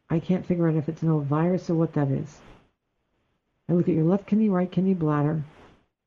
I 0.09 0.21
can't 0.21 0.47
figure 0.47 0.69
out 0.69 0.75
if 0.75 0.89
it's 0.89 1.03
an 1.03 1.11
old 1.11 1.27
virus 1.27 1.69
or 1.69 1.75
what 1.75 1.93
that 1.95 2.09
is. 2.09 2.41
I 3.69 3.75
look 3.75 3.89
at 3.89 3.95
your 3.95 4.05
left 4.05 4.27
kidney, 4.27 4.49
right 4.49 4.71
kidney, 4.71 4.95
bladder. 4.95 5.43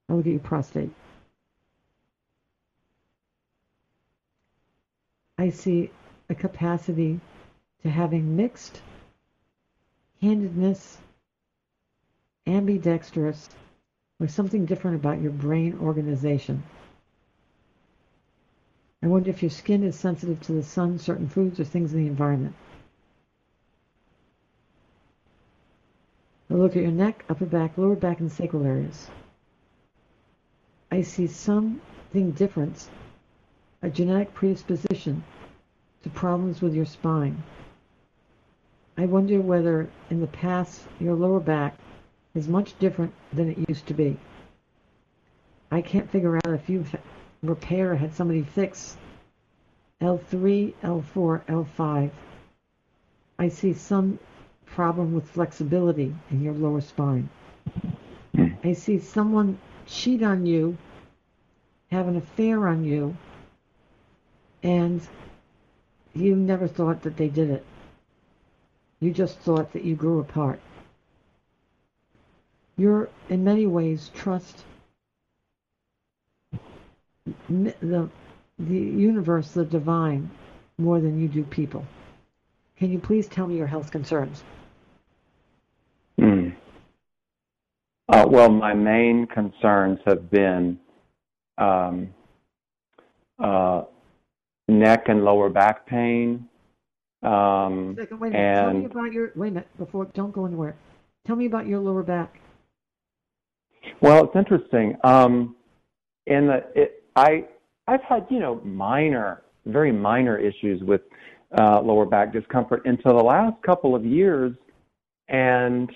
I 0.09 0.13
look 0.13 0.25
at 0.25 0.31
your 0.31 0.39
prostate. 0.39 0.91
I 5.37 5.49
see 5.49 5.91
a 6.29 6.35
capacity 6.35 7.19
to 7.83 7.89
having 7.89 8.35
mixed 8.35 8.81
handedness, 10.21 10.97
ambidextrous, 12.47 13.49
or 14.19 14.27
something 14.27 14.65
different 14.65 14.95
about 14.95 15.21
your 15.21 15.31
brain 15.31 15.77
organization. 15.81 16.63
I 19.03 19.07
wonder 19.07 19.29
if 19.29 19.43
your 19.43 19.51
skin 19.51 19.83
is 19.83 19.95
sensitive 19.95 20.41
to 20.41 20.53
the 20.53 20.63
sun, 20.63 20.97
certain 20.97 21.27
foods, 21.27 21.59
or 21.59 21.63
things 21.63 21.93
in 21.93 21.99
the 21.99 22.07
environment. 22.07 22.55
I 26.49 26.53
look 26.53 26.75
at 26.75 26.81
your 26.83 26.91
neck, 26.91 27.25
upper 27.29 27.45
back, 27.45 27.77
lower 27.77 27.95
back, 27.95 28.19
and 28.19 28.31
sacral 28.31 28.65
areas. 28.65 29.09
I 30.91 31.01
see 31.01 31.27
something 31.27 32.31
different, 32.31 32.89
a 33.81 33.89
genetic 33.89 34.33
predisposition 34.33 35.23
to 36.03 36.09
problems 36.09 36.61
with 36.61 36.73
your 36.73 36.85
spine. 36.85 37.43
I 38.97 39.05
wonder 39.05 39.41
whether 39.41 39.89
in 40.09 40.21
the 40.21 40.27
past 40.27 40.83
your 40.99 41.15
lower 41.15 41.39
back 41.39 41.77
is 42.36 42.47
much 42.49 42.77
different 42.79 43.13
than 43.33 43.49
it 43.49 43.69
used 43.69 43.88
to 43.88 43.93
be. 43.93 44.17
I 45.71 45.81
can't 45.81 46.09
figure 46.11 46.36
out 46.38 46.53
if 46.53 46.69
you 46.69 46.86
repair 47.41 47.93
or 47.93 47.95
had 47.95 48.13
somebody 48.13 48.43
fix 48.43 48.97
L3, 50.01 50.73
L4, 50.83 51.45
L5. 51.45 52.11
I 53.39 53.49
see 53.49 53.73
some 53.73 54.19
problem 54.65 55.13
with 55.13 55.29
flexibility 55.29 56.13
in 56.29 56.41
your 56.41 56.53
lower 56.53 56.81
spine. 56.81 57.29
Hmm. 58.36 58.47
I 58.63 58.73
see 58.73 58.99
someone 58.99 59.57
cheat 59.86 60.21
on 60.21 60.45
you, 60.45 60.77
have 61.91 62.07
an 62.07 62.17
affair 62.17 62.67
on 62.67 62.83
you, 62.83 63.15
and 64.63 65.01
you 66.13 66.36
never 66.36 66.67
thought 66.67 67.03
that 67.03 67.17
they 67.17 67.29
did 67.29 67.49
it. 67.49 67.65
You 68.99 69.11
just 69.11 69.39
thought 69.39 69.73
that 69.73 69.83
you 69.83 69.95
grew 69.95 70.19
apart. 70.19 70.59
You're, 72.78 73.09
in 73.30 73.43
many 73.43 73.67
ways, 73.67 74.11
trust 74.13 74.63
the, 77.49 78.09
the 78.59 78.73
universe, 78.73 79.51
the 79.51 79.65
divine, 79.65 80.30
more 80.78 80.99
than 80.99 81.19
you 81.19 81.28
do 81.28 81.43
people. 81.43 81.86
Can 82.78 82.91
you 82.91 82.99
please 82.99 83.28
tell 83.28 83.47
me 83.47 83.55
your 83.55 83.67
health 83.67 83.91
concerns? 83.91 84.43
Hmm. 86.19 86.49
Uh, 88.09 88.26
well, 88.28 88.49
my 88.49 88.73
main 88.73 89.26
concerns 89.28 89.99
have 90.05 90.30
been 90.30 90.80
um, 91.57 92.09
uh, 93.39 93.84
neck 94.67 95.07
and 95.07 95.23
lower 95.23 95.49
back 95.49 95.86
pain, 95.86 96.47
Um, 97.23 97.95
Second, 97.97 98.19
wait 98.19 98.30
a 98.30 98.38
minute. 98.38 98.55
Tell 98.55 98.73
me 98.73 98.86
about 98.86 99.13
your. 99.13 99.32
Wait 99.36 99.47
a 99.47 99.51
minute. 99.51 99.78
Before, 99.78 100.05
don't 100.05 100.32
go 100.32 100.45
anywhere. 100.45 100.76
Tell 101.26 101.36
me 101.36 101.47
about 101.47 101.65
your 101.65 101.80
lower 101.80 102.03
back. 102.03 102.39
Well, 104.01 104.23
it's 104.25 104.35
interesting. 104.35 104.97
Um, 105.03 105.55
the 106.25 106.63
it, 106.75 107.03
I 107.15 107.45
I've 107.87 108.03
had 108.03 108.25
you 108.29 108.39
know 108.39 108.61
minor, 108.63 109.43
very 109.65 109.91
minor 109.91 110.37
issues 110.37 110.81
with 110.83 111.01
uh, 111.57 111.81
lower 111.81 112.05
back 112.05 112.33
discomfort 112.33 112.81
until 112.85 113.17
the 113.17 113.23
last 113.23 113.61
couple 113.63 113.95
of 113.95 114.05
years, 114.05 114.53
and 115.29 115.91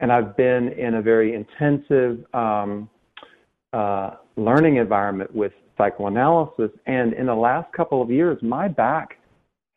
and 0.00 0.12
I've 0.12 0.36
been 0.36 0.68
in 0.72 0.94
a 0.94 1.02
very 1.02 1.34
intensive 1.34 2.24
um, 2.34 2.88
uh, 3.72 4.16
learning 4.36 4.76
environment 4.76 5.34
with 5.34 5.52
psychoanalysis. 5.78 6.70
And 6.86 7.12
in 7.14 7.26
the 7.26 7.34
last 7.34 7.72
couple 7.72 8.02
of 8.02 8.10
years, 8.10 8.38
my 8.42 8.68
back 8.68 9.18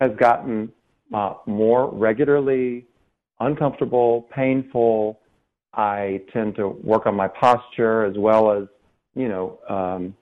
has 0.02 0.12
gotten 0.18 0.72
uh, 1.14 1.36
more 1.45 1.93
regularly 1.93 2.86
uncomfortable, 3.39 4.28
painful. 4.34 5.20
I 5.74 6.22
tend 6.34 6.56
to 6.56 6.68
work 6.68 7.06
on 7.06 7.16
my 7.16 7.28
posture 7.28 8.06
as 8.06 8.18
well 8.18 8.52
as, 8.52 8.68
you 9.16 9.28
know, 9.28 9.60
um, 9.70 10.16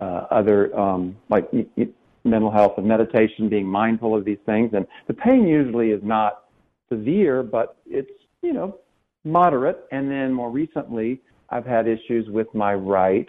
uh, 0.00 0.26
other 0.30 0.78
um, 0.78 1.16
like 1.28 1.50
y- 1.52 1.66
y- 1.76 1.88
mental 2.24 2.50
health 2.50 2.74
and 2.76 2.86
meditation, 2.86 3.48
being 3.48 3.66
mindful 3.66 4.16
of 4.16 4.24
these 4.24 4.38
things. 4.46 4.70
And 4.74 4.86
the 5.06 5.14
pain 5.14 5.46
usually 5.46 5.90
is 5.90 6.02
not 6.02 6.44
severe, 6.88 7.42
but 7.42 7.76
it's, 7.86 8.10
you 8.42 8.52
know, 8.52 8.78
moderate. 9.24 9.84
And 9.92 10.10
then 10.10 10.32
more 10.32 10.50
recently, 10.50 11.20
I've 11.50 11.66
had 11.66 11.86
issues 11.86 12.28
with 12.28 12.52
my 12.54 12.74
right 12.74 13.28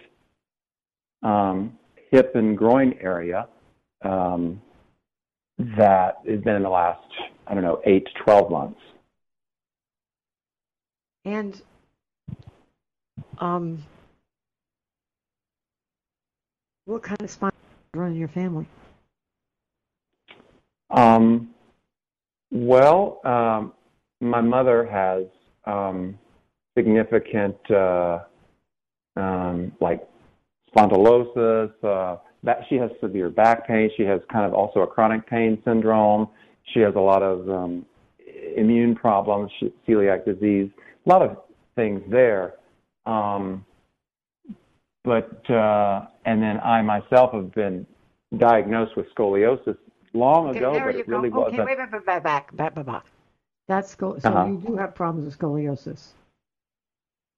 um, 1.22 1.78
hip 2.10 2.32
and 2.34 2.56
groin 2.56 2.94
area 3.00 3.48
um, 4.04 4.60
that 5.58 6.16
has 6.28 6.40
been 6.40 6.56
in 6.56 6.62
the 6.62 6.68
last, 6.68 7.00
I 7.46 7.54
don't 7.54 7.62
know, 7.62 7.80
8 7.84 8.04
to 8.06 8.12
12 8.24 8.50
months. 8.50 8.80
And 11.24 11.60
um, 13.38 13.82
what 16.84 17.02
kind 17.02 17.20
of 17.22 17.30
spine 17.30 17.52
run 17.94 18.12
in 18.12 18.18
your 18.18 18.28
family? 18.28 18.66
Um, 20.90 21.50
well, 22.50 23.20
um, 23.24 23.72
my 24.20 24.40
mother 24.40 24.86
has 24.86 25.24
um, 25.64 26.18
significant, 26.76 27.56
uh, 27.70 28.20
um, 29.16 29.72
like 29.80 30.06
spondylosis. 30.74 31.72
Uh, 31.82 32.18
that 32.44 32.60
she 32.68 32.76
has 32.76 32.90
severe 33.00 33.30
back 33.30 33.66
pain. 33.66 33.90
She 33.96 34.02
has 34.04 34.20
kind 34.30 34.44
of 34.44 34.52
also 34.52 34.80
a 34.80 34.86
chronic 34.86 35.26
pain 35.26 35.60
syndrome. 35.64 36.28
She 36.72 36.80
has 36.80 36.94
a 36.94 37.00
lot 37.00 37.22
of 37.22 37.48
um, 37.48 37.86
immune 38.56 38.94
problems, 38.94 39.50
she, 39.58 39.72
celiac 39.88 40.24
disease, 40.24 40.70
a 41.04 41.08
lot 41.08 41.22
of 41.22 41.38
things 41.76 42.02
there. 42.10 42.54
Um, 43.06 43.64
but 45.02 45.48
uh, 45.50 46.06
and 46.24 46.42
then 46.42 46.60
I 46.60 46.80
myself 46.82 47.32
have 47.34 47.52
been 47.54 47.86
diagnosed 48.38 48.96
with 48.96 49.06
scoliosis 49.14 49.76
long 50.14 50.48
Okay, 50.48 50.58
ago, 50.58 50.80
but 50.84 50.96
it 50.96 51.06
go. 51.06 51.16
really 51.16 51.28
okay, 51.28 51.38
wasn't. 51.38 51.64
wait, 51.66 51.78
wait, 51.78 51.92
wait, 51.92 52.06
back, 52.06 52.22
back, 52.22 52.56
back, 52.56 52.74
back, 52.74 52.86
back. 52.86 53.04
That's 53.68 53.90
sco- 53.90 54.18
so 54.18 54.28
Uh-huh. 54.30 54.46
you 54.50 54.56
do 54.58 54.76
have 54.76 54.94
problems 54.94 55.26
with 55.26 55.38
scoliosis. 55.38 56.12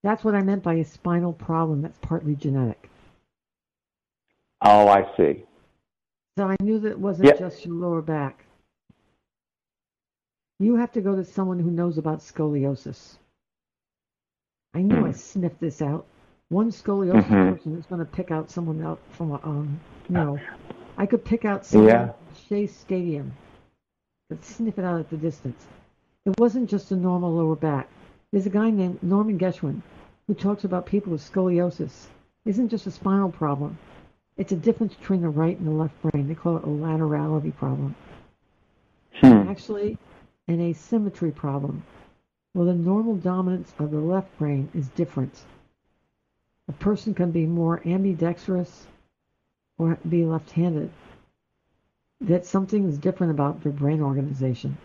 That's 0.03 0.23
what 0.23 0.35
I 0.37 0.43
meant 0.43 0.63
by 0.63 0.75
a 0.75 0.85
spinal 0.85 1.33
problem 1.33 1.83
that's 1.83 1.99
partly 1.99 2.37
genetic. 2.37 2.89
Oh, 4.63 4.87
I 4.89 5.05
see. 5.17 5.45
So 6.39 6.47
I 6.49 6.57
knew 6.63 6.79
that 6.81 6.91
it 6.93 6.99
wasn't 6.99 7.29
Yeah. 7.29 7.37
just 7.37 7.65
your 7.65 7.75
lower 7.75 8.03
back. 8.03 8.45
You 10.59 10.77
have 10.77 10.93
to 10.93 11.01
go 11.01 11.17
to 11.17 11.25
someone 11.25 11.59
who 11.59 11.71
knows 11.71 11.99
about 11.99 12.21
scoliosis. 12.21 13.17
I 14.77 14.83
knew 14.83 15.07
I 15.07 15.11
Hmm. 15.11 15.13
sniffed 15.13 15.59
this 15.59 15.81
out. 15.81 16.05
One 16.51 16.71
scoliosis 16.71 17.25
Mhm. 17.25 17.55
person 17.55 17.77
is 17.79 17.87
going 17.87 18.01
to 18.01 18.05
pick 18.05 18.31
out 18.31 18.51
someone 18.51 18.83
out 18.83 18.99
from 19.13 19.31
a, 19.31 19.41
um, 19.43 19.81
you 20.07 20.17
know, 20.17 20.39
I 20.99 21.07
could 21.07 21.25
pick 21.25 21.47
out 21.47 21.65
someone 21.65 21.89
Yeah. 21.89 22.13
Shea 22.35 22.67
Stadium, 22.67 23.33
could 24.29 24.45
sniff 24.45 24.79
it 24.79 24.85
out 24.85 25.01
at 25.01 25.09
the 25.09 25.17
distance. 25.17 25.67
It 26.27 26.39
wasn't 26.39 26.69
just 26.69 26.93
a 26.93 26.97
normal 26.97 27.33
lower 27.33 27.57
back. 27.57 27.89
There's 28.33 28.45
a 28.45 28.51
guy 28.51 28.69
named 28.69 29.03
Norman 29.03 29.39
Geschwind 29.39 29.81
who 30.27 30.35
talks 30.35 30.65
about 30.65 30.85
people 30.85 31.13
with 31.13 31.23
scoliosis. 31.23 32.09
It 32.45 32.51
isn't 32.51 32.69
just 32.69 32.87
a 32.87 32.91
spinal 32.91 33.31
problem. 33.31 33.79
It's 34.37 34.53
a 34.53 34.57
difference 34.57 34.95
between 34.95 35.23
the 35.23 35.31
right 35.31 35.59
and 35.59 35.67
the 35.67 35.73
left 35.73 35.95
brain. 36.03 36.29
They 36.29 36.35
call 36.35 36.59
it 36.59 36.65
a 36.65 36.67
laterality 36.67 37.57
problem. 37.57 37.95
Hmm. 39.23 39.49
Actually, 39.49 39.97
an 40.49 40.61
asymmetry 40.61 41.31
problem. 41.31 41.83
Well, 42.57 42.65
the 42.65 42.75
normal 42.75 43.17
dominance 43.17 43.75
of 43.79 43.91
the 43.91 44.01
left 44.01 44.39
brain 44.39 44.71
is 44.73 44.89
different. 44.89 45.43
A 46.69 46.73
person 46.73 47.13
can 47.13 47.31
be 47.31 47.45
more 47.45 47.83
ambidextrous 47.87 48.87
or 49.77 49.99
be 50.09 50.25
left-handed. 50.25 50.91
That 52.23 52.47
something 52.47 52.89
is 52.89 52.97
different 52.97 53.33
about 53.33 53.63
their 53.63 53.73
brain 53.73 54.01
organization. 54.01 54.79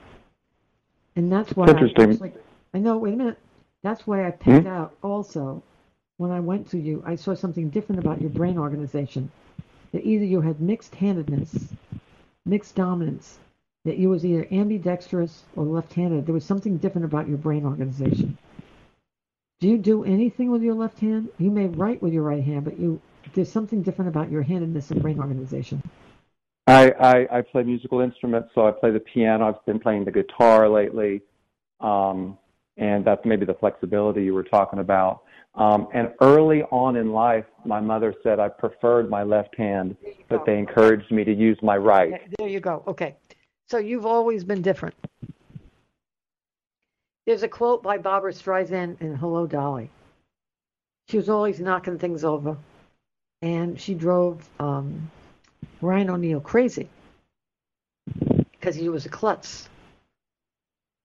And 1.15 1.32
that's 1.32 1.55
why 1.55 1.67
I 1.67 1.72
actually, 1.72 2.34
I 2.74 2.80
know, 2.80 2.97
wait 2.97 3.13
a 3.13 3.17
minute. 3.17 3.39
That's 3.84 4.05
why 4.05 4.28
I 4.28 4.32
picked 4.32 4.63
Hmm? 4.63 4.67
out 4.67 4.93
also 5.01 5.63
when 6.17 6.30
I 6.30 6.41
went 6.41 6.69
to 6.72 6.78
you, 6.78 7.01
I 7.05 7.15
saw 7.15 7.36
something 7.36 7.69
different 7.69 7.99
about 8.03 8.19
your 8.19 8.32
brain 8.32 8.57
organization. 8.57 9.32
That 9.93 10.05
either 10.05 10.26
you 10.26 10.41
had 10.41 10.59
mixed 10.59 10.95
handedness, 10.95 11.69
mixed 12.45 12.76
dominance, 12.76 13.39
that 13.86 13.97
you 13.97 14.09
was 14.09 14.25
either 14.25 14.47
ambidextrous 14.51 15.43
or 15.55 15.65
left-handed. 15.65 16.25
There 16.25 16.34
was 16.34 16.45
something 16.45 16.77
different 16.77 17.05
about 17.05 17.27
your 17.27 17.38
brain 17.38 17.65
organization. 17.65 18.38
Do 19.59 19.67
you 19.67 19.77
do 19.77 20.03
anything 20.03 20.51
with 20.51 20.63
your 20.63 20.73
left 20.73 20.99
hand? 20.99 21.29
You 21.38 21.51
may 21.51 21.67
write 21.67 22.01
with 22.01 22.13
your 22.13 22.23
right 22.23 22.43
hand, 22.43 22.65
but 22.65 22.79
you 22.79 23.01
there's 23.34 23.51
something 23.51 23.84
different 23.84 24.09
about 24.09 24.32
your 24.32 24.41
handedness 24.41 24.89
and 24.91 25.01
brain 25.01 25.19
organization. 25.19 25.82
I, 26.67 26.91
I, 26.99 27.38
I 27.38 27.41
play 27.41 27.63
musical 27.63 27.99
instruments, 27.99 28.49
so 28.55 28.67
I 28.67 28.71
play 28.71 28.91
the 28.91 28.99
piano. 28.99 29.47
I've 29.47 29.65
been 29.65 29.79
playing 29.79 30.05
the 30.05 30.11
guitar 30.11 30.67
lately, 30.69 31.21
um, 31.79 32.38
and 32.77 33.05
that's 33.05 33.23
maybe 33.25 33.45
the 33.45 33.53
flexibility 33.53 34.23
you 34.23 34.34
were 34.34 34.43
talking 34.43 34.79
about. 34.79 35.21
Um, 35.55 35.88
and 35.93 36.13
early 36.21 36.63
on 36.63 36.95
in 36.95 37.11
life, 37.11 37.45
my 37.65 37.82
mother 37.82 38.15
said 38.23 38.39
I 38.39 38.47
preferred 38.47 39.09
my 39.09 39.23
left 39.23 39.55
hand, 39.57 39.97
but 40.29 40.45
they 40.45 40.57
encouraged 40.57 41.11
me 41.11 41.23
to 41.25 41.34
use 41.34 41.57
my 41.61 41.75
right. 41.75 42.13
Okay, 42.13 42.27
there 42.39 42.47
you 42.47 42.61
go. 42.61 42.84
Okay. 42.88 43.17
So 43.72 43.78
you've 43.78 44.05
always 44.05 44.43
been 44.43 44.61
different. 44.61 44.95
There's 47.26 47.43
a 47.43 47.47
quote 47.47 47.82
by 47.82 47.99
Barbara 47.99 48.34
Streisand 48.34 48.99
in 48.99 49.15
Hello 49.15 49.47
Dolly. 49.47 49.89
She 51.07 51.15
was 51.15 51.30
always 51.30 51.57
knocking 51.57 51.97
things 51.97 52.26
over, 52.26 52.57
and 53.41 53.80
she 53.80 53.93
drove 53.93 54.45
um, 54.59 55.09
Ryan 55.80 56.09
O'Neal 56.09 56.41
crazy 56.41 56.89
because 58.51 58.76
he 58.76 58.89
was 58.89 59.05
a 59.05 59.09
klutz. 59.09 59.69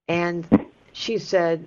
And 0.09 0.45
she 0.91 1.19
said, 1.19 1.65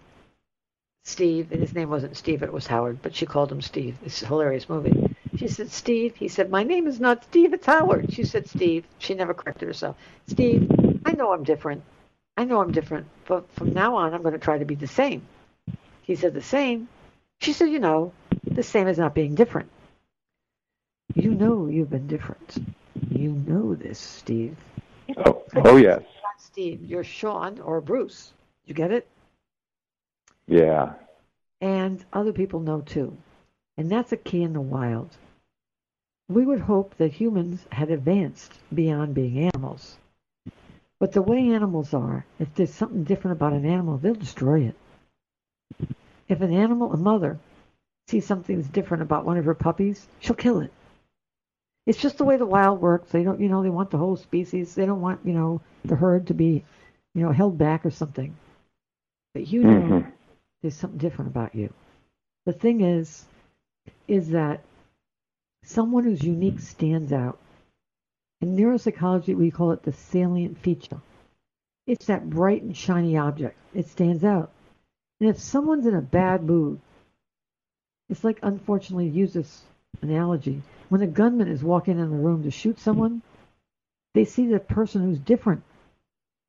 Steve, 1.07 1.51
and 1.51 1.63
his 1.63 1.75
name 1.75 1.89
wasn't 1.89 2.15
Steve, 2.15 2.43
it 2.43 2.53
was 2.53 2.67
Howard, 2.67 3.01
but 3.01 3.15
she 3.15 3.25
called 3.25 3.51
him 3.51 3.63
Steve. 3.63 3.97
It's 4.05 4.21
a 4.21 4.27
hilarious 4.27 4.69
movie. 4.69 5.17
She 5.37 5.49
said, 5.49 5.71
Steve. 5.71 6.17
He 6.17 6.29
said, 6.29 6.51
My 6.51 6.63
name 6.63 6.87
is 6.87 7.01
not 7.01 7.25
Steve, 7.25 7.55
it's 7.55 7.65
Howard. 7.65 8.13
She 8.13 8.25
said, 8.25 8.47
Steve. 8.47 8.85
She 8.99 9.15
never 9.15 9.33
corrected 9.33 9.69
herself. 9.69 9.97
Steve, 10.27 10.71
I 11.11 11.15
know 11.15 11.33
I'm 11.33 11.43
different. 11.43 11.83
I 12.37 12.45
know 12.45 12.61
I'm 12.61 12.71
different, 12.71 13.09
but 13.27 13.51
from 13.55 13.73
now 13.73 13.97
on, 13.97 14.15
I'm 14.15 14.23
going 14.23 14.33
to 14.33 14.39
try 14.39 14.59
to 14.59 14.65
be 14.65 14.77
the 14.77 14.87
same. 14.87 15.27
He 16.03 16.15
said, 16.15 16.35
The 16.35 16.41
same? 16.41 16.89
She 17.41 17.53
said, 17.53 17.65
You 17.71 17.81
know, 17.81 18.13
the 18.45 18.63
same 18.63 18.87
as 18.87 18.97
not 18.97 19.13
being 19.13 19.35
different. 19.35 19.69
You 21.15 21.33
know 21.35 21.67
you've 21.67 21.91
been 21.91 22.07
different. 22.07 22.59
You 23.11 23.33
know 23.33 23.75
this, 23.75 23.99
Steve. 23.99 24.57
Oh, 25.17 25.43
oh 25.57 25.77
yes, 25.77 26.01
Not 26.01 26.41
Steve, 26.41 26.81
you're 26.85 27.03
Sean 27.03 27.59
or 27.59 27.81
Bruce. 27.81 28.33
You 28.67 28.75
get 28.75 28.93
it? 28.93 29.09
yeah. 30.47 30.93
and 31.61 32.05
other 32.13 32.33
people 32.33 32.61
know 32.61 32.83
too. 32.83 33.17
And 33.77 33.91
that's 33.91 34.13
a 34.13 34.17
key 34.17 34.43
in 34.45 34.53
the 34.53 34.61
wild. 34.61 35.17
We 36.29 36.47
would 36.47 36.61
hope 36.61 36.97
that 36.99 37.13
humans 37.13 37.67
had 37.73 37.91
advanced 37.91 38.53
beyond 38.73 39.15
being 39.15 39.39
animals. 39.53 39.97
But 41.01 41.13
the 41.13 41.23
way 41.23 41.51
animals 41.51 41.95
are, 41.95 42.25
if 42.39 42.55
there's 42.55 42.75
something 42.75 43.05
different 43.05 43.37
about 43.37 43.55
an 43.55 43.65
animal, 43.65 43.97
they'll 43.97 44.15
destroy 44.15 44.61
it. 44.61 44.77
If 46.29 46.43
an 46.43 46.53
animal, 46.53 46.93
a 46.93 46.97
mother, 46.97 47.39
sees 48.09 48.27
something 48.27 48.57
that's 48.57 48.69
different 48.69 49.03
about 49.03 49.25
one 49.25 49.39
of 49.39 49.47
her 49.47 49.55
puppies, 49.55 50.07
she'll 50.21 50.37
kill 50.37 50.61
it. 50.61 50.73
It's 51.87 52.01
just 52.01 52.19
the 52.19 52.25
way 52.25 52.37
the 52.37 52.47
wild 52.47 52.81
works. 52.81 53.11
They 53.11 53.25
don't, 53.25 53.41
you 53.41 53.49
know, 53.49 53.63
they 53.63 53.71
want 53.71 53.91
the 53.91 53.99
whole 53.99 54.17
species. 54.17 54.75
They 54.75 54.87
don't 54.87 55.01
want, 55.01 55.25
you 55.25 55.33
know, 55.33 55.61
the 55.85 55.97
herd 55.97 56.27
to 56.29 56.35
be, 56.35 56.65
you 57.15 57.23
know, 57.23 57.33
held 57.33 57.57
back 57.59 57.87
or 57.87 57.91
something. 57.91 58.37
But 59.35 59.49
you 59.49 59.65
know, 59.65 60.05
Mhm. 60.05 60.13
there's 60.63 60.77
something 60.77 60.99
different 60.99 61.31
about 61.31 61.55
you. 61.55 61.73
The 62.45 62.53
thing 62.53 62.83
is, 62.83 63.25
is 64.07 64.29
that 64.31 64.63
someone 65.65 66.05
who's 66.05 66.23
unique 66.23 66.61
stands 66.61 67.13
out. 67.13 67.39
In 68.41 68.57
neuropsychology, 68.57 69.37
we 69.37 69.51
call 69.51 69.73
it 69.73 69.83
the 69.83 69.93
salient 69.93 70.59
feature. 70.59 71.01
It's 71.87 72.07
that 72.07 72.31
bright 72.31 72.63
and 72.63 72.77
shiny 72.77 73.17
object. 73.17 73.57
It 73.75 73.87
stands 73.89 74.25
out. 74.25 74.51
And 75.21 75.29
if 75.29 75.39
someone's 75.39 75.87
in 75.87 75.95
a 75.95 76.01
bad 76.01 76.43
mood, 76.43 76.81
it's 78.09 78.25
like, 78.25 78.39
unfortunately, 78.43 79.09
use 79.09 79.35
this 79.35 79.63
analogy. 80.01 80.63
When 80.89 81.03
a 81.03 81.07
gunman 81.07 81.49
is 81.49 81.63
walking 81.63 81.99
in 81.99 82.11
the 82.11 82.17
room 82.17 82.43
to 82.45 82.51
shoot 82.51 82.79
someone, 82.79 83.23
they 84.15 84.25
see 84.25 84.47
the 84.47 84.59
person 84.59 85.03
who's 85.03 85.19
different, 85.19 85.63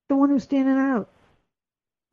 the 0.08 0.16
one 0.16 0.30
who's 0.30 0.44
standing 0.44 0.78
out. 0.78 1.10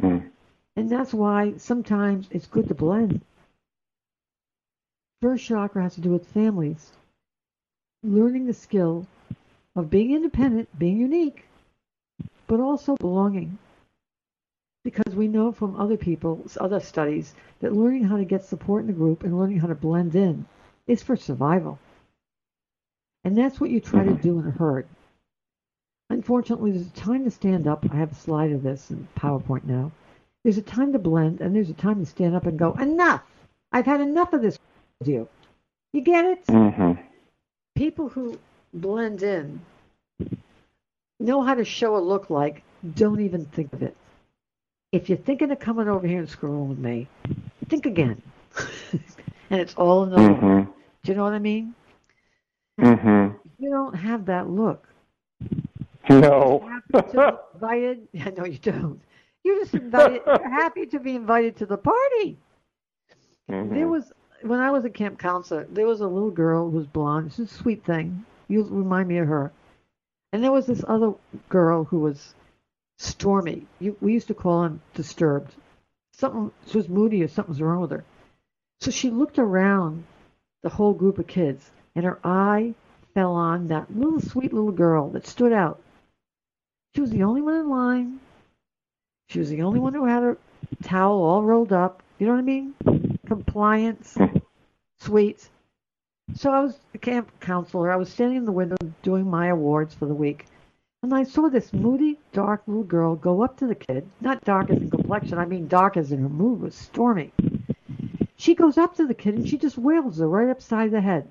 Mm. 0.03 0.31
And 0.77 0.91
that's 0.91 1.15
why 1.15 1.55
sometimes 1.57 2.29
it's 2.31 2.47
good 2.47 2.69
to 2.69 2.75
blend. 2.75 3.21
First 5.23 5.45
chakra 5.45 5.83
has 5.83 5.95
to 5.95 6.01
do 6.01 6.11
with 6.11 6.27
families. 6.27 6.93
Learning 8.03 8.47
the 8.47 8.55
skill 8.55 9.07
of 9.79 9.91
being 9.91 10.13
independent, 10.13 10.69
being 10.77 10.99
unique, 10.99 11.45
but 12.49 12.59
also 12.59 12.97
belonging. 12.97 13.59
Because 14.83 15.15
we 15.15 15.29
know 15.29 15.53
from 15.53 15.77
other 15.77 15.97
people's 15.97 16.59
other 16.61 16.81
studies 16.81 17.35
that 17.61 17.77
learning 17.77 18.05
how 18.05 18.17
to 18.17 18.25
get 18.25 18.45
support 18.45 18.85
in 18.85 18.91
a 18.91 18.95
group 18.95 19.23
and 19.23 19.39
learning 19.39 19.61
how 19.61 19.69
to 19.69 19.75
blend 19.75 20.17
in 20.17 20.47
is 20.89 21.03
for 21.03 21.15
survival. 21.17 21.79
And 23.23 23.37
that's 23.39 23.61
what 23.61 23.71
you 23.71 23.81
try 23.81 24.05
to 24.05 24.15
do 24.15 24.41
in 24.41 24.47
a 24.47 24.51
herd. 24.51 24.87
Unfortunately, 26.11 26.73
there's 26.73 26.87
a 26.87 26.91
time 26.91 27.25
to 27.25 27.31
stand 27.31 27.67
up. 27.69 27.87
I 27.91 27.97
have 27.97 28.13
a 28.13 28.17
slide 28.17 28.53
of 28.53 28.63
this 28.63 28.91
in 28.91 29.07
PowerPoint 29.17 29.65
now. 29.65 29.93
There's 30.43 30.59
a 30.59 30.63
time 30.63 30.93
to 30.93 30.99
blend, 30.99 31.41
and 31.41 31.55
there's 31.55 31.71
a 31.71 31.75
time 31.75 32.01
to 32.01 32.07
stand 32.07 32.35
up 32.35 32.47
and 32.47 32.59
go, 32.59 32.73
enough! 32.75 33.23
I've 33.71 33.87
had 33.87 34.01
enough 34.01 34.33
of 34.33 34.41
this 34.41 34.59
with 34.99 35.09
you. 35.09 35.29
You 35.93 36.01
get 36.01 36.25
it? 36.25 36.47
Mm-hmm. 36.47 37.01
People 37.77 38.09
who 38.09 38.39
blend 38.73 39.23
in 39.23 39.61
know 41.21 41.43
how 41.43 41.55
to 41.55 41.65
show 41.65 41.97
a 41.97 41.99
look 41.99 42.31
like, 42.31 42.63
don't 42.95 43.21
even 43.21 43.45
think 43.47 43.73
of 43.73 43.83
it. 43.83 43.97
If 44.93 45.09
you're 45.09 45.19
thinking 45.19 45.51
of 45.51 45.59
coming 45.59 45.89
over 45.89 46.07
here 46.07 46.21
and 46.21 46.29
screwing 46.29 46.69
with 46.69 46.79
me, 46.79 47.09
think 47.69 47.87
again. 47.87 48.23
and 49.51 49.61
it's 49.61 49.75
all 49.75 50.05
in 50.05 50.11
the 50.11 50.17
Mm-hmm. 50.17 50.71
Do 51.05 51.13
you 51.13 51.17
know 51.17 51.25
what 51.25 51.33
I 51.35 51.39
mean? 51.39 51.75
Mm-hmm. 52.81 53.37
You 53.59 53.71
don't 53.71 53.95
have 53.95 54.27
that 54.27 54.49
look. 54.49 54.89
No. 56.09 56.69
happy 56.93 57.03
to 57.03 57.13
be 57.13 57.35
invited. 57.55 58.09
No, 58.37 58.45
you 58.45 58.59
don't. 58.59 59.01
You're 59.45 59.59
just 59.61 59.75
invited. 59.75 60.23
You're 60.27 60.51
happy 60.51 60.87
to 60.87 60.99
be 60.99 61.15
invited 61.17 61.57
to 61.57 61.67
the 61.67 61.77
party. 61.77 62.39
Mhm. 63.51 63.75
There 63.75 63.89
was 63.89 64.13
when 64.43 64.61
I 64.61 64.71
was 64.71 64.85
a 64.85 64.91
camp 64.91 65.19
counselor. 65.19 65.67
There 65.71 65.87
was 65.87 66.01
a 66.01 66.07
little 66.07 66.31
girl 66.31 66.71
who 66.71 66.77
was 66.77 66.87
blonde. 66.87 67.33
She's 67.33 67.51
a 67.51 67.55
sweet 67.55 67.85
thing. 67.85 68.25
You 68.49 68.65
remind 68.65 69.09
me 69.09 69.19
of 69.19 69.29
her. 69.29 69.53
And 70.33 70.43
there 70.43 70.53
was 70.53 70.67
this 70.67 70.85
other 70.87 71.13
girl 71.49 71.85
who 71.85 72.01
was 72.01 72.35
stormy. 72.99 73.67
You, 73.79 73.97
we 74.01 74.13
used 74.13 74.29
to 74.29 74.35
call 74.35 74.63
her 74.63 74.79
disturbed. 74.95 75.55
Something 76.13 76.51
she 76.67 76.77
was 76.77 76.89
moody 76.89 77.23
or 77.23 77.29
something's 77.29 77.63
wrong 77.63 77.81
with 77.81 77.91
her. 77.93 78.05
So 78.81 78.91
she 78.91 79.11
looked 79.11 79.39
around 79.39 80.05
the 80.63 80.69
whole 80.69 80.93
group 80.93 81.19
of 81.19 81.27
kids, 81.27 81.71
and 81.95 82.05
her 82.05 82.19
eye 82.25 82.75
fell 83.15 83.35
on 83.35 83.69
that 83.69 83.97
little 83.97 84.21
sweet 84.21 84.53
little 84.53 84.73
girl 84.73 85.11
that 85.11 85.27
stood 85.27 85.53
out. 85.53 85.81
She 86.95 87.01
was 87.01 87.11
the 87.11 87.23
only 87.23 87.43
one 87.43 87.55
in 87.55 87.69
line. 87.69 88.21
She 89.29 89.39
was 89.39 89.51
the 89.51 89.63
only 89.63 89.79
one 89.79 89.95
who 89.95 90.07
had 90.07 90.23
her 90.23 90.39
towel 90.83 91.23
all 91.23 91.43
rolled 91.43 91.73
up. 91.73 92.03
You 92.19 92.27
know 92.27 92.33
what 92.33 92.41
I 92.41 92.43
mean? 92.43 93.19
Compliance, 93.27 94.17
sweet. 95.01 95.49
So 96.39 96.53
I 96.53 96.61
was 96.61 96.79
a 96.95 96.99
camp 96.99 97.33
counselor. 97.41 97.91
I 97.91 97.97
was 97.97 98.09
standing 98.09 98.37
in 98.37 98.45
the 98.45 98.53
window 98.53 98.77
doing 99.03 99.29
my 99.29 99.49
awards 99.49 99.93
for 99.93 100.07
the 100.07 100.15
week. 100.15 100.47
And 101.03 101.13
I 101.13 101.25
saw 101.25 101.49
this 101.49 101.73
moody, 101.73 102.17
dark 102.33 102.63
little 102.69 102.85
girl 102.85 103.17
go 103.17 103.43
up 103.43 103.57
to 103.57 103.67
the 103.67 103.75
kid. 103.75 104.09
Not 104.21 104.45
dark 104.45 104.71
as 104.71 104.81
in 104.81 104.89
complexion, 104.89 105.39
I 105.39 105.47
mean 105.47 105.67
dark 105.67 105.97
as 105.97 106.13
in 106.13 106.23
her 106.23 106.29
mood 106.29 106.61
was 106.61 106.77
stormy. 106.77 107.33
She 108.37 108.55
goes 108.55 108.79
up 108.79 108.95
to 108.97 109.07
the 109.09 109.15
kid 109.15 109.35
and 109.35 109.49
she 109.49 109.59
just 109.59 109.79
wails 109.79 110.19
her 110.19 110.29
right 110.29 110.49
upside 110.49 110.93
the 110.93 111.01
head. 111.01 111.29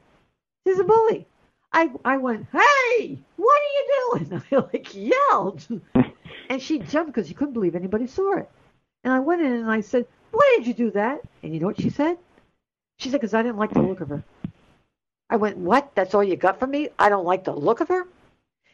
She's 0.68 0.78
a 0.78 0.84
bully. 0.84 1.26
I 1.72 1.89
I 2.03 2.18
went, 2.18 2.45
hey, 2.51 3.18
what 3.38 3.62
are 3.62 3.74
you 3.78 4.28
doing? 4.28 4.43
I 4.51 4.55
like 4.58 4.93
yelled, 4.93 5.66
and 6.49 6.62
she 6.62 6.80
jumped 6.80 7.14
because 7.14 7.30
she 7.30 7.34
couldn't 7.34 7.53
believe 7.53 7.76
anybody 7.76 8.08
saw 8.08 8.39
it. 8.39 8.49
And 9.05 9.14
I 9.14 9.20
went 9.20 9.41
in 9.41 9.53
and 9.53 9.72
I 9.72 9.80
said, 9.80 10.05
why 10.32 10.55
did 10.58 10.68
you 10.68 10.74
do 10.74 10.91
that? 10.91 11.22
And 11.43 11.53
you 11.53 11.62
know 11.62 11.68
what 11.68 11.80
she 11.80 11.91
said? 11.91 12.18
She 12.99 13.10
said, 13.10 13.22
because 13.22 13.34
I 13.34 13.41
didn't 13.41 13.58
like 13.58 13.72
the 13.72 13.82
look 13.82 14.01
of 14.01 14.10
her. 14.10 14.24
I 15.30 15.38
went, 15.38 15.58
what? 15.58 15.92
That's 15.96 16.14
all 16.14 16.24
you 16.24 16.36
got 16.36 16.60
from 16.60 16.72
me? 16.72 16.90
I 16.98 17.10
don't 17.10 17.26
like 17.26 17.44
the 17.44 17.54
look 17.54 17.82
of 17.82 17.90
her? 17.90 18.08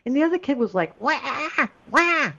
And 0.06 0.16
the 0.16 0.24
other 0.24 0.38
kid 0.38 0.58
was 0.58 0.74
like, 0.74 1.00
wah, 1.02 1.68
wah. 1.90 2.32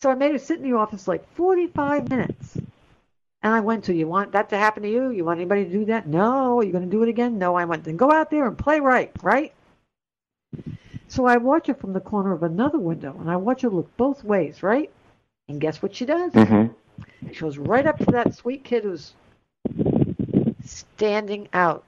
So 0.00 0.10
I 0.10 0.14
made 0.14 0.32
her 0.32 0.38
sit 0.38 0.58
in 0.58 0.70
the 0.70 0.76
office 0.76 1.08
like 1.08 1.28
45 1.34 2.08
minutes. 2.08 2.56
And 2.56 3.52
I 3.52 3.60
went 3.60 3.84
to, 3.84 3.94
you 3.94 4.06
want 4.06 4.32
that 4.32 4.48
to 4.50 4.56
happen 4.56 4.82
to 4.84 4.90
you? 4.90 5.10
You 5.10 5.24
want 5.24 5.38
anybody 5.38 5.64
to 5.64 5.70
do 5.70 5.84
that? 5.86 6.06
No. 6.06 6.58
Are 6.60 6.64
you 6.64 6.72
going 6.72 6.84
to 6.84 6.90
do 6.90 7.02
it 7.02 7.08
again? 7.08 7.38
No. 7.38 7.54
I 7.54 7.66
went, 7.66 7.84
then 7.84 7.96
go 7.96 8.10
out 8.10 8.30
there 8.30 8.46
and 8.46 8.56
play 8.56 8.80
right, 8.80 9.10
right? 9.22 9.52
So 11.08 11.26
I 11.26 11.36
watch 11.36 11.66
her 11.66 11.74
from 11.74 11.92
the 11.92 12.00
corner 12.00 12.32
of 12.32 12.42
another 12.42 12.78
window, 12.78 13.14
and 13.20 13.30
I 13.30 13.36
watch 13.36 13.60
her 13.60 13.68
look 13.68 13.94
both 13.96 14.24
ways, 14.24 14.62
right? 14.62 14.90
And 15.48 15.60
guess 15.60 15.82
what 15.82 15.94
she 15.94 16.06
does? 16.06 16.32
Mm-hmm. 16.32 17.32
She 17.32 17.40
goes 17.40 17.58
right 17.58 17.86
up 17.86 17.98
to 17.98 18.06
that 18.06 18.34
sweet 18.34 18.64
kid 18.64 18.84
who's 18.84 19.12
standing 20.64 21.48
out 21.52 21.84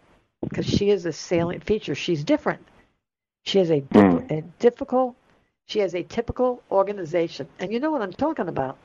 because 0.49 0.66
she 0.66 0.90
is 0.90 1.07
a 1.07 1.12
salient 1.12 1.64
feature. 1.64 1.94
She's 1.94 2.24
different. 2.24 2.61
She 3.44 3.59
has 3.59 3.70
a, 3.70 3.80
Mm. 3.80 4.30
a 4.30 4.42
difficult, 4.59 5.14
she 5.66 5.78
has 5.80 5.94
a 5.94 6.03
typical 6.03 6.62
organization. 6.70 7.49
And 7.59 7.72
you 7.72 7.80
know 7.80 7.90
what 7.90 8.03
I'm 8.03 8.12
talking 8.12 8.49
about. 8.49 8.78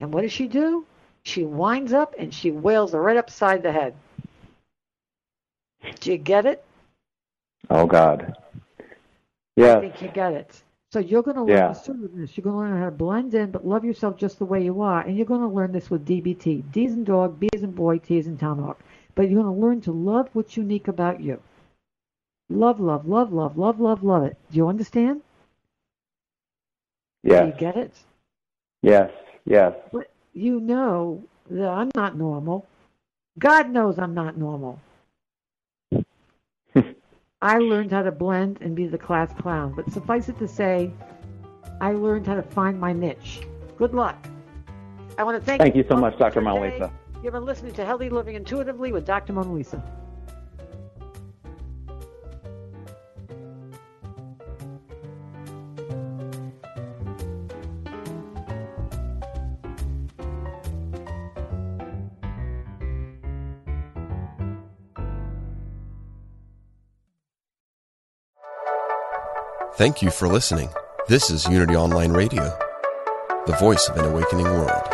And 0.00 0.12
what 0.12 0.22
does 0.22 0.32
she 0.32 0.48
do? 0.48 0.86
She 1.22 1.44
winds 1.44 1.92
up 1.92 2.14
and 2.18 2.32
she 2.32 2.50
wails 2.50 2.92
her 2.92 3.00
right 3.00 3.16
upside 3.16 3.62
the 3.62 3.72
head. 3.72 3.94
Do 6.00 6.12
you 6.12 6.18
get 6.18 6.46
it? 6.46 6.64
Oh 7.70 7.86
God. 7.86 8.36
Yeah. 9.56 9.76
I 9.76 9.80
think 9.80 10.02
you 10.02 10.08
get 10.08 10.32
it. 10.32 10.62
So 10.92 10.98
you're 11.00 11.22
going 11.22 11.36
to 11.36 11.42
learn 11.42 11.56
Yeah. 11.56 11.70
assertiveness. 11.70 12.36
You're 12.36 12.42
going 12.44 12.54
to 12.54 12.60
learn 12.60 12.78
how 12.78 12.84
to 12.86 12.90
blend 12.90 13.34
in, 13.34 13.50
but 13.50 13.66
love 13.66 13.84
yourself 13.84 14.16
just 14.16 14.38
the 14.38 14.44
way 14.44 14.62
you 14.62 14.80
are. 14.82 15.00
And 15.00 15.16
you're 15.16 15.26
going 15.26 15.40
to 15.40 15.48
learn 15.48 15.72
this 15.72 15.90
with 15.90 16.06
DBT. 16.06 16.62
D 16.72 16.86
as 16.86 16.92
in 16.92 17.04
dog, 17.04 17.40
B 17.40 17.48
as 17.54 17.62
in 17.62 17.72
boy, 17.72 17.98
T 17.98 18.18
as 18.18 18.26
in 18.26 18.36
tomahawk. 18.38 18.80
But 19.14 19.30
you're 19.30 19.42
going 19.42 19.54
to 19.54 19.60
learn 19.60 19.80
to 19.82 19.92
love 19.92 20.28
what's 20.32 20.56
unique 20.56 20.88
about 20.88 21.20
you. 21.20 21.40
Love, 22.48 22.80
love, 22.80 23.06
love, 23.06 23.32
love, 23.32 23.56
love, 23.56 23.80
love, 23.80 24.02
love 24.02 24.24
it. 24.24 24.36
Do 24.50 24.56
you 24.56 24.68
understand? 24.68 25.22
Yeah. 27.22 27.42
Do 27.42 27.46
you 27.46 27.52
get 27.54 27.76
it? 27.76 27.92
Yes. 28.82 29.10
Yes. 29.44 29.74
But 29.92 30.10
you 30.32 30.60
know 30.60 31.22
that 31.50 31.68
I'm 31.68 31.90
not 31.94 32.16
normal. 32.16 32.66
God 33.38 33.70
knows 33.70 33.98
I'm 33.98 34.14
not 34.14 34.36
normal. 34.36 34.80
I 37.42 37.58
learned 37.58 37.92
how 37.92 38.02
to 38.02 38.12
blend 38.12 38.58
and 38.60 38.74
be 38.74 38.86
the 38.86 38.98
class 38.98 39.32
clown, 39.40 39.74
but 39.74 39.90
suffice 39.92 40.28
it 40.28 40.38
to 40.38 40.48
say, 40.48 40.90
I 41.80 41.92
learned 41.92 42.26
how 42.26 42.34
to 42.34 42.42
find 42.42 42.78
my 42.78 42.92
niche. 42.92 43.40
Good 43.76 43.94
luck. 43.94 44.16
I 45.18 45.24
want 45.24 45.38
to 45.38 45.44
thank, 45.44 45.60
Thank 45.60 45.76
you 45.76 45.84
so 45.88 45.96
much, 45.96 46.18
Dr. 46.18 46.40
today. 46.40 46.90
You've 47.24 47.32
been 47.32 47.46
listening 47.46 47.72
to 47.72 47.86
Healthy 47.86 48.10
Living 48.10 48.34
Intuitively 48.34 48.92
with 48.92 49.06
Dr. 49.06 49.32
Mona 49.32 49.50
Lisa. 49.50 49.82
Thank 69.76 70.02
you 70.02 70.10
for 70.10 70.28
listening. 70.28 70.68
This 71.08 71.30
is 71.30 71.48
Unity 71.48 71.74
Online 71.74 72.12
Radio, 72.12 72.54
the 73.46 73.56
voice 73.58 73.88
of 73.88 73.96
an 73.96 74.04
awakening 74.04 74.44
world. 74.44 74.93